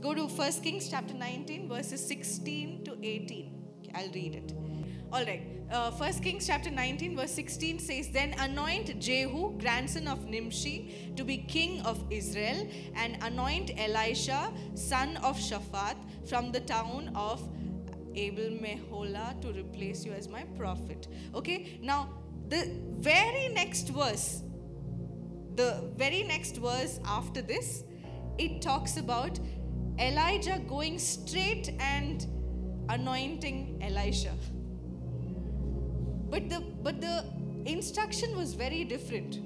Go 0.00 0.14
to 0.14 0.26
1 0.26 0.52
Kings 0.62 0.88
chapter 0.90 1.14
19, 1.14 1.68
verses 1.68 2.06
16 2.06 2.84
to 2.84 2.98
18. 3.02 3.62
I'll 3.94 4.10
read 4.10 4.34
it. 4.34 4.52
All 5.12 5.26
right. 5.26 5.42
Uh, 5.70 5.90
1 5.90 6.12
Kings 6.20 6.46
chapter 6.46 6.70
19, 6.70 7.16
verse 7.16 7.32
16 7.32 7.80
says, 7.80 8.08
Then 8.08 8.34
anoint 8.38 8.98
Jehu, 8.98 9.58
grandson 9.58 10.08
of 10.08 10.26
Nimshi, 10.26 11.12
to 11.16 11.22
be 11.22 11.36
king 11.36 11.82
of 11.82 12.02
Israel, 12.10 12.66
and 12.94 13.18
anoint 13.20 13.72
Elisha, 13.76 14.50
son 14.72 15.18
of 15.18 15.36
Shaphat, 15.36 15.96
from 16.26 16.50
the 16.50 16.60
town 16.60 17.12
of 17.14 17.46
Abel 18.14 18.52
Meholah, 18.52 19.38
to 19.42 19.52
replace 19.52 20.02
you 20.02 20.12
as 20.12 20.28
my 20.28 20.44
prophet. 20.56 21.08
Okay, 21.34 21.78
now 21.82 22.08
the 22.48 22.70
very 22.98 23.48
next 23.48 23.90
verse, 23.90 24.42
the 25.56 25.90
very 25.94 26.22
next 26.22 26.56
verse 26.56 27.00
after 27.04 27.42
this, 27.42 27.84
it 28.38 28.62
talks 28.62 28.96
about 28.96 29.38
Elijah 29.98 30.58
going 30.66 30.98
straight 30.98 31.74
and 31.78 32.26
anointing 32.88 33.78
Elisha. 33.82 34.32
But 36.32 36.48
the 36.48 36.60
but 36.84 37.00
the 37.00 37.24
instruction 37.66 38.36
was 38.36 38.54
very 38.54 38.84
different. 38.84 39.40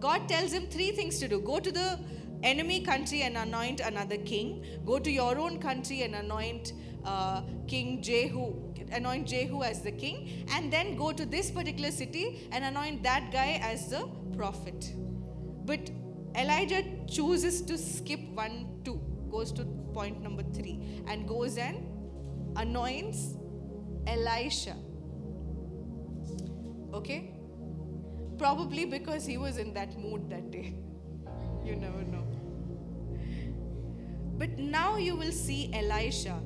God 0.00 0.28
tells 0.28 0.52
him 0.52 0.66
three 0.74 0.90
things 0.92 1.18
to 1.20 1.28
do. 1.28 1.40
Go 1.40 1.58
to 1.60 1.70
the 1.70 1.98
enemy 2.42 2.80
country 2.80 3.22
and 3.22 3.36
anoint 3.36 3.80
another 3.80 4.16
king. 4.16 4.64
Go 4.84 4.98
to 4.98 5.10
your 5.10 5.38
own 5.38 5.58
country 5.64 6.02
and 6.02 6.14
anoint 6.14 6.72
uh, 7.04 7.42
King 7.68 8.02
Jehu, 8.02 8.46
anoint 8.90 9.28
Jehu 9.28 9.62
as 9.62 9.82
the 9.82 9.92
king, 9.92 10.46
and 10.54 10.72
then 10.72 10.96
go 10.96 11.12
to 11.12 11.26
this 11.26 11.50
particular 11.50 11.90
city 11.90 12.48
and 12.50 12.64
anoint 12.64 13.02
that 13.02 13.30
guy 13.30 13.60
as 13.62 13.88
the 13.90 14.08
prophet. 14.36 14.92
But 15.64 15.90
Elijah 16.34 16.82
chooses 17.06 17.60
to 17.62 17.76
skip 17.76 18.20
one, 18.30 18.80
two, 18.84 19.00
goes 19.30 19.52
to 19.52 19.64
point 19.92 20.22
number 20.22 20.42
three, 20.54 21.04
and 21.06 21.28
goes 21.28 21.58
and 21.58 21.86
anoints 22.56 23.36
Elisha. 24.06 24.76
Okay? 26.92 27.34
Probably 28.38 28.84
because 28.84 29.24
he 29.26 29.38
was 29.38 29.56
in 29.56 29.72
that 29.74 29.98
mood 29.98 30.30
that 30.30 30.50
day. 30.50 30.74
You 31.64 31.76
never 31.76 32.02
know. 32.02 32.24
But 34.36 34.58
now 34.58 34.96
you 34.96 35.14
will 35.14 35.30
see 35.30 35.70
Elisha. 35.72 36.40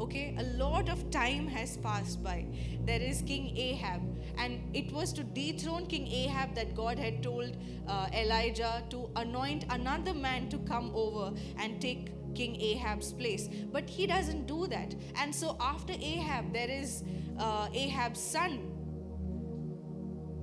Okay? 0.00 0.34
A 0.38 0.44
lot 0.56 0.88
of 0.88 1.10
time 1.10 1.46
has 1.46 1.76
passed 1.76 2.22
by. 2.22 2.46
There 2.86 3.00
is 3.00 3.20
King 3.22 3.54
Ahab 3.56 4.00
and 4.38 4.74
it 4.74 4.90
was 4.92 5.12
to 5.12 5.24
dethrone 5.24 5.86
King 5.86 6.06
Ahab 6.06 6.54
that 6.54 6.74
God 6.74 6.98
had 6.98 7.22
told 7.22 7.56
uh, 7.86 8.08
Elijah 8.14 8.82
to 8.90 9.10
anoint 9.16 9.66
another 9.70 10.14
man 10.14 10.48
to 10.48 10.58
come 10.60 10.90
over 10.94 11.32
and 11.58 11.80
take 11.80 12.12
King 12.34 12.60
Ahab's 12.60 13.12
place. 13.12 13.48
But 13.70 13.88
he 13.88 14.06
doesn't 14.06 14.46
do 14.46 14.66
that. 14.68 14.94
And 15.16 15.34
so 15.34 15.56
after 15.60 15.92
Ahab, 15.92 16.52
there 16.52 16.70
is 16.70 17.04
uh, 17.38 17.68
Ahab's 17.74 18.20
son. 18.20 18.71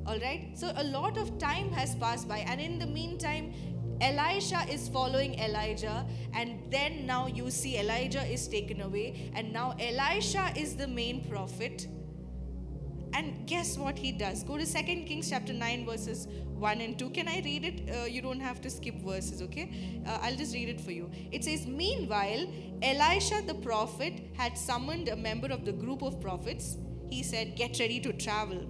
All 0.10 0.20
right? 0.20 0.58
So 0.58 0.74
a 0.76 0.84
lot 0.84 1.18
of 1.18 1.38
time 1.38 1.72
has 1.72 1.94
passed 1.94 2.28
by. 2.28 2.40
And 2.40 2.60
in 2.60 2.80
the 2.80 2.88
meantime, 2.88 3.54
Elisha 4.02 4.66
is 4.72 4.90
following 4.90 5.38
Elijah, 5.40 6.06
and 6.34 6.60
then 6.72 7.06
now 7.06 7.28
you 7.28 7.52
see 7.52 7.78
Elijah 7.78 8.24
is 8.26 8.48
taken 8.48 8.82
away, 8.82 9.30
and 9.36 9.52
now 9.52 9.76
Elisha 9.78 10.54
is 10.56 10.76
the 10.76 10.88
main 10.88 11.30
prophet. 11.30 11.88
And 13.14 13.46
guess 13.46 13.78
what 13.78 14.00
he 14.00 14.12
does? 14.14 14.44
Go 14.44 14.58
to 14.58 14.66
2 14.66 14.84
Kings 15.06 15.30
chapter 15.30 15.52
9, 15.52 15.86
verses 15.86 16.28
1 16.56 16.82
and 16.82 16.98
2. 16.98 17.10
Can 17.10 17.28
I 17.28 17.42
read 17.44 17.66
it? 17.66 17.94
Uh, 17.94 18.06
you 18.06 18.22
don't 18.22 18.40
have 18.40 18.62
to 18.62 18.70
skip 18.70 18.96
verses, 19.02 19.42
okay? 19.42 20.02
Uh, 20.08 20.20
I'll 20.22 20.36
just 20.36 20.54
read 20.54 20.70
it 20.70 20.80
for 20.80 20.92
you. 20.92 21.12
It 21.32 21.44
says, 21.44 21.68
Meanwhile, 21.68 22.48
Elisha 22.82 23.42
the 23.46 23.56
prophet 23.56 24.14
had 24.38 24.58
summoned 24.58 25.10
a 25.10 25.16
member 25.16 25.48
of 25.48 25.66
the 25.66 25.74
group 25.74 26.02
of 26.02 26.22
prophets. 26.22 26.78
He 27.10 27.22
said, 27.22 27.56
Get 27.58 27.80
ready 27.80 28.00
to 28.00 28.14
travel 28.14 28.66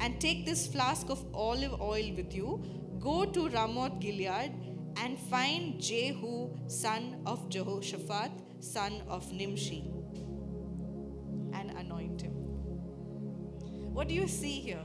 and 0.00 0.20
take 0.20 0.46
this 0.46 0.66
flask 0.66 1.10
of 1.10 1.24
olive 1.34 1.80
oil 1.80 2.12
with 2.16 2.34
you. 2.34 2.62
Go 2.98 3.24
to 3.24 3.48
Ramoth 3.48 4.00
Gilead 4.00 4.52
and 4.96 5.18
find 5.18 5.80
Jehu, 5.80 6.50
son 6.66 7.22
of 7.26 7.48
Jehoshaphat, 7.48 8.30
son 8.60 9.02
of 9.08 9.32
Nimshi, 9.32 9.90
and 11.52 11.70
anoint 11.78 12.22
him. 12.22 12.32
What 13.92 14.08
do 14.08 14.14
you 14.14 14.28
see 14.28 14.60
here? 14.60 14.82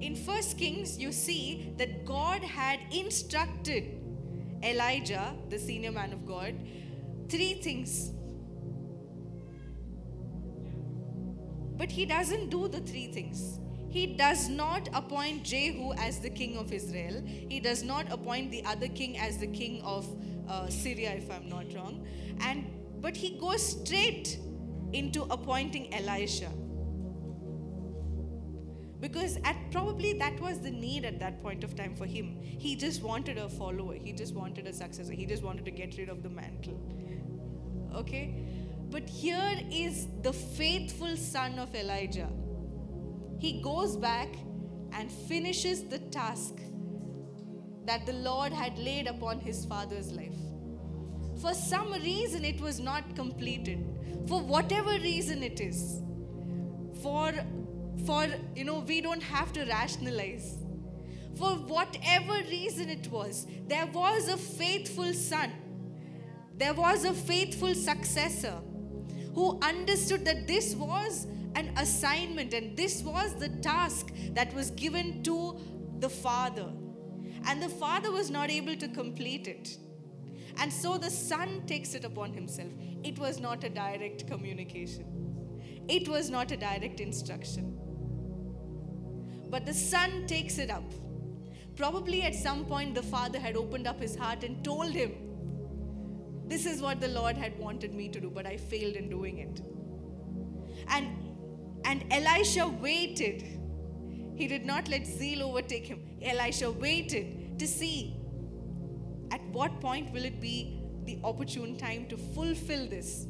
In 0.00 0.16
First 0.16 0.58
Kings, 0.58 0.98
you 0.98 1.12
see 1.12 1.72
that 1.78 2.04
God 2.04 2.42
had 2.42 2.80
instructed 2.90 4.00
Elijah, 4.62 5.34
the 5.48 5.58
senior 5.58 5.92
man 5.92 6.12
of 6.12 6.26
God, 6.26 6.54
three 7.28 7.54
things. 7.54 8.13
But 11.76 11.90
he 11.90 12.06
doesn't 12.06 12.50
do 12.50 12.68
the 12.68 12.80
three 12.80 13.08
things. 13.08 13.58
He 13.88 14.06
does 14.06 14.48
not 14.48 14.88
appoint 14.92 15.44
Jehu 15.44 15.92
as 15.94 16.18
the 16.18 16.30
king 16.30 16.56
of 16.56 16.72
Israel. 16.72 17.22
He 17.24 17.60
does 17.60 17.82
not 17.82 18.10
appoint 18.10 18.50
the 18.50 18.64
other 18.64 18.88
king 18.88 19.18
as 19.18 19.38
the 19.38 19.46
king 19.46 19.80
of 19.82 20.06
uh, 20.48 20.68
Syria, 20.68 21.12
if 21.12 21.30
I'm 21.30 21.48
not 21.48 21.72
wrong. 21.74 22.06
And 22.40 22.66
but 23.00 23.16
he 23.16 23.38
goes 23.38 23.62
straight 23.62 24.38
into 24.92 25.22
appointing 25.24 25.92
Elisha. 25.94 26.50
Because 29.00 29.36
at 29.44 29.56
probably 29.70 30.14
that 30.14 30.40
was 30.40 30.60
the 30.60 30.70
need 30.70 31.04
at 31.04 31.20
that 31.20 31.42
point 31.42 31.62
of 31.62 31.76
time 31.76 31.94
for 31.94 32.06
him. 32.06 32.38
He 32.40 32.74
just 32.74 33.02
wanted 33.02 33.36
a 33.36 33.48
follower. 33.48 33.94
He 33.94 34.12
just 34.12 34.34
wanted 34.34 34.66
a 34.66 34.72
successor. 34.72 35.12
He 35.12 35.26
just 35.26 35.42
wanted 35.42 35.66
to 35.66 35.70
get 35.70 35.98
rid 35.98 36.08
of 36.08 36.22
the 36.22 36.30
mantle. 36.30 36.80
Okay? 37.94 38.34
But 38.94 39.08
here 39.08 39.58
is 39.72 40.06
the 40.22 40.32
faithful 40.32 41.16
son 41.16 41.58
of 41.58 41.74
Elijah. 41.74 42.28
He 43.40 43.60
goes 43.60 43.96
back 43.96 44.28
and 44.92 45.10
finishes 45.10 45.82
the 45.82 45.98
task 45.98 46.60
that 47.86 48.06
the 48.06 48.12
Lord 48.12 48.52
had 48.52 48.78
laid 48.78 49.08
upon 49.08 49.40
his 49.40 49.64
father's 49.64 50.12
life. 50.12 50.38
For 51.42 51.54
some 51.54 51.92
reason, 51.94 52.44
it 52.44 52.60
was 52.60 52.78
not 52.78 53.16
completed. 53.16 53.84
For 54.28 54.40
whatever 54.40 54.90
reason 54.90 55.42
it 55.42 55.60
is. 55.60 56.00
For, 57.02 57.32
for 58.06 58.28
you 58.54 58.64
know, 58.64 58.78
we 58.78 59.00
don't 59.00 59.24
have 59.24 59.52
to 59.54 59.64
rationalize. 59.64 60.58
For 61.36 61.48
whatever 61.48 62.34
reason 62.48 62.90
it 62.90 63.08
was, 63.10 63.48
there 63.66 63.86
was 63.86 64.28
a 64.28 64.36
faithful 64.36 65.12
son. 65.14 65.50
There 66.56 66.74
was 66.74 67.04
a 67.04 67.12
faithful 67.12 67.74
successor 67.74 68.60
who 69.34 69.58
understood 69.62 70.24
that 70.24 70.46
this 70.46 70.74
was 70.74 71.26
an 71.54 71.72
assignment 71.76 72.52
and 72.52 72.76
this 72.76 73.02
was 73.02 73.34
the 73.34 73.48
task 73.48 74.12
that 74.32 74.52
was 74.54 74.70
given 74.70 75.22
to 75.22 75.58
the 75.98 76.08
father. 76.08 76.70
And 77.46 77.62
the 77.62 77.68
father 77.68 78.10
was 78.10 78.30
not 78.30 78.50
able 78.50 78.76
to 78.76 78.88
complete 78.88 79.46
it. 79.46 79.76
And 80.58 80.72
so 80.72 80.96
the 80.98 81.10
son 81.10 81.62
takes 81.66 81.94
it 81.94 82.04
upon 82.04 82.32
himself. 82.32 82.70
It 83.02 83.18
was 83.18 83.40
not 83.40 83.64
a 83.64 83.68
direct 83.68 84.26
communication, 84.26 85.04
it 85.88 86.08
was 86.08 86.30
not 86.30 86.50
a 86.52 86.56
direct 86.56 87.00
instruction. 87.00 87.78
But 89.50 89.66
the 89.66 89.74
son 89.74 90.26
takes 90.26 90.58
it 90.58 90.70
up. 90.70 90.84
Probably 91.76 92.22
at 92.22 92.34
some 92.34 92.64
point, 92.64 92.94
the 92.94 93.02
father 93.02 93.38
had 93.38 93.56
opened 93.56 93.86
up 93.86 94.00
his 94.00 94.16
heart 94.16 94.44
and 94.44 94.64
told 94.64 94.90
him, 94.90 95.12
This 96.46 96.66
is 96.66 96.80
what 96.80 97.00
the 97.00 97.08
Lord 97.08 97.36
had 97.36 97.58
wanted 97.58 97.94
me 97.94 98.08
to 98.08 98.20
do, 98.20 98.30
but 98.30 98.46
I 98.46 98.56
failed 98.56 98.94
in 98.94 99.08
doing 99.08 99.38
it. 99.38 99.60
And, 100.88 101.08
and 101.84 102.04
Elisha 102.10 102.68
waited. 102.68 103.42
He 104.36 104.46
did 104.46 104.66
not 104.66 104.88
let 104.88 105.06
zeal 105.06 105.42
overtake 105.42 105.86
him. 105.86 106.00
Elisha 106.22 106.70
waited 106.70 107.58
to 107.58 107.66
see 107.66 108.16
at 109.30 109.42
what 109.52 109.80
point 109.80 110.12
will 110.12 110.24
it 110.24 110.40
be 110.40 110.80
the 111.04 111.18
opportune 111.24 111.76
time 111.76 112.06
to 112.08 112.16
fulfill 112.16 112.86
this? 112.88 113.26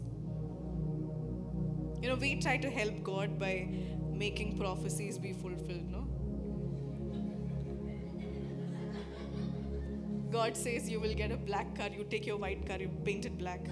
You 2.02 2.08
know, 2.10 2.16
we 2.16 2.40
try 2.40 2.56
to 2.56 2.70
help 2.70 3.02
God 3.02 3.38
by 3.38 3.68
making 4.12 4.58
prophecies 4.58 5.18
be 5.18 5.32
fulfilled, 5.32 5.90
no? 5.90 6.06
God 10.34 10.56
says 10.56 10.90
you 10.90 10.98
will 10.98 11.14
get 11.14 11.30
a 11.30 11.36
black 11.36 11.76
car, 11.76 11.90
you 11.96 12.04
take 12.10 12.26
your 12.26 12.36
white 12.36 12.66
car, 12.66 12.76
you 12.78 12.88
paint 13.04 13.24
it 13.24 13.38
black. 13.38 13.68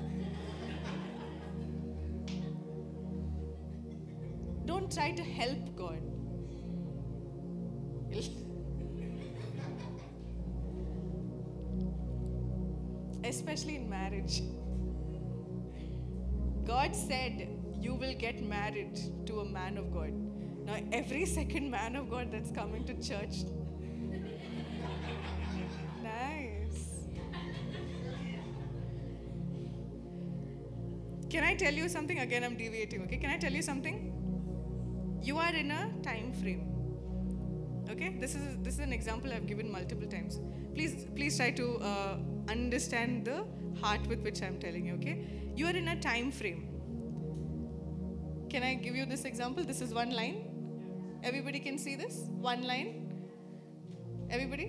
Don't 4.64 4.94
try 4.94 5.10
to 5.10 5.24
help 5.24 5.74
God. 5.74 6.00
Especially 13.24 13.74
in 13.74 13.90
marriage. 13.90 14.42
God 16.64 16.94
said 16.94 17.48
you 17.80 17.94
will 17.94 18.14
get 18.14 18.40
married 18.40 19.00
to 19.26 19.40
a 19.40 19.44
man 19.44 19.76
of 19.78 19.92
God. 19.92 20.12
Now, 20.64 20.76
every 20.92 21.26
second 21.26 21.72
man 21.72 21.96
of 21.96 22.08
God 22.08 22.30
that's 22.30 22.52
coming 22.52 22.84
to 22.84 22.94
church 23.02 23.46
Can 31.42 31.50
I 31.50 31.54
tell 31.56 31.74
you 31.74 31.88
something? 31.88 32.20
Again, 32.20 32.44
I'm 32.44 32.56
deviating, 32.56 33.02
okay? 33.02 33.16
Can 33.16 33.28
I 33.28 33.36
tell 33.36 33.50
you 33.52 33.62
something? 33.62 33.96
You 35.20 35.38
are 35.38 35.52
in 35.52 35.72
a 35.72 35.92
time 36.00 36.32
frame. 36.32 36.68
Okay? 37.90 38.10
This 38.20 38.36
is 38.36 38.58
this 38.66 38.74
is 38.74 38.78
an 38.78 38.92
example 38.92 39.32
I've 39.36 39.48
given 39.48 39.72
multiple 39.72 40.06
times. 40.12 40.38
Please 40.76 40.92
please 41.16 41.38
try 41.38 41.50
to 41.60 41.66
uh, 41.90 42.18
understand 42.48 43.24
the 43.24 43.38
heart 43.80 44.06
with 44.12 44.20
which 44.20 44.40
I'm 44.40 44.60
telling 44.60 44.86
you, 44.86 44.94
okay? 45.00 45.16
You 45.56 45.66
are 45.66 45.76
in 45.80 45.88
a 45.88 45.96
time 46.00 46.30
frame. 46.30 46.60
Can 48.48 48.62
I 48.62 48.74
give 48.74 48.94
you 48.94 49.04
this 49.04 49.24
example? 49.24 49.64
This 49.64 49.80
is 49.80 49.92
one 49.92 50.14
line. 50.20 50.38
Everybody 51.24 51.58
can 51.58 51.76
see 51.76 51.96
this? 51.96 52.20
One 52.50 52.62
line. 52.62 52.92
Everybody? 54.30 54.68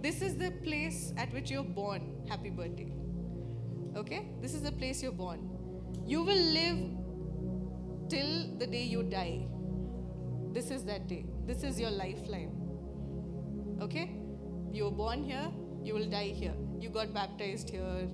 This 0.00 0.22
is 0.22 0.36
the 0.36 0.52
place 0.68 1.12
at 1.16 1.32
which 1.32 1.50
you're 1.50 1.70
born. 1.80 2.08
Happy 2.28 2.50
birthday. 2.50 2.92
Okay? 3.96 4.28
This 4.40 4.54
is 4.54 4.62
the 4.62 4.72
place 4.72 5.02
you're 5.02 5.18
born. 5.24 5.51
You 6.04 6.22
will 6.22 6.44
live 6.58 6.78
till 8.08 8.58
the 8.58 8.66
day 8.66 8.82
you 8.82 9.02
die. 9.02 9.46
This 10.52 10.70
is 10.70 10.84
that 10.84 11.08
day. 11.08 11.24
This 11.46 11.62
is 11.62 11.80
your 11.80 11.90
lifeline. 11.90 12.50
Okay? 13.80 14.16
You 14.72 14.84
were 14.84 14.90
born 14.90 15.24
here, 15.24 15.48
you 15.82 15.94
will 15.94 16.08
die 16.08 16.28
here. 16.28 16.54
You 16.78 16.90
got 16.90 17.14
baptized 17.14 17.70
here, 17.70 18.08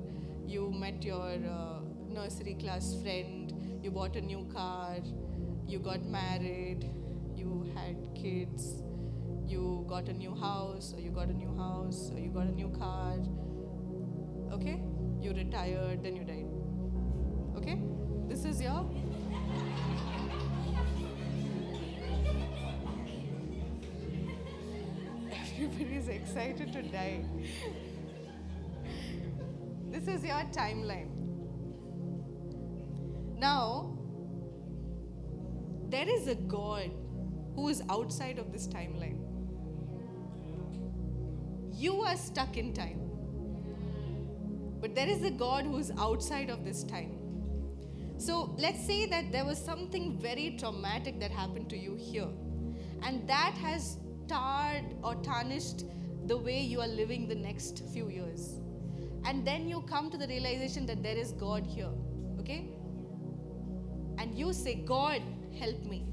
you 0.46 0.70
met 0.70 1.02
your 1.04 1.32
uh, 1.50 1.80
nursery 2.08 2.54
class 2.54 2.94
friend, 3.02 3.52
you 3.82 3.90
bought 3.90 4.16
a 4.16 4.20
new 4.20 4.48
car, 4.52 4.98
you 5.66 5.78
got 5.78 6.04
married, 6.04 6.90
you 7.36 7.70
had 7.74 7.96
kids, 8.14 8.82
you 9.46 9.84
got 9.88 10.08
a 10.08 10.12
new 10.12 10.34
house, 10.34 10.94
or 10.94 11.00
you 11.00 11.10
got 11.10 11.28
a 11.28 11.32
new 11.32 11.54
house, 11.56 12.10
or 12.12 12.18
you 12.18 12.30
got 12.30 12.46
a 12.46 12.54
new 12.54 12.68
car. 12.70 13.16
Okay? 14.52 14.80
You 15.20 15.32
retired, 15.32 16.02
then 16.02 16.16
you 16.16 16.24
died. 16.24 16.37
Okay? 17.58 17.76
This 18.28 18.44
is 18.44 18.62
your. 18.62 18.88
Everybody 25.32 25.96
is 25.96 26.08
excited 26.08 26.72
to 26.72 26.82
die. 26.82 27.24
This 29.90 30.06
is 30.06 30.22
your 30.22 30.44
timeline. 30.52 31.10
Now, 33.36 33.98
there 35.88 36.08
is 36.08 36.28
a 36.28 36.36
God 36.36 36.92
who 37.56 37.68
is 37.68 37.82
outside 37.90 38.38
of 38.38 38.52
this 38.52 38.68
timeline. 38.68 39.18
You 41.72 42.02
are 42.02 42.16
stuck 42.16 42.56
in 42.56 42.72
time. 42.72 43.00
But 44.80 44.94
there 44.94 45.08
is 45.08 45.24
a 45.24 45.30
God 45.32 45.64
who 45.64 45.78
is 45.78 45.90
outside 45.98 46.50
of 46.50 46.64
this 46.64 46.84
time. 46.84 47.17
So 48.18 48.54
let's 48.58 48.84
say 48.84 49.06
that 49.06 49.30
there 49.30 49.44
was 49.44 49.58
something 49.58 50.18
very 50.18 50.56
traumatic 50.58 51.20
that 51.20 51.30
happened 51.30 51.70
to 51.70 51.78
you 51.78 51.94
here. 51.94 52.28
And 53.02 53.28
that 53.28 53.54
has 53.62 53.98
tarred 54.26 54.84
or 55.04 55.14
tarnished 55.16 55.84
the 56.26 56.36
way 56.36 56.60
you 56.60 56.80
are 56.80 56.88
living 56.88 57.28
the 57.28 57.36
next 57.36 57.84
few 57.92 58.08
years. 58.08 58.60
And 59.24 59.46
then 59.46 59.68
you 59.68 59.82
come 59.82 60.10
to 60.10 60.18
the 60.18 60.26
realization 60.26 60.84
that 60.86 61.02
there 61.02 61.16
is 61.16 61.30
God 61.32 61.64
here. 61.64 61.90
Okay? 62.40 62.70
And 64.18 64.36
you 64.36 64.52
say, 64.52 64.74
God, 64.74 65.22
help 65.58 65.84
me. 65.84 66.04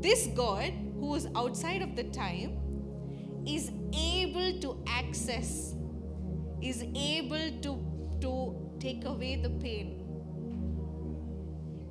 This 0.00 0.28
God, 0.28 0.72
who 0.98 1.14
is 1.14 1.28
outside 1.36 1.82
of 1.82 1.96
the 1.96 2.04
time, 2.04 2.58
is 3.46 3.70
able 3.94 4.58
to 4.60 4.82
access, 4.86 5.74
is 6.62 6.82
able 6.94 7.60
to, 7.60 7.78
to 8.20 8.76
take 8.80 9.04
away 9.04 9.36
the 9.36 9.50
pain, 9.50 10.01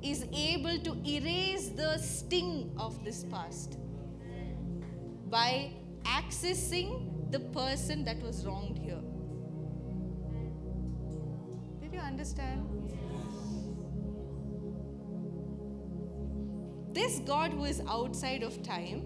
is 0.02 0.26
able 0.34 0.78
to 0.80 0.96
erase 1.08 1.68
the 1.68 1.96
sting 1.98 2.72
of 2.78 3.04
this 3.04 3.24
past 3.24 3.78
by 5.30 5.72
accessing 6.04 7.30
the 7.30 7.40
person 7.40 8.04
that 8.04 8.20
was 8.22 8.44
wronged 8.44 8.78
here. 8.78 9.00
Did 11.80 11.94
you 11.94 12.00
understand? 12.00 12.66
This 16.92 17.20
God 17.20 17.52
who 17.52 17.64
is 17.64 17.80
outside 17.88 18.42
of 18.42 18.62
time 18.62 19.02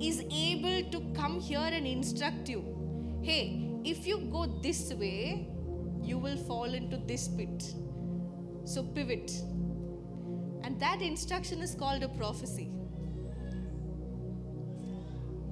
is 0.00 0.20
able 0.30 0.90
to 0.90 1.00
come 1.14 1.40
here 1.40 1.58
and 1.58 1.86
instruct 1.86 2.48
you. 2.50 3.20
Hey, 3.22 3.80
if 3.84 4.06
you 4.06 4.18
go 4.30 4.46
this 4.62 4.92
way, 4.92 5.48
you 6.02 6.18
will 6.18 6.36
fall 6.36 6.74
into 6.74 6.98
this 6.98 7.28
pit. 7.28 7.74
So 8.64 8.82
pivot. 8.82 9.32
That 10.78 11.00
instruction 11.00 11.62
is 11.62 11.74
called 11.74 12.02
a 12.02 12.08
prophecy. 12.08 12.70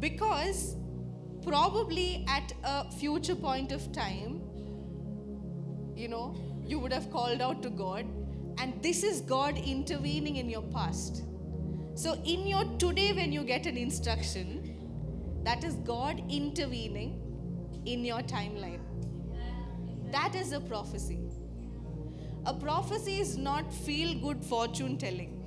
Because 0.01 0.77
probably 1.43 2.25
at 2.29 2.53
a 2.62 2.91
future 2.91 3.35
point 3.35 3.72
of 3.72 3.91
time, 3.93 4.43
you 5.97 6.09
know, 6.09 6.35
you 6.66 6.79
would 6.79 6.93
have 6.93 7.11
called 7.11 7.41
out 7.41 7.62
to 7.62 7.70
God, 7.70 8.07
and 8.59 8.83
this 8.83 9.03
is 9.03 9.20
God 9.20 9.57
intervening 9.59 10.37
in 10.37 10.49
your 10.51 10.62
past. 10.62 11.25
So, 11.95 12.14
in 12.25 12.47
your 12.47 12.64
today, 12.79 13.12
when 13.12 13.33
you 13.33 13.45
get 13.45 13.66
an 13.66 13.77
instruction, 13.77 15.43
that 15.45 15.62
is 15.62 15.75
God 15.75 16.22
intervening 16.29 17.20
in 17.85 18.05
your 18.05 18.20
timeline. 18.20 18.81
That 20.11 20.35
is 20.35 20.53
a 20.53 20.61
prophecy. 20.61 21.24
A 22.47 22.53
prophecy 22.53 23.20
is 23.20 23.36
not 23.36 23.72
feel 23.72 24.14
good 24.20 24.45
fortune 24.45 24.99
telling. 24.99 25.40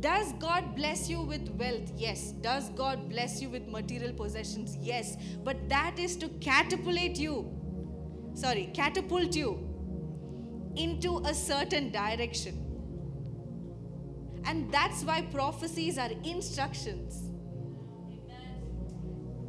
Does 0.00 0.32
God 0.34 0.76
bless 0.76 1.08
you 1.10 1.20
with 1.20 1.48
wealth? 1.50 1.92
Yes. 1.96 2.32
Does 2.32 2.70
God 2.70 3.08
bless 3.08 3.40
you 3.42 3.50
with 3.50 3.68
material 3.68 4.12
possessions? 4.12 4.76
Yes. 4.80 5.16
But 5.44 5.68
that 5.68 5.98
is 5.98 6.16
to 6.16 6.28
catapult 6.40 7.16
you, 7.16 7.50
sorry, 8.34 8.70
catapult 8.74 9.34
you 9.34 9.66
into 10.76 11.18
a 11.24 11.34
certain 11.34 11.90
direction. 11.90 12.66
And 14.44 14.72
that's 14.72 15.02
why 15.04 15.22
prophecies 15.22 15.98
are 15.98 16.10
instructions 16.24 17.30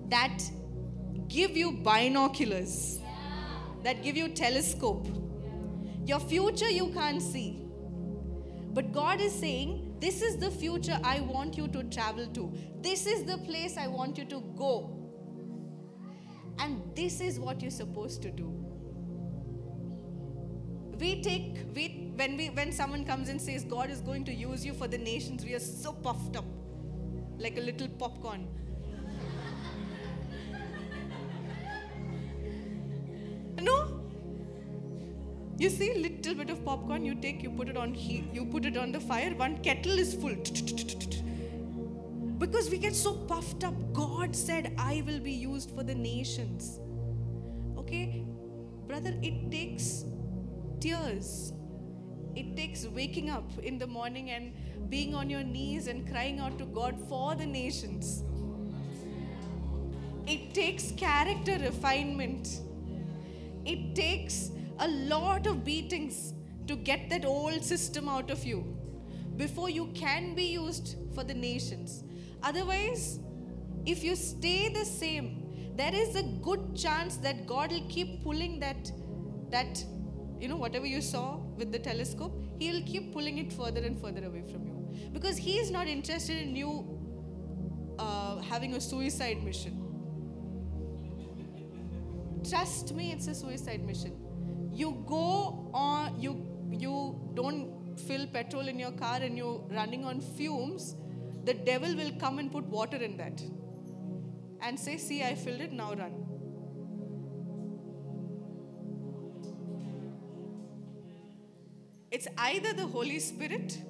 that 0.09 0.43
give 1.30 1.55
you 1.55 1.72
binoculars, 1.72 2.99
that 3.84 4.03
give 4.03 4.17
you 4.17 4.29
telescope. 4.29 5.07
Your 6.05 6.19
future 6.19 6.69
you 6.69 6.88
can't 6.89 7.21
see. 7.21 7.61
But 8.73 8.91
God 8.93 9.21
is 9.21 9.34
saying, 9.34 9.97
This 9.99 10.21
is 10.21 10.38
the 10.38 10.49
future 10.49 10.99
I 11.03 11.19
want 11.19 11.57
you 11.57 11.67
to 11.69 11.84
travel 11.84 12.25
to. 12.27 12.51
This 12.82 13.05
is 13.05 13.23
the 13.23 13.38
place 13.38 13.77
I 13.77 13.88
want 13.88 14.17
you 14.17 14.25
to 14.25 14.41
go. 14.57 14.97
And 16.59 16.82
this 16.95 17.21
is 17.21 17.39
what 17.39 17.61
you're 17.61 17.71
supposed 17.71 18.21
to 18.23 18.32
do. 18.32 18.49
We 20.99 21.21
take, 21.23 21.57
we, 21.75 22.11
when, 22.15 22.38
we, 22.38 22.49
when 22.49 22.71
someone 22.71 23.05
comes 23.05 23.29
and 23.29 23.41
says, 23.41 23.63
God 23.63 23.89
is 23.89 24.01
going 24.01 24.23
to 24.25 24.34
use 24.34 24.63
you 24.63 24.73
for 24.73 24.88
the 24.88 24.97
nations, 24.97 25.43
we 25.43 25.55
are 25.55 25.59
so 25.59 25.93
puffed 25.93 26.36
up, 26.36 26.45
like 27.39 27.57
a 27.57 27.61
little 27.61 27.88
popcorn. 27.88 28.47
No? 33.62 33.99
You 35.57 35.70
see, 35.70 35.93
little 35.93 36.34
bit 36.34 36.49
of 36.49 36.66
popcorn 36.66 37.05
you 37.05 37.14
take, 37.14 37.43
you 37.43 37.51
put 37.51 37.70
it 37.70 37.78
on 37.78 37.93
heat, 37.93 38.24
you 38.34 38.45
put 38.45 38.66
it 38.66 38.78
on 38.78 38.91
the 38.91 38.99
fire. 38.99 39.34
One 39.36 39.57
kettle 39.57 39.99
is 39.99 40.16
full. 40.16 40.36
Because 42.39 42.70
we 42.72 42.80
get 42.80 42.95
so 42.95 43.14
puffed 43.14 43.64
up. 43.64 43.76
God 43.93 44.36
said, 44.36 44.74
"I 44.78 45.03
will 45.05 45.20
be 45.20 45.32
used 45.32 45.70
for 45.72 45.84
the 45.84 45.93
nations." 45.93 46.80
Okay, 47.78 48.26
brother, 48.88 49.14
it 49.22 49.51
takes 49.51 50.05
tears. 50.80 51.53
It 52.36 52.55
takes 52.55 52.88
waking 52.88 53.30
up 53.30 53.59
in 53.62 53.78
the 53.78 53.86
morning 53.86 54.32
and 54.32 54.89
being 54.89 55.14
on 55.14 55.30
your 55.30 55.43
knees 55.43 55.88
and 55.88 56.09
crying 56.09 56.39
out 56.39 56.57
to 56.57 56.66
God 56.66 56.99
for 57.07 57.36
the 57.36 57.45
nations. 57.45 58.24
It 60.26 60.53
takes 60.53 60.91
character 60.91 61.57
refinement. 61.59 62.62
It 63.66 63.95
takes 63.95 64.51
a 64.80 64.88
lot 64.88 65.47
of 65.47 65.64
beatings 65.64 66.34
to 66.68 66.76
get 66.76 67.09
that 67.09 67.26
old 67.26 67.64
system 67.64 68.07
out 68.07 68.30
of 68.30 68.43
you 68.43 68.78
before 69.36 69.70
you 69.70 69.88
can 69.93 70.36
be 70.36 70.45
used 70.45 70.95
for 71.14 71.24
the 71.24 71.34
nations. 71.34 72.03
Otherwise, 72.43 73.20
if 73.86 74.03
you 74.03 74.16
stay 74.16 74.70
the 74.70 74.86
same, 74.86 75.74
there 75.76 75.93
is 75.93 76.16
a 76.16 76.24
good 76.24 76.76
chance 76.76 77.18
that 77.18 77.47
God 77.47 77.72
will 77.72 77.86
keep 77.89 78.24
pulling 78.24 78.59
that, 78.59 78.91
that, 79.49 79.84
you 80.39 80.47
know, 80.47 80.57
whatever 80.57 80.86
you 80.86 81.01
saw 81.01 81.38
with 81.57 81.72
the 81.72 81.80
telescope, 81.80 82.43
He 82.59 82.72
will 82.72 82.84
keep 82.84 83.14
pulling 83.14 83.38
it 83.38 83.51
further 83.51 83.82
and 83.82 83.99
further 83.99 84.26
away 84.26 84.43
from 84.51 84.66
you. 84.68 85.09
Because 85.14 85.38
He 85.38 85.57
is 85.57 85.72
not 85.72 85.88
interested 85.88 86.41
in 86.41 86.55
you 86.55 86.99
uh, 87.97 88.39
having 88.41 88.76
a 88.76 88.82
suicide 88.82 89.43
mission. 89.43 89.80
Trust 92.49 92.93
me, 92.93 93.11
it's 93.11 93.27
a 93.27 93.35
suicide 93.35 93.83
mission. 93.85 94.17
You 94.73 95.03
go 95.07 95.69
on, 95.73 96.19
you 96.19 96.47
you 96.71 97.31
don't 97.35 97.99
fill 97.99 98.25
petrol 98.27 98.67
in 98.67 98.79
your 98.79 98.91
car 98.91 99.17
and 99.21 99.37
you're 99.37 99.59
running 99.69 100.05
on 100.05 100.21
fumes, 100.21 100.95
the 101.43 101.53
devil 101.53 101.95
will 101.95 102.11
come 102.19 102.39
and 102.39 102.51
put 102.51 102.65
water 102.65 102.97
in 102.97 103.17
that 103.17 103.41
and 104.61 104.79
say, 104.79 104.97
See, 104.97 105.23
I 105.23 105.35
filled 105.35 105.61
it, 105.61 105.71
now 105.71 105.93
run. 105.93 106.25
It's 112.11 112.27
either 112.37 112.73
the 112.73 112.87
Holy 112.87 113.19
Spirit 113.19 113.81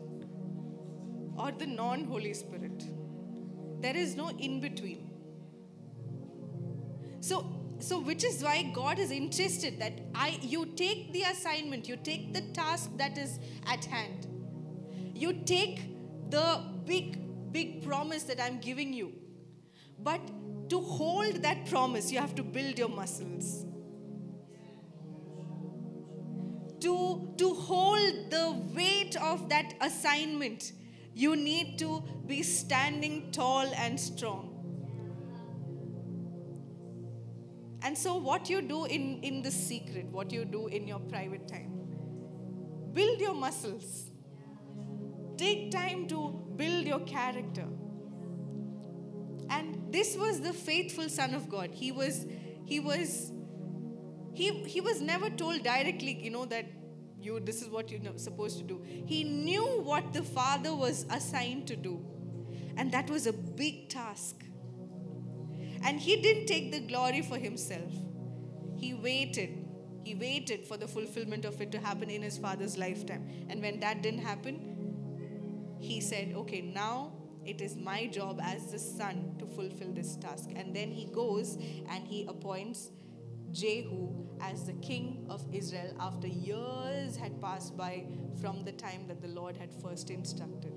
or 1.38 1.52
the 1.52 1.66
non 1.66 2.06
Holy 2.06 2.34
Spirit. 2.34 2.84
There 3.80 3.96
is 3.96 4.16
no 4.16 4.30
in 4.30 4.60
between. 4.62 5.10
So, 7.20 7.61
so 7.84 8.00
which 8.00 8.24
is 8.24 8.44
why 8.44 8.64
God 8.74 9.00
is 9.00 9.12
interested 9.12 9.80
that 9.80 9.94
I 10.14 10.40
you 10.42 10.66
take 10.66 11.14
the 11.14 11.24
assignment, 11.24 11.88
you 11.88 11.98
take 11.98 12.34
the 12.34 12.42
task 12.54 12.92
that 12.98 13.18
is 13.18 13.40
at 13.66 13.86
hand. 13.86 14.28
You 15.16 15.34
take 15.46 15.82
the 16.30 16.64
big 16.86 17.18
big 17.52 17.84
promise 17.86 18.24
that 18.24 18.42
I'm 18.42 18.60
giving 18.60 18.94
you. 18.94 19.14
But 20.00 20.22
to 20.70 20.80
hold 20.80 21.44
that 21.44 21.66
promise, 21.68 22.12
you 22.12 22.20
have 22.20 22.36
to 22.36 22.44
build 22.44 22.80
your 22.80 22.90
muscles. 22.90 23.66
To, 26.80 27.34
to 27.38 27.54
hold 27.54 28.32
the 28.32 28.56
weight 28.74 29.16
of 29.18 29.50
that 29.50 29.76
assignment, 29.82 30.72
you 31.14 31.36
need 31.36 31.78
to 31.80 32.02
be 32.26 32.42
standing 32.42 33.32
tall 33.32 33.70
and 33.76 34.00
strong. 34.00 34.61
And 37.92 37.98
so, 37.98 38.16
what 38.16 38.50
you 38.50 38.62
do 38.62 38.86
in, 38.86 39.20
in 39.22 39.42
the 39.42 39.52
secret, 39.52 40.06
what 40.06 40.32
you 40.32 40.46
do 40.46 40.68
in 40.68 40.88
your 40.88 41.00
private 41.00 41.46
time, 41.46 41.74
build 42.94 43.20
your 43.20 43.34
muscles. 43.34 44.12
Take 45.36 45.72
time 45.72 46.08
to 46.08 46.42
build 46.56 46.88
your 46.88 47.02
character. 47.02 47.68
And 49.50 49.92
this 49.92 50.16
was 50.16 50.40
the 50.40 50.54
faithful 50.54 51.10
Son 51.10 51.34
of 51.34 51.50
God. 51.50 51.72
He 51.74 51.92
was, 51.92 52.26
he 52.64 52.80
was, 52.80 53.34
he, 54.36 54.64
he 54.64 54.80
was 54.80 55.02
never 55.02 55.30
told 55.30 55.62
directly, 55.62 56.18
you 56.24 56.32
know, 56.32 56.46
that 56.46 56.68
you 57.20 57.42
this 57.42 57.62
is 57.62 57.68
what 57.68 57.92
you're 57.92 58.00
supposed 58.16 58.58
to 58.60 58.64
do. 58.64 58.82
He 58.86 59.26
knew 59.26 59.66
what 59.82 60.14
the 60.14 60.24
Father 60.24 60.74
was 60.74 61.06
assigned 61.10 61.68
to 61.68 61.76
do. 61.76 62.06
And 62.78 62.90
that 62.94 63.10
was 63.10 63.28
a 63.28 63.34
big 63.34 63.90
task. 63.90 64.46
And 65.84 66.00
he 66.00 66.22
didn't 66.22 66.46
take 66.48 66.72
the 66.72 66.80
glory 66.80 67.22
for 67.22 67.38
himself. 67.38 67.92
He 68.76 68.94
waited. 68.94 69.66
He 70.04 70.16
waited 70.16 70.66
for 70.66 70.78
the 70.78 70.88
fulfillment 70.88 71.46
of 71.46 71.62
it 71.62 71.72
to 71.72 71.80
happen 71.80 72.10
in 72.10 72.22
his 72.22 72.38
father's 72.38 72.78
lifetime. 72.78 73.28
And 73.50 73.62
when 73.62 73.80
that 73.82 74.02
didn't 74.02 74.22
happen, 74.22 75.78
he 75.80 76.02
said, 76.02 76.34
Okay, 76.36 76.62
now 76.62 77.14
It 77.44 77.60
is 77.60 77.76
my 77.76 78.08
job 78.08 78.40
as 78.42 78.72
the 78.72 78.80
son 78.80 79.36
to 79.40 79.46
fulfill 79.48 79.92
this 79.94 80.16
task. 80.16 80.52
And 80.56 80.76
then 80.76 80.92
he 80.92 81.06
goes 81.06 81.58
and 81.90 82.06
he 82.06 82.26
appoints 82.28 82.92
Jehu 83.52 84.28
as 84.40 84.66
the 84.66 84.74
king 84.74 85.26
of 85.30 85.44
Israel 85.52 85.94
after 86.00 86.28
years 86.28 87.16
had 87.18 87.42
passed 87.42 87.76
by 87.76 88.06
from 88.40 88.64
the 88.64 88.72
time 88.72 89.08
that 89.08 89.22
the 89.22 89.28
Lord 89.28 89.58
had 89.58 89.74
first 89.74 90.10
instructed. 90.10 90.72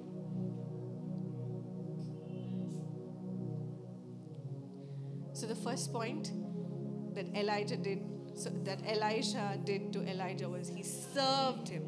So 5.45 5.49
the 5.49 5.57
first 5.57 5.93
point 5.93 6.33
that 7.15 7.27
Elijah 7.37 7.77
did, 7.77 8.01
so 8.35 8.49
that 8.65 8.83
did 9.67 9.93
to 9.93 10.03
Elijah 10.11 10.49
was 10.49 10.71
he 10.71 10.83
served 10.83 11.69
him. 11.69 11.83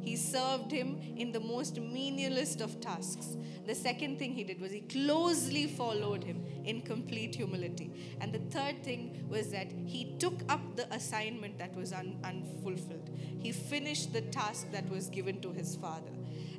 He 0.00 0.16
served 0.16 0.72
him 0.72 0.98
in 1.14 1.30
the 1.30 1.40
most 1.40 1.74
menialist 1.74 2.62
of 2.62 2.80
tasks. 2.80 3.36
The 3.66 3.74
second 3.74 4.18
thing 4.18 4.32
he 4.32 4.44
did 4.44 4.62
was 4.62 4.72
he 4.72 4.80
closely 4.80 5.66
followed 5.66 6.24
him 6.24 6.42
in 6.64 6.80
complete 6.80 7.34
humility. 7.34 7.90
And 8.22 8.32
the 8.32 8.38
third 8.38 8.82
thing 8.82 9.26
was 9.28 9.48
that 9.48 9.70
he 9.84 10.16
took 10.18 10.40
up 10.48 10.76
the 10.76 10.90
assignment 10.94 11.58
that 11.58 11.76
was 11.76 11.92
un- 11.92 12.18
unfulfilled. 12.24 13.10
He 13.38 13.52
finished 13.52 14.14
the 14.14 14.22
task 14.22 14.72
that 14.72 14.88
was 14.88 15.10
given 15.10 15.42
to 15.42 15.52
his 15.52 15.76
father. 15.76 16.12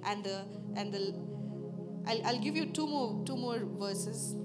And 0.03 0.23
the 0.23 0.45
and 0.75 0.93
the 0.93 1.15
I'll, 2.05 2.27
I'll 2.27 2.39
give 2.39 2.55
you 2.55 2.67
two 2.67 2.85
more 2.85 3.25
two 3.25 3.37
more 3.37 3.57
verses. 3.79 4.35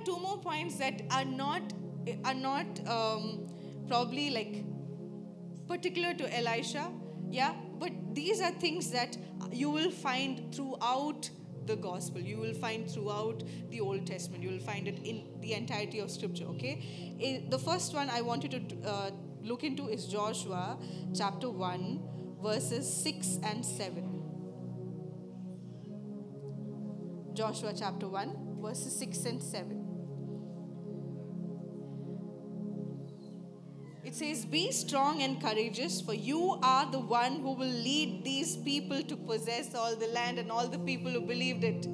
Are 0.00 0.04
two 0.04 0.18
more 0.18 0.38
points 0.38 0.76
that 0.76 1.02
are 1.10 1.24
not 1.24 1.62
are 2.24 2.34
not 2.34 2.88
um, 2.88 3.46
probably 3.86 4.30
like 4.30 4.64
particular 5.68 6.14
to 6.14 6.36
Elisha, 6.36 6.90
yeah, 7.30 7.54
but 7.78 7.92
these 8.14 8.40
are 8.40 8.50
things 8.50 8.90
that 8.90 9.16
you 9.52 9.70
will 9.70 9.90
find 9.90 10.54
throughout 10.54 11.30
the 11.66 11.76
gospel. 11.76 12.20
You 12.20 12.38
will 12.38 12.54
find 12.54 12.90
throughout 12.90 13.42
the 13.70 13.80
Old 13.80 14.06
Testament. 14.06 14.42
You 14.42 14.50
will 14.50 14.66
find 14.66 14.88
it 14.88 14.98
in 15.04 15.24
the 15.40 15.52
entirety 15.52 16.00
of 16.00 16.10
Scripture, 16.10 16.44
okay? 16.46 17.46
The 17.48 17.58
first 17.58 17.94
one 17.94 18.10
I 18.10 18.22
want 18.22 18.42
you 18.42 18.48
to 18.48 18.88
uh, 18.88 19.10
look 19.42 19.62
into 19.62 19.88
is 19.88 20.06
Joshua 20.06 20.78
chapter 21.14 21.50
1, 21.50 22.02
verses 22.42 22.92
6 23.04 23.38
and 23.44 23.64
7. 23.64 24.16
Joshua 27.34 27.72
chapter 27.76 28.08
1, 28.08 28.60
verses 28.60 28.98
6 28.98 29.24
and 29.26 29.42
7. 29.42 29.89
It 34.10 34.16
says, 34.16 34.44
Be 34.44 34.72
strong 34.72 35.22
and 35.22 35.40
courageous, 35.40 36.00
for 36.00 36.14
you 36.14 36.58
are 36.64 36.90
the 36.90 36.98
one 36.98 37.36
who 37.36 37.52
will 37.52 37.68
lead 37.68 38.24
these 38.24 38.56
people 38.56 39.04
to 39.04 39.16
possess 39.16 39.72
all 39.72 39.94
the 39.94 40.08
land, 40.08 40.40
and 40.40 40.50
all 40.50 40.66
the 40.66 40.80
people 40.80 41.12
who 41.12 41.20
believed 41.20 41.62
it 41.62 41.84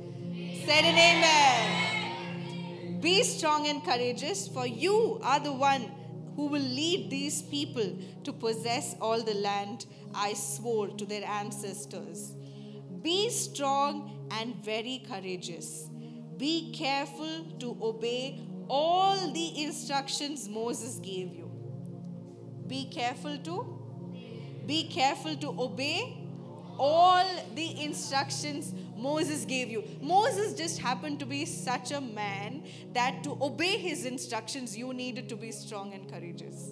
said 0.65 0.87
an 0.87 0.97
amen. 0.97 3.03
Be 3.03 3.23
strong 3.23 3.67
and 3.67 3.85
courageous, 3.85 4.49
for 4.49 4.67
you 4.67 5.21
are 5.23 5.41
the 5.41 5.53
one 5.53 5.91
who 6.37 6.47
will 6.47 6.63
lead 6.63 7.11
these 7.11 7.43
people 7.43 7.99
to 8.25 8.33
possess 8.33 8.97
all 8.99 9.23
the 9.23 9.35
land 9.35 9.85
I 10.15 10.33
swore 10.33 10.89
to 10.89 11.05
their 11.05 11.27
ancestors. 11.27 12.33
Be 13.03 13.29
strong 13.29 14.27
and 14.31 14.57
very 14.65 15.05
courageous. 15.07 15.91
Be 16.39 16.73
careful 16.73 17.45
to 17.59 17.77
obey 17.83 18.41
all 18.69 19.31
the 19.35 19.65
instructions 19.65 20.49
Moses 20.49 20.99
gave 20.99 21.35
you. 21.35 21.46
Be 22.67 22.87
careful 22.87 23.39
to 23.39 23.77
be 24.67 24.89
careful 24.89 25.37
to 25.37 25.49
obey 25.61 26.19
all 26.79 27.25
the 27.55 27.83
instructions 27.83 28.75
Moses 28.97 29.45
gave 29.45 29.71
you. 29.71 29.85
Moses 30.01 30.55
just 30.55 30.79
happened 30.79 31.21
to 31.21 31.27
be 31.27 31.45
such 31.45 31.93
a 31.93 32.01
man 32.01 32.65
that 32.93 33.23
to 33.25 33.39
obey 33.41 33.79
his 33.79 34.05
instructions, 34.05 34.77
you 34.77 34.93
needed 34.93 35.29
to 35.29 35.37
be 35.37 35.53
strong 35.53 35.95
and 35.95 36.11
courageous. 36.11 36.71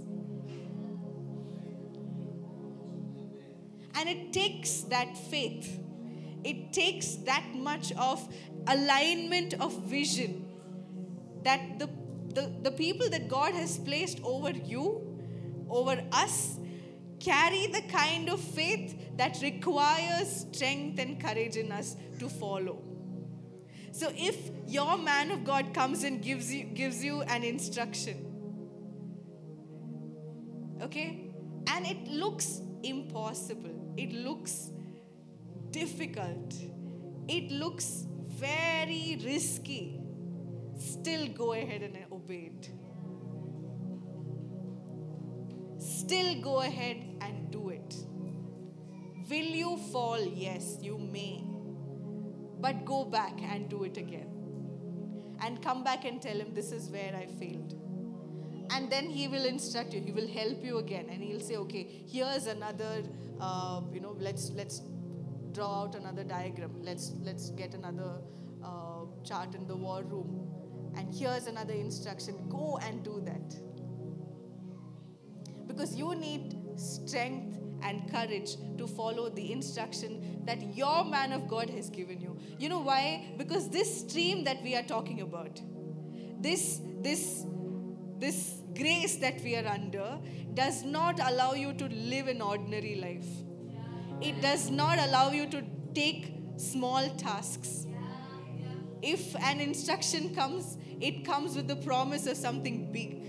And 3.96 4.08
it 4.08 4.32
takes 4.32 4.80
that 4.82 5.16
faith, 5.16 5.78
it 6.42 6.72
takes 6.72 7.14
that 7.26 7.44
much 7.54 7.92
of 7.92 8.26
alignment 8.66 9.54
of 9.54 9.84
vision 9.84 10.46
that 11.44 11.78
the, 11.78 11.88
the, 12.34 12.52
the 12.62 12.70
people 12.70 13.08
that 13.10 13.28
God 13.28 13.54
has 13.54 13.78
placed 13.78 14.20
over 14.24 14.50
you 14.50 15.13
over 15.68 16.02
us 16.12 16.58
carry 17.20 17.66
the 17.68 17.82
kind 17.82 18.28
of 18.28 18.40
faith 18.40 19.16
that 19.16 19.38
requires 19.42 20.46
strength 20.52 20.98
and 20.98 21.20
courage 21.20 21.56
in 21.56 21.72
us 21.72 21.96
to 22.18 22.28
follow. 22.28 22.82
So 23.92 24.10
if 24.16 24.50
your 24.66 24.98
man 24.98 25.30
of 25.30 25.44
God 25.44 25.72
comes 25.72 26.02
and 26.02 26.20
gives 26.20 26.52
you 26.52 26.64
gives 26.64 27.02
you 27.04 27.22
an 27.22 27.44
instruction, 27.44 28.26
okay, 30.82 31.30
and 31.68 31.86
it 31.86 32.08
looks 32.08 32.60
impossible, 32.82 33.94
it 33.96 34.12
looks 34.12 34.72
difficult, 35.70 36.54
it 37.28 37.52
looks 37.52 38.06
very 38.26 39.20
risky, 39.24 40.00
still 40.76 41.28
go 41.28 41.52
ahead 41.52 41.82
and 41.82 41.96
obey 42.10 42.50
it. 42.52 42.70
Still 45.84 46.40
go 46.40 46.60
ahead 46.60 46.96
and 47.20 47.50
do 47.50 47.68
it. 47.68 47.94
Will 49.28 49.52
you 49.62 49.76
fall? 49.92 50.20
Yes, 50.20 50.78
you 50.80 50.98
may. 50.98 51.44
But 52.60 52.84
go 52.84 53.04
back 53.04 53.40
and 53.42 53.68
do 53.68 53.84
it 53.84 53.96
again. 53.96 54.30
And 55.40 55.62
come 55.62 55.84
back 55.84 56.04
and 56.04 56.22
tell 56.22 56.36
him, 56.36 56.54
This 56.54 56.72
is 56.72 56.88
where 56.88 57.14
I 57.14 57.26
failed. 57.26 57.74
And 58.70 58.90
then 58.90 59.10
he 59.10 59.28
will 59.28 59.44
instruct 59.44 59.92
you, 59.92 60.00
he 60.00 60.12
will 60.12 60.26
help 60.26 60.64
you 60.64 60.78
again, 60.78 61.06
and 61.10 61.22
he'll 61.22 61.40
say, 61.40 61.56
Okay, 61.56 62.04
here's 62.08 62.46
another, 62.46 63.02
uh, 63.40 63.82
you 63.92 64.00
know, 64.00 64.16
let's, 64.18 64.50
let's 64.50 64.82
draw 65.52 65.82
out 65.82 65.94
another 65.94 66.24
diagram. 66.24 66.82
Let's, 66.82 67.12
let's 67.22 67.50
get 67.50 67.74
another 67.74 68.22
uh, 68.64 69.04
chart 69.22 69.54
in 69.54 69.66
the 69.66 69.76
war 69.76 70.02
room. 70.02 70.48
And 70.96 71.14
here's 71.14 71.46
another 71.46 71.74
instruction 71.74 72.48
go 72.48 72.78
and 72.82 73.02
do 73.02 73.20
that 73.24 73.73
because 75.74 75.94
you 75.94 76.14
need 76.14 76.56
strength 76.76 77.58
and 77.82 78.10
courage 78.10 78.56
to 78.78 78.86
follow 78.86 79.28
the 79.28 79.52
instruction 79.52 80.42
that 80.44 80.74
your 80.76 81.04
man 81.04 81.32
of 81.32 81.48
God 81.48 81.68
has 81.70 81.90
given 81.90 82.20
you. 82.20 82.38
You 82.58 82.68
know 82.68 82.80
why? 82.80 83.32
Because 83.36 83.68
this 83.68 84.00
stream 84.00 84.44
that 84.44 84.62
we 84.62 84.74
are 84.74 84.82
talking 84.82 85.20
about, 85.20 85.60
this 86.40 86.80
this 87.02 87.44
this 88.18 88.62
grace 88.74 89.16
that 89.16 89.40
we 89.42 89.56
are 89.56 89.66
under 89.66 90.18
does 90.54 90.84
not 90.84 91.20
allow 91.20 91.52
you 91.54 91.72
to 91.74 91.88
live 91.88 92.28
an 92.28 92.40
ordinary 92.40 92.94
life. 92.96 93.26
It 94.20 94.40
does 94.40 94.70
not 94.70 94.98
allow 94.98 95.30
you 95.32 95.46
to 95.48 95.62
take 95.94 96.32
small 96.56 97.08
tasks. 97.16 97.86
If 99.02 99.36
an 99.36 99.60
instruction 99.60 100.34
comes, 100.34 100.78
it 101.00 101.24
comes 101.24 101.56
with 101.56 101.68
the 101.68 101.76
promise 101.76 102.26
of 102.26 102.36
something 102.36 102.90
big. 102.92 103.23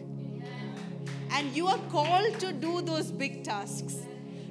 And 1.36 1.54
you 1.54 1.68
are 1.68 1.80
called 1.90 2.40
to 2.40 2.54
do 2.54 2.82
those 2.82 3.12
big 3.12 3.44
tasks 3.44 3.96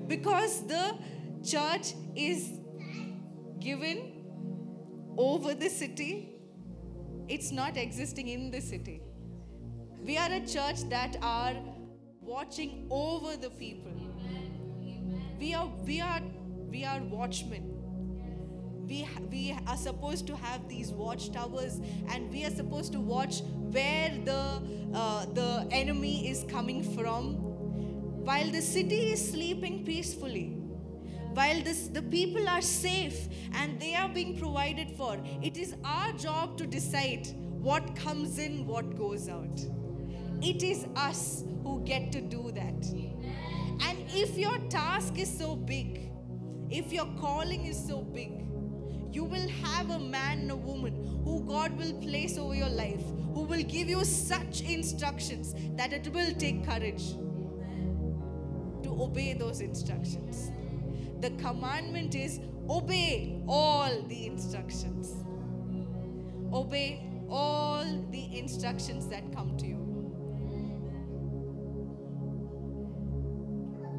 because 0.07 0.67
the 0.67 0.95
church 1.43 1.95
is 2.15 2.59
given 3.59 4.25
over 5.17 5.55
the 5.55 5.71
city, 5.71 6.35
it's 7.27 7.51
not 7.51 7.79
existing 7.79 8.29
in 8.29 8.51
the 8.51 8.61
city. 8.61 9.01
We 10.03 10.19
are 10.19 10.31
a 10.31 10.41
church 10.41 10.83
that 10.91 11.17
are 11.23 11.55
watching 12.21 12.87
over 12.91 13.39
the 13.39 13.49
people. 13.49 13.93
We 15.39 15.55
are, 15.55 15.67
we 15.87 16.01
are, 16.03 16.21
we 16.69 16.85
are 16.85 17.01
watchmen 17.01 17.74
we, 18.89 19.09
we 19.31 19.57
are 19.67 19.77
supposed 19.77 20.27
to 20.27 20.37
have 20.37 20.69
these 20.69 20.91
watchtowers 20.91 21.81
and 22.11 22.31
we 22.31 22.45
are 22.45 22.51
supposed 22.51 22.93
to 22.93 23.01
watch 23.01 23.43
where 23.73 24.11
the, 24.25 24.63
uh, 24.95 25.27
the 25.35 25.67
enemy 25.71 26.29
is 26.29 26.45
coming 26.49 26.83
from. 26.95 27.35
While 28.25 28.51
the 28.51 28.63
city 28.63 29.13
is 29.13 29.31
sleeping 29.31 29.85
peacefully 29.85 30.61
while 31.35 31.61
this, 31.63 31.89
the 31.89 32.01
people 32.01 32.49
are 32.49 32.63
safe 32.63 33.29
and 33.55 33.81
they 33.81 33.95
are 33.97 34.09
being 34.09 34.39
provided 34.39 34.93
for 34.93 35.19
it 35.43 35.57
is 35.57 35.75
our 35.85 36.13
job 36.13 36.57
to 36.59 36.67
decide 36.67 37.27
what 37.61 37.97
comes 37.97 38.39
in 38.39 38.67
what 38.67 38.97
goes 38.97 39.29
out. 39.29 39.61
It 40.41 40.63
is 40.63 40.87
us 40.95 41.43
who 41.65 41.81
get 41.85 42.13
to 42.13 42.21
do 42.21 42.53
that. 42.53 42.87
And 43.83 43.99
if 44.11 44.39
your 44.39 44.59
task 44.69 45.19
is 45.19 45.37
so 45.37 45.57
big 45.57 46.05
if 46.71 46.93
your 46.93 47.07
calling 47.21 47.67
is 47.67 47.87
so 47.87 48.03
big 48.03 48.44
you 49.15 49.23
will 49.23 49.49
have 49.63 49.91
a 49.91 49.99
man 49.99 50.41
and 50.41 50.51
a 50.51 50.57
woman 50.57 51.23
who 51.25 51.45
God 51.45 51.77
will 51.79 51.93
place 52.01 52.37
over 52.37 52.55
your 52.55 52.69
life, 52.69 53.03
who 53.33 53.43
will 53.43 53.63
give 53.63 53.89
you 53.89 54.05
such 54.05 54.63
instructions 54.63 55.55
that 55.77 55.93
it 55.93 56.09
will 56.13 56.35
take 56.35 56.67
courage 56.67 57.13
to 58.83 59.03
obey 59.03 59.35
those 59.35 59.61
instructions. 59.61 60.51
The 61.21 61.31
commandment 61.43 62.17
is 62.17 62.41
obey 62.69 63.41
all 63.47 64.03
the 64.09 64.27
instructions. 64.27 65.15
Obey 66.53 67.09
all 67.31 67.85
the 68.11 68.39
instructions 68.39 69.07
that 69.09 69.33
come 69.33 69.57
to 69.59 69.67
you. 69.67 69.81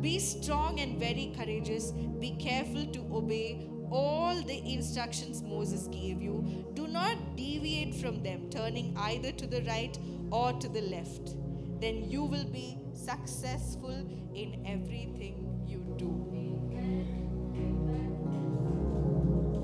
Be 0.02 0.20
strong 0.20 0.80
and 0.82 1.00
very 1.00 1.34
courageous. 1.38 1.92
Be 2.20 2.32
careful 2.32 2.86
to 2.88 3.00
obey 3.12 3.70
all 3.92 4.36
the 4.42 4.74
instructions 4.74 5.42
Moses 5.42 5.88
gave 5.88 6.22
you. 6.22 6.66
Do 6.74 6.88
not 6.88 7.36
deviate 7.36 7.96
from 7.96 8.24
them, 8.24 8.50
turning 8.50 8.96
either 8.98 9.32
to 9.32 9.48
the 9.48 9.62
right 9.64 9.98
or 10.32 10.54
to 10.54 10.68
the 10.68 10.82
left. 10.82 11.36
Then 11.82 12.10
you 12.10 12.24
will 12.24 12.46
be 12.46 12.78
successful 12.94 13.96
in 14.34 14.64
everything 14.66 15.64
you 15.68 15.84
do. 15.98 16.12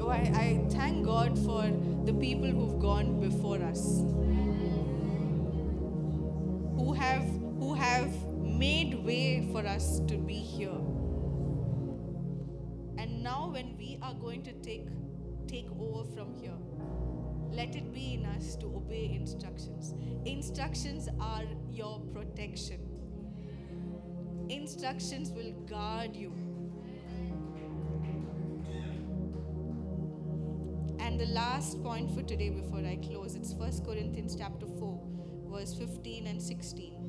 Oh, 0.01 0.09
I, 0.09 0.32
I 0.36 0.65
thank 0.69 1.05
God 1.05 1.38
for 1.39 1.63
the 2.05 2.13
people 2.13 2.47
who've 2.47 2.80
gone 2.80 3.19
before 3.19 3.61
us, 3.63 4.01
who 6.76 6.93
have 6.93 7.24
who 7.59 7.74
have 7.76 8.11
made 8.41 8.95
way 9.05 9.47
for 9.51 9.65
us 9.65 9.99
to 10.07 10.17
be 10.17 10.34
here. 10.34 10.90
Now, 13.22 13.51
when 13.53 13.78
we 13.78 13.99
are 14.01 14.15
going 14.15 14.41
to 14.43 14.51
take 14.51 14.88
take 15.47 15.69
over 15.80 16.03
from 16.15 16.34
here, 16.34 16.57
let 17.51 17.76
it 17.76 17.93
be 17.93 18.15
in 18.15 18.26
us 18.26 18.55
to 18.55 18.65
obey 18.65 19.11
instructions. 19.13 19.93
Instructions 20.26 21.07
are 21.19 21.43
your 21.69 21.99
protection. 22.13 22.80
Instructions 24.49 25.32
will 25.32 25.51
guard 25.69 26.15
you. 26.15 26.34
And 30.99 31.19
the 31.19 31.28
last 31.28 31.84
point 31.84 32.09
for 32.15 32.24
today 32.24 32.49
before 32.49 32.80
I 32.80 32.95
close, 32.95 33.36
it's 33.36 33.53
1 33.53 33.86
Corinthians 33.86 34.36
chapter 34.36 34.65
4, 34.65 34.99
verse 35.51 35.76
15 35.76 36.26
and 36.26 36.41
16. 36.41 37.00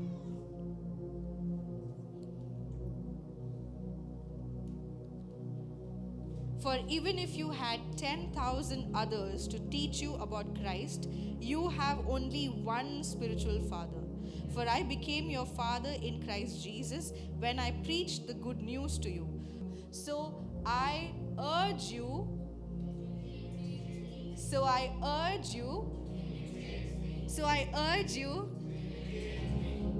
For 6.62 6.78
even 6.88 7.18
if 7.18 7.36
you 7.36 7.50
had 7.50 7.80
10,000 7.96 8.94
others 8.94 9.48
to 9.48 9.58
teach 9.68 10.00
you 10.00 10.14
about 10.14 10.60
Christ, 10.62 11.08
you 11.40 11.68
have 11.68 11.98
only 12.08 12.46
one 12.46 13.02
spiritual 13.02 13.60
father. 13.62 14.04
For 14.54 14.68
I 14.68 14.84
became 14.84 15.28
your 15.28 15.44
father 15.44 15.92
in 16.00 16.22
Christ 16.22 16.62
Jesus 16.62 17.12
when 17.40 17.58
I 17.58 17.72
preached 17.84 18.28
the 18.28 18.34
good 18.34 18.62
news 18.62 18.96
to 18.98 19.10
you. 19.10 19.28
So 19.90 20.44
I 20.64 21.10
urge 21.36 21.90
you, 21.90 22.28
so 24.36 24.62
I 24.62 24.92
urge 25.02 25.48
you, 25.48 25.90
so 27.26 27.44
I 27.44 27.68
urge 27.74 28.12
you 28.12 28.48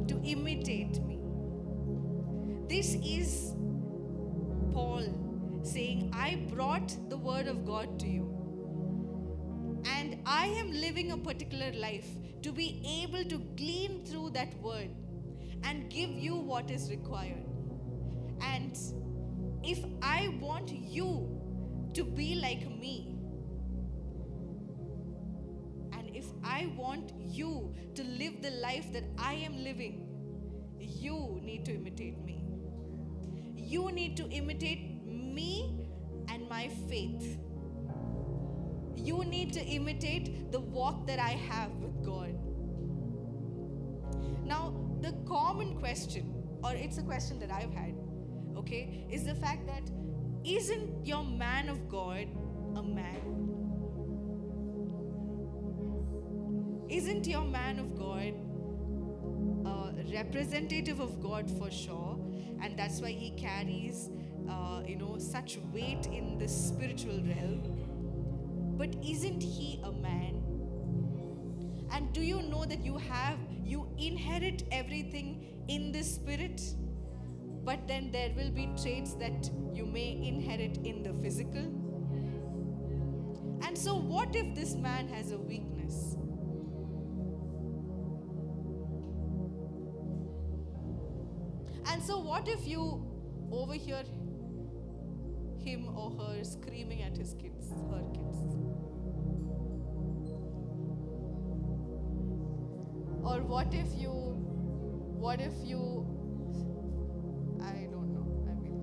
to 0.07 0.21
imitate 0.23 1.03
me. 1.03 1.19
This 2.69 2.95
is 3.03 3.53
Paul 4.73 5.22
saying, 5.63 6.13
I 6.15 6.47
brought 6.51 6.97
the 7.09 7.17
word 7.17 7.47
of 7.47 7.65
God 7.65 7.99
to 8.01 8.09
you. 8.09 8.29
And 9.85 10.21
I 10.27 10.47
am 10.47 10.73
living 10.73 11.13
a 11.13 11.17
particular 11.17 11.73
life 11.73 12.07
to 12.43 12.53
be 12.53 12.83
able 13.05 13.25
to 13.25 13.39
glean 13.57 14.05
through 14.05 14.31
that 14.31 14.55
word 14.61 14.91
and 15.65 15.91
give 15.91 16.11
you 16.11 16.37
what 16.37 16.71
is 16.71 16.91
required. 16.91 17.45
And 18.41 18.77
if 19.63 19.85
I 20.03 20.37
want 20.41 20.71
you 20.71 21.41
to 21.95 22.05
be 22.05 22.35
like 22.37 22.69
me, 22.69 23.17
and 25.93 26.17
if 26.17 26.27
I 26.43 26.73
want 26.77 27.13
you 27.21 27.75
to 27.95 28.03
live 28.03 28.43
the 28.43 28.51
life 28.51 28.93
that 28.93 29.05
I 29.19 29.35
am 29.35 29.63
living, 29.63 30.09
you 30.79 31.41
need 31.43 31.65
to 31.67 31.75
imitate 31.75 32.25
me. 32.25 32.45
You 33.55 33.93
need 33.93 34.17
to 34.17 34.29
imitate 34.29 34.92
me 35.33 35.89
and 36.29 36.49
my 36.49 36.69
faith. 36.89 37.39
You 38.97 39.25
need 39.25 39.53
to 39.55 39.61
imitate 39.61 40.53
the 40.53 40.61
walk 40.61 41.07
that 41.07 41.19
I 41.19 41.31
have 41.31 41.73
with 41.77 42.05
God. 42.05 42.35
Now, 44.45 44.75
the 45.01 45.13
common 45.27 45.77
question, 45.79 46.35
or 46.63 46.75
it's 46.75 46.99
a 46.99 47.03
question 47.03 47.39
that 47.41 47.51
I've 47.51 47.73
had, 47.73 47.95
okay, 48.57 49.07
is 49.11 49.25
the 49.25 49.35
fact 49.35 49.67
that 49.67 49.91
isn't 50.45 51.07
your 51.07 51.25
man 51.25 51.69
of 51.69 51.89
God 51.89 52.29
a 52.77 52.83
man? 52.83 53.43
Isn't 56.89 57.27
your 57.27 57.45
man 57.45 57.79
of 57.79 57.97
God 57.97 58.35
a 59.67 60.13
representative 60.13 61.01
of 61.01 61.21
God 61.23 61.51
for 61.51 61.71
sure? 61.71 62.19
And 62.61 62.79
that's 62.79 63.01
why 63.01 63.11
he 63.11 63.31
carries, 63.31 64.11
uh, 64.49 64.83
you 64.87 64.97
know, 64.97 65.19
such 65.19 65.59
weight 65.73 66.07
in 66.07 66.39
the 66.39 66.49
spiritual 66.49 67.21
realm. 67.23 67.63
But 68.77 68.97
isn't 69.05 69.43
he 69.43 69.81
a 69.85 69.93
man? 69.93 70.43
And 71.93 72.13
do 72.13 72.23
you 72.23 72.43
know 72.43 72.65
that 72.65 72.85
you 72.85 72.97
have, 72.99 73.39
you 73.65 73.87
inherit 73.99 74.65
everything 74.73 75.45
in 75.69 75.93
the 75.93 76.03
spirit? 76.03 76.63
But 77.65 77.87
then 77.87 78.11
there 78.11 78.33
will 78.37 78.51
be 78.51 78.71
traits 78.83 79.15
that 79.15 79.51
you 79.73 79.87
may 79.87 80.27
inherit 80.27 80.79
in 80.79 81.03
the 81.03 81.13
physical. 81.23 81.63
And 83.65 83.79
so, 83.79 83.95
what 83.95 84.35
if 84.35 84.55
this 84.55 84.75
man 84.75 85.07
has 85.09 85.33
a 85.33 85.39
weakness? 85.39 86.17
And 91.87 92.03
so, 92.03 92.19
what 92.19 92.49
if 92.49 92.67
you 92.67 93.05
overhear 93.51 94.03
him 95.65 95.89
or 95.97 96.11
her 96.11 96.45
screaming 96.45 97.03
at 97.03 97.17
his 97.17 97.35
kids, 97.35 97.71
her 97.91 98.03
kids? 98.13 98.39
Or 103.25 103.41
what 103.43 103.73
if 103.73 103.87
you, 103.97 104.11
what 104.11 105.41
if 105.41 105.53
you, 105.65 106.05
I 107.63 107.87
don't 107.91 108.13
know, 108.13 108.27
I 108.51 108.55
mean, 108.61 108.77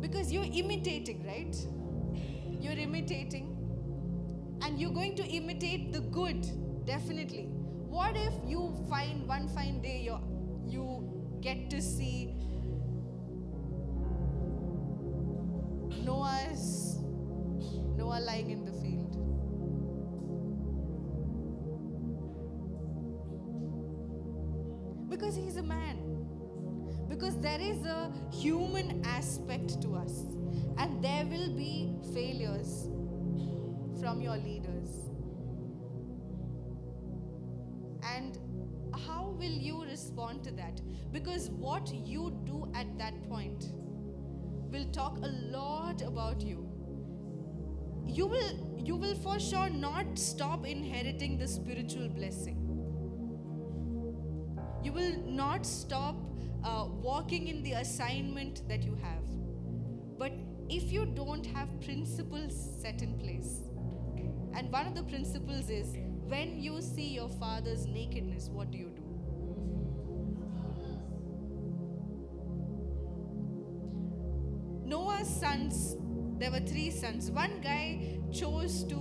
because 0.00 0.32
you're 0.32 0.44
imitating, 0.44 1.26
right? 1.26 1.56
You're 2.60 2.78
imitating, 2.78 3.56
and 4.62 4.78
you're 4.80 4.92
going 4.92 5.16
to 5.16 5.24
imitate 5.24 5.92
the 5.92 6.00
good, 6.00 6.46
definitely. 6.86 7.48
What 7.88 8.16
if 8.16 8.32
you 8.46 8.72
find 8.88 9.26
one 9.26 9.48
fine 9.48 9.65
get 11.46 11.70
to 11.70 11.80
see 11.80 12.34
Noah's 16.04 16.96
Noah 17.96 18.18
lying 18.20 18.50
in 18.50 18.64
the 18.64 18.72
field? 18.72 19.12
Because 25.08 25.36
he's 25.36 25.56
a 25.56 25.62
man. 25.62 26.26
Because 27.08 27.40
there 27.40 27.60
is 27.60 27.86
a 27.86 28.12
human 28.32 29.04
aspect 29.04 29.80
to 29.82 29.94
us, 29.94 30.24
and 30.78 31.00
there 31.04 31.24
will 31.26 31.54
be 31.54 31.94
failures 32.12 32.88
from 34.00 34.20
your 34.20 34.36
leaders. 34.36 35.15
Will 39.46 39.58
you 39.62 39.84
respond 39.84 40.44
to 40.44 40.50
that? 40.52 40.80
Because 41.12 41.50
what 41.50 41.92
you 41.94 42.36
do 42.44 42.70
at 42.74 42.98
that 42.98 43.28
point 43.28 43.66
will 44.70 44.86
talk 44.92 45.18
a 45.18 45.28
lot 45.56 46.02
about 46.02 46.40
you. 46.40 46.68
You 48.06 48.26
will 48.26 48.78
you 48.78 48.96
will 48.96 49.14
for 49.16 49.38
sure 49.40 49.68
not 49.68 50.18
stop 50.18 50.66
inheriting 50.66 51.38
the 51.38 51.48
spiritual 51.48 52.08
blessing. 52.08 52.62
You 54.82 54.92
will 54.92 55.16
not 55.26 55.66
stop 55.66 56.16
uh, 56.62 56.86
walking 56.88 57.48
in 57.48 57.62
the 57.62 57.72
assignment 57.72 58.68
that 58.68 58.84
you 58.84 58.96
have. 59.02 59.24
But 60.18 60.32
if 60.68 60.92
you 60.92 61.06
don't 61.06 61.46
have 61.46 61.80
principles 61.80 62.54
set 62.80 63.02
in 63.02 63.18
place, 63.18 63.62
and 64.54 64.70
one 64.72 64.86
of 64.86 64.94
the 64.94 65.02
principles 65.02 65.68
is 65.68 65.96
when 66.28 66.60
you 66.60 66.80
see 66.80 67.08
your 67.08 67.28
father's 67.28 67.86
nakedness, 67.86 68.48
what 68.48 68.70
do 68.70 68.78
you 68.78 68.90
do? 68.90 69.05
Sons, 75.26 75.96
there 76.38 76.50
were 76.50 76.60
three 76.60 76.90
sons. 76.90 77.30
One 77.30 77.60
guy 77.60 78.18
chose 78.32 78.84
to 78.84 78.96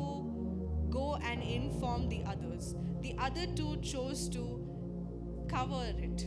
go 0.89 1.15
and 1.23 1.43
inform 1.43 2.09
the 2.09 2.23
others, 2.25 2.75
the 3.01 3.15
other 3.17 3.45
two 3.55 3.77
chose 3.81 4.27
to 4.29 4.43
cover 5.47 5.85
it. 5.97 6.25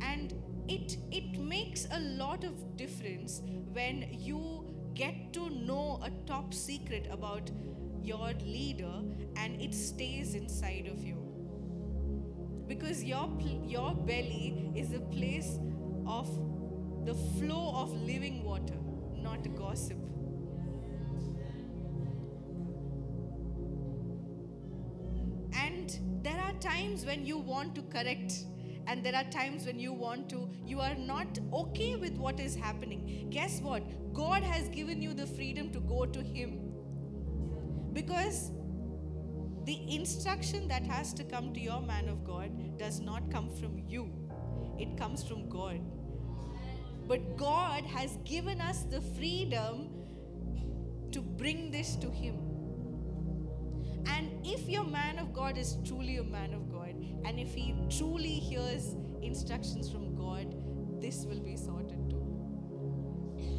And 0.00 0.34
it 0.68 0.96
it 1.10 1.38
makes 1.38 1.86
a 1.90 2.00
lot 2.00 2.44
of 2.44 2.76
difference 2.76 3.42
when 3.72 4.06
you 4.12 4.40
get 4.94 5.32
to 5.32 5.48
know 5.50 6.00
a 6.04 6.10
top 6.26 6.52
secret 6.54 7.08
about 7.10 7.50
your 8.02 8.32
leader 8.44 8.92
and 9.36 9.60
it 9.60 9.74
stays 9.74 10.34
inside 10.34 10.88
of 10.92 11.02
you 11.04 11.18
because 12.66 13.02
your 13.04 13.28
your 13.66 13.94
belly 13.94 14.70
is 14.74 14.92
a 14.92 15.00
place 15.16 15.58
of 16.06 16.28
the 17.04 17.14
flow 17.14 17.72
of 17.74 17.92
living 18.02 18.44
water 18.44 18.74
not 19.22 19.56
gossip. 19.56 19.98
And 25.54 25.98
there 26.22 26.38
are 26.38 26.52
times 26.60 27.04
when 27.04 27.24
you 27.24 27.38
want 27.38 27.74
to 27.76 27.82
correct 27.82 28.44
and 28.86 29.04
there 29.04 29.14
are 29.14 29.24
times 29.24 29.64
when 29.64 29.78
you 29.78 29.92
want 29.92 30.28
to 30.30 30.50
you 30.66 30.80
are 30.80 30.94
not 30.96 31.38
okay 31.52 31.94
with 31.96 32.16
what 32.16 32.40
is 32.40 32.54
happening. 32.54 33.28
Guess 33.30 33.60
what? 33.60 33.82
God 34.12 34.42
has 34.42 34.68
given 34.68 35.00
you 35.00 35.14
the 35.14 35.26
freedom 35.26 35.70
to 35.72 35.80
go 35.80 36.04
to 36.04 36.20
him. 36.20 36.58
Because 37.92 38.50
the 39.64 39.94
instruction 39.94 40.66
that 40.66 40.82
has 40.84 41.14
to 41.14 41.24
come 41.24 41.52
to 41.54 41.60
your 41.60 41.80
man 41.80 42.08
of 42.08 42.24
god 42.24 42.76
does 42.76 43.00
not 43.00 43.30
come 43.30 43.50
from 43.50 43.78
you. 43.86 44.10
It 44.78 44.96
comes 44.96 45.22
from 45.22 45.48
god 45.48 45.80
but 47.12 47.36
god 47.36 47.84
has 47.98 48.16
given 48.24 48.60
us 48.60 48.84
the 48.96 49.00
freedom 49.18 49.88
to 51.10 51.20
bring 51.42 51.70
this 51.70 51.94
to 51.96 52.10
him 52.22 52.42
and 54.06 54.44
if 54.44 54.68
your 54.68 54.84
man 54.84 55.18
of 55.18 55.32
God 55.32 55.56
is 55.56 55.78
truly 55.84 56.16
a 56.16 56.24
man 56.24 56.52
of 56.54 56.70
God, 56.70 56.94
and 57.24 57.38
if 57.38 57.54
he 57.54 57.74
truly 57.88 58.34
hears 58.34 58.96
instructions 59.22 59.90
from 59.90 60.16
God, 60.16 60.54
this 61.00 61.24
will 61.24 61.40
be 61.40 61.56
sorted 61.56 62.10
too. 62.10 62.18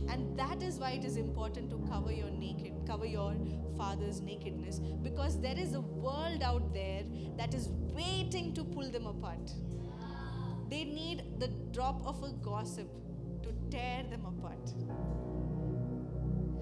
And 0.10 0.38
that 0.38 0.62
is 0.62 0.78
why 0.78 0.92
it 0.92 1.06
is 1.06 1.18
important 1.18 1.70
to 1.70 1.78
cover 1.90 2.12
your 2.12 2.30
naked, 2.30 2.74
cover 2.86 3.06
your 3.06 3.36
father's 3.78 4.22
nakedness, 4.22 4.80
because 4.80 5.40
there 5.40 5.58
is 5.58 5.74
a 5.74 5.82
world 5.82 6.44
out 6.44 6.74
there 6.74 7.04
that 7.38 7.54
is 7.54 7.70
waiting 7.72 8.54
to 8.54 8.64
pull 8.64 8.90
them 8.92 9.08
apart. 9.08 9.52
They 10.70 10.84
need 10.84 11.40
the 11.40 11.48
drop 11.72 12.06
of 12.06 12.22
a 12.24 12.32
gossip 12.44 13.03
tear 13.74 14.04
them 14.10 14.26
apart. 14.26 14.70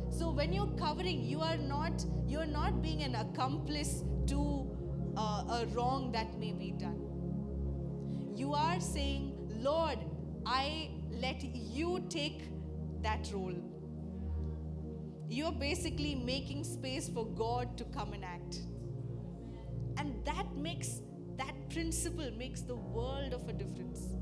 So 0.09 0.31
when 0.31 0.53
you're 0.53 0.73
covering, 0.77 1.23
you 1.25 1.41
are 1.41 1.57
not 1.57 2.05
you're 2.25 2.51
not 2.53 2.81
being 2.81 3.03
an 3.03 3.15
accomplice 3.15 4.03
to 4.27 4.39
uh, 5.17 5.59
a 5.59 5.65
wrong 5.73 6.11
that 6.13 6.39
may 6.39 6.53
be 6.53 6.71
done. 6.71 7.01
You 8.35 8.53
are 8.53 8.79
saying, 8.79 9.25
Lord, 9.59 9.99
I 10.45 10.91
let 11.25 11.43
you 11.43 12.05
take 12.09 12.43
that 13.01 13.29
role. 13.33 13.59
You're 15.27 15.51
basically 15.51 16.15
making 16.15 16.63
space 16.63 17.09
for 17.09 17.25
God 17.25 17.77
to 17.77 17.83
come 17.85 18.13
and 18.13 18.23
act. 18.23 18.61
And 19.97 20.25
that 20.25 20.55
makes 20.55 21.01
that 21.37 21.55
principle 21.69 22.31
makes 22.37 22.61
the 22.61 22.75
world 22.75 23.33
of 23.33 23.47
a 23.49 23.53
difference. 23.53 24.20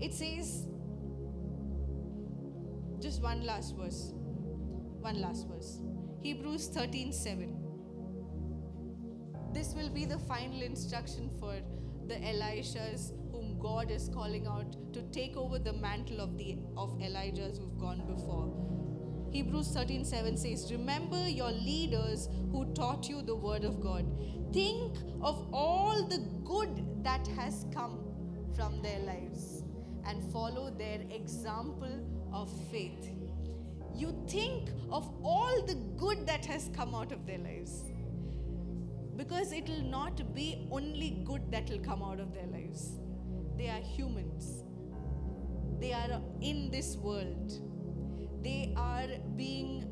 It 0.00 0.12
says, 0.12 0.66
just 3.04 3.20
one 3.20 3.44
last 3.44 3.76
verse. 3.76 4.12
One 5.00 5.20
last 5.20 5.46
verse. 5.46 5.80
Hebrews 6.22 6.68
13 6.68 7.12
7. 7.12 7.54
This 9.52 9.74
will 9.74 9.90
be 9.90 10.06
the 10.06 10.18
final 10.20 10.62
instruction 10.62 11.30
for 11.38 11.54
the 12.06 12.14
Elishas 12.14 13.12
whom 13.30 13.58
God 13.58 13.90
is 13.90 14.08
calling 14.08 14.46
out 14.46 14.72
to 14.94 15.02
take 15.12 15.36
over 15.36 15.58
the 15.58 15.74
mantle 15.74 16.22
of 16.22 16.38
the 16.38 16.56
of 16.78 16.98
Elijahs 16.98 17.58
who've 17.58 17.78
gone 17.78 18.06
before. 18.06 18.48
Hebrews 19.32 19.68
13 19.74 20.06
7 20.06 20.38
says, 20.38 20.72
Remember 20.72 21.28
your 21.28 21.52
leaders 21.52 22.30
who 22.50 22.64
taught 22.72 23.06
you 23.06 23.20
the 23.20 23.36
word 23.36 23.64
of 23.64 23.82
God. 23.82 24.06
Think 24.54 24.96
of 25.20 25.46
all 25.52 26.06
the 26.08 26.18
good 26.44 27.04
that 27.04 27.26
has 27.36 27.66
come 27.74 27.98
from 28.56 28.80
their 28.80 29.00
lives 29.00 29.53
and 30.06 30.22
follow 30.32 30.70
their 30.70 31.00
example 31.10 32.00
of 32.32 32.50
faith. 32.70 33.10
You 33.94 34.14
think 34.28 34.70
of 34.90 35.08
all 35.22 35.62
the 35.66 35.74
good 35.96 36.26
that 36.26 36.44
has 36.46 36.70
come 36.74 36.94
out 36.94 37.12
of 37.12 37.26
their 37.26 37.38
lives. 37.38 37.84
Because 39.16 39.52
it 39.52 39.68
will 39.68 39.84
not 39.84 40.34
be 40.34 40.66
only 40.72 41.22
good 41.24 41.50
that 41.52 41.70
will 41.70 41.78
come 41.78 42.02
out 42.02 42.18
of 42.18 42.34
their 42.34 42.46
lives. 42.46 42.98
They 43.56 43.68
are 43.68 43.80
humans, 43.80 44.64
they 45.78 45.92
are 45.92 46.20
in 46.40 46.70
this 46.72 46.96
world, 46.96 47.52
they 48.42 48.74
are 48.76 49.06
being 49.36 49.88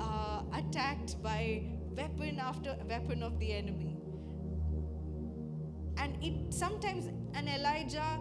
uh, 0.00 0.42
attacked 0.52 1.22
by 1.22 1.62
weapon 1.96 2.40
after 2.40 2.76
weapon 2.88 3.22
of 3.22 3.38
the 3.38 3.52
enemy. 3.52 3.96
And 5.96 6.16
it 6.22 6.52
sometimes 6.52 7.06
an 7.34 7.46
Elijah 7.46 8.18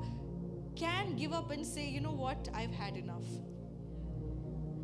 can 0.76 1.16
give 1.16 1.34
up 1.34 1.52
and 1.52 1.66
say, 1.66 1.88
you 1.88 2.02
know 2.02 2.12
what, 2.12 2.50
I've 2.54 2.72
had 2.72 2.98
enough. 2.98 3.26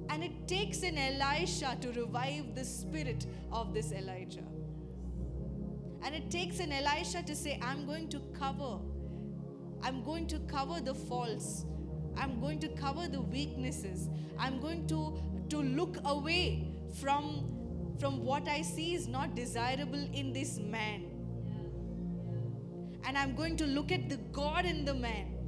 And 0.10 0.24
it 0.24 0.48
takes 0.48 0.82
an 0.82 0.98
Elisha 0.98 1.78
to 1.82 1.92
revive 1.92 2.56
the 2.56 2.66
spirit 2.66 3.28
of 3.52 3.74
this 3.74 3.92
Elijah. 3.92 4.44
And 6.02 6.16
it 6.16 6.32
takes 6.32 6.60
an 6.60 6.72
Elisha 6.72 7.24
to 7.24 7.36
say, 7.36 7.60
I'm 7.62 7.86
going 7.86 8.10
to 8.10 8.20
cover. 8.38 8.80
I'm 9.84 10.04
going 10.04 10.28
to 10.28 10.40
cover 10.40 10.82
the 10.82 10.96
faults. 10.96 11.66
I'm 12.18 12.40
going 12.42 12.60
to 12.60 12.70
cover 12.70 13.08
the 13.08 13.22
weaknesses. 13.22 14.10
I'm 14.38 14.60
going 14.60 14.88
to, 14.88 15.22
to 15.50 15.62
look 15.62 15.98
away 16.06 16.74
from, 17.00 17.96
from 18.00 18.24
what 18.24 18.48
I 18.48 18.62
see 18.62 18.96
is 18.96 19.08
not 19.08 19.36
desirable 19.36 20.10
in 20.14 20.34
this 20.34 20.58
man. 20.58 21.06
And 23.06 23.18
I'm 23.18 23.36
going 23.36 23.58
to 23.58 23.66
look 23.66 23.92
at 23.92 24.10
the 24.10 24.18
God 24.32 24.66
in 24.66 24.86
the 24.86 24.94
man 24.94 25.39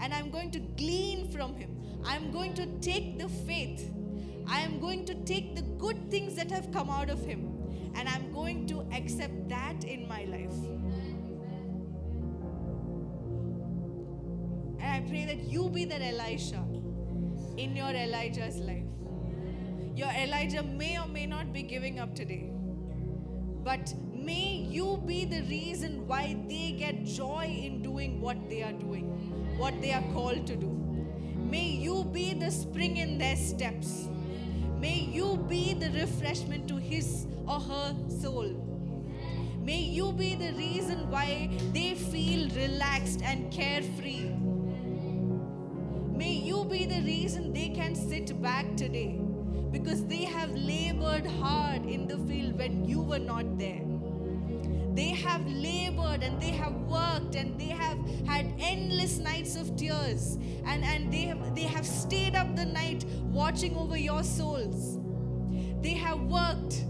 and 0.00 0.12
I'm 0.12 0.30
going 0.30 0.50
to 0.52 0.60
glean 0.60 1.30
from 1.30 1.54
him. 1.54 1.76
I'm 2.04 2.30
going 2.30 2.54
to 2.54 2.66
take 2.80 3.18
the 3.18 3.28
faith. 3.28 3.90
I 4.46 4.60
am 4.60 4.78
going 4.80 5.04
to 5.06 5.14
take 5.24 5.54
the 5.56 5.62
good 5.62 6.10
things 6.10 6.34
that 6.36 6.50
have 6.50 6.70
come 6.72 6.90
out 6.90 7.08
of 7.10 7.24
him 7.24 7.54
and 7.94 8.08
I'm 8.08 8.32
going 8.32 8.66
to 8.66 8.86
accept 8.92 9.48
that 9.48 9.84
in 9.84 10.06
my 10.08 10.24
life. 10.24 10.54
And 14.80 14.92
I 14.92 15.00
pray 15.08 15.24
that 15.24 15.44
you 15.44 15.70
be 15.70 15.84
that 15.86 16.02
Elisha 16.02 16.62
in 17.56 17.76
your 17.76 17.90
Elijah's 17.90 18.58
life. 18.58 18.84
Your 19.96 20.10
Elijah 20.10 20.62
may 20.62 20.98
or 20.98 21.06
may 21.06 21.24
not 21.24 21.52
be 21.52 21.62
giving 21.62 22.00
up 22.00 22.14
today, 22.16 22.50
but 23.62 23.94
may 24.12 24.56
you 24.68 25.00
be 25.06 25.24
the 25.24 25.42
reason 25.42 26.06
why 26.08 26.36
they 26.48 26.72
get 26.72 27.04
joy 27.04 27.44
in 27.44 27.80
doing 27.80 28.20
what 28.20 28.48
they 28.50 28.62
are 28.62 28.72
doing, 28.72 29.06
what 29.56 29.80
they 29.80 29.92
are 29.92 30.04
called 30.12 30.46
to 30.46 30.56
do. 30.56 30.70
May 31.36 31.68
you 31.68 32.04
be 32.04 32.34
the 32.34 32.50
spring 32.50 32.96
in 32.96 33.18
their 33.18 33.36
steps. 33.36 34.08
May 34.80 35.00
you 35.00 35.36
be 35.48 35.74
the 35.74 35.90
refreshment 35.90 36.68
to 36.68 36.76
his 36.76 37.26
or 37.46 37.60
her 37.60 37.96
soul. 38.20 38.50
May 39.62 39.80
you 39.80 40.12
be 40.12 40.34
the 40.34 40.52
reason 40.52 41.10
why 41.10 41.48
they 41.72 41.94
feel 41.94 42.50
relaxed 42.50 43.22
and 43.22 43.50
carefree. 43.50 44.30
May 46.16 46.32
you 46.32 46.64
be 46.64 46.84
the 46.84 47.00
reason 47.02 47.52
they 47.52 47.70
can 47.70 47.94
sit 47.94 48.40
back 48.42 48.76
today 48.76 49.20
because 49.70 50.04
they 50.06 50.24
have 50.24 50.50
labored 50.54 51.26
hard 51.26 51.86
in 51.86 52.06
the 52.06 52.18
field 52.18 52.58
when 52.58 52.84
you 52.84 53.00
were 53.00 53.18
not 53.18 53.58
there. 53.58 53.93
They 54.94 55.08
have 55.08 55.44
labored 55.46 56.22
and 56.22 56.40
they 56.40 56.52
have 56.52 56.72
worked 56.82 57.34
and 57.34 57.58
they 57.58 57.66
have 57.66 57.98
had 58.26 58.54
endless 58.60 59.18
nights 59.18 59.56
of 59.56 59.76
tears 59.76 60.38
and, 60.64 60.84
and 60.84 61.12
they, 61.12 61.22
have, 61.22 61.54
they 61.56 61.62
have 61.62 61.84
stayed 61.84 62.36
up 62.36 62.54
the 62.54 62.64
night 62.64 63.04
watching 63.24 63.76
over 63.76 63.98
your 63.98 64.22
souls. 64.22 65.00
They 65.82 65.94
have 65.94 66.20
worked. 66.20 66.84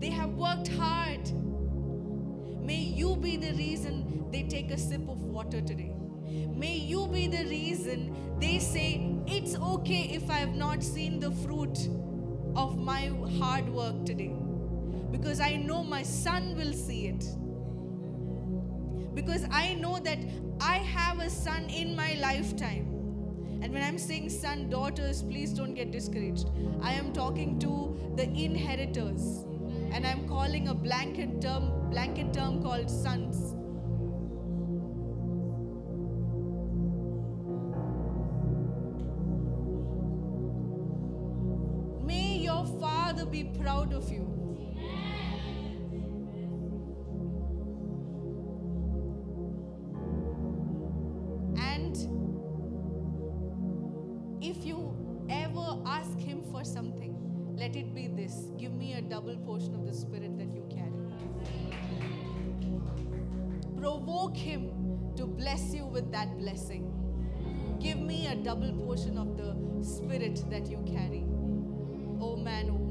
They 0.00 0.10
have 0.10 0.34
worked 0.34 0.68
hard. 0.68 1.32
May 2.60 2.80
you 2.80 3.16
be 3.16 3.38
the 3.38 3.52
reason 3.54 4.26
they 4.30 4.42
take 4.42 4.70
a 4.70 4.78
sip 4.78 5.08
of 5.08 5.22
water 5.22 5.62
today. 5.62 5.94
May 6.54 6.76
you 6.76 7.06
be 7.08 7.28
the 7.28 7.44
reason 7.44 8.14
they 8.38 8.58
say, 8.58 9.16
It's 9.26 9.56
okay 9.56 10.10
if 10.12 10.28
I 10.28 10.34
have 10.34 10.54
not 10.54 10.82
seen 10.82 11.18
the 11.18 11.30
fruit 11.30 11.88
of 12.54 12.78
my 12.78 13.10
hard 13.38 13.68
work 13.70 14.04
today 14.04 14.41
because 15.12 15.40
I 15.40 15.56
know 15.56 15.84
my 15.84 16.02
son 16.02 16.56
will 16.56 16.72
see 16.72 17.06
it. 17.06 17.24
Because 19.14 19.46
I 19.50 19.74
know 19.74 19.98
that 19.98 20.18
I 20.58 20.78
have 20.78 21.20
a 21.20 21.28
son 21.28 21.68
in 21.68 21.94
my 21.94 22.14
lifetime. 22.14 22.88
And 23.60 23.72
when 23.72 23.82
I'm 23.82 23.98
saying 23.98 24.30
son, 24.30 24.70
daughters, 24.70 25.22
please 25.22 25.52
don't 25.52 25.74
get 25.74 25.92
discouraged. 25.92 26.48
I 26.80 26.94
am 26.94 27.12
talking 27.12 27.58
to 27.60 27.96
the 28.16 28.24
inheritors. 28.24 29.44
And 29.92 30.06
I'm 30.06 30.26
calling 30.26 30.68
a 30.68 30.74
blanket 30.74 31.42
term, 31.42 31.90
blanket 31.90 32.32
term 32.32 32.62
called 32.62 32.90
sons. 32.90 33.54
May 42.02 42.38
your 42.38 42.64
father 42.80 43.26
be 43.26 43.44
proud 43.44 43.92
of 43.92 44.10
you. 44.10 44.41
with 66.02 66.12
that 66.12 66.36
blessing. 66.38 66.90
Give 67.80 67.98
me 67.98 68.26
a 68.26 68.34
double 68.34 68.72
portion 68.72 69.18
of 69.18 69.36
the 69.36 69.54
spirit 69.84 70.42
that 70.50 70.68
you 70.68 70.78
carry. 70.86 71.24
Oh 72.20 72.36
man, 72.36 72.81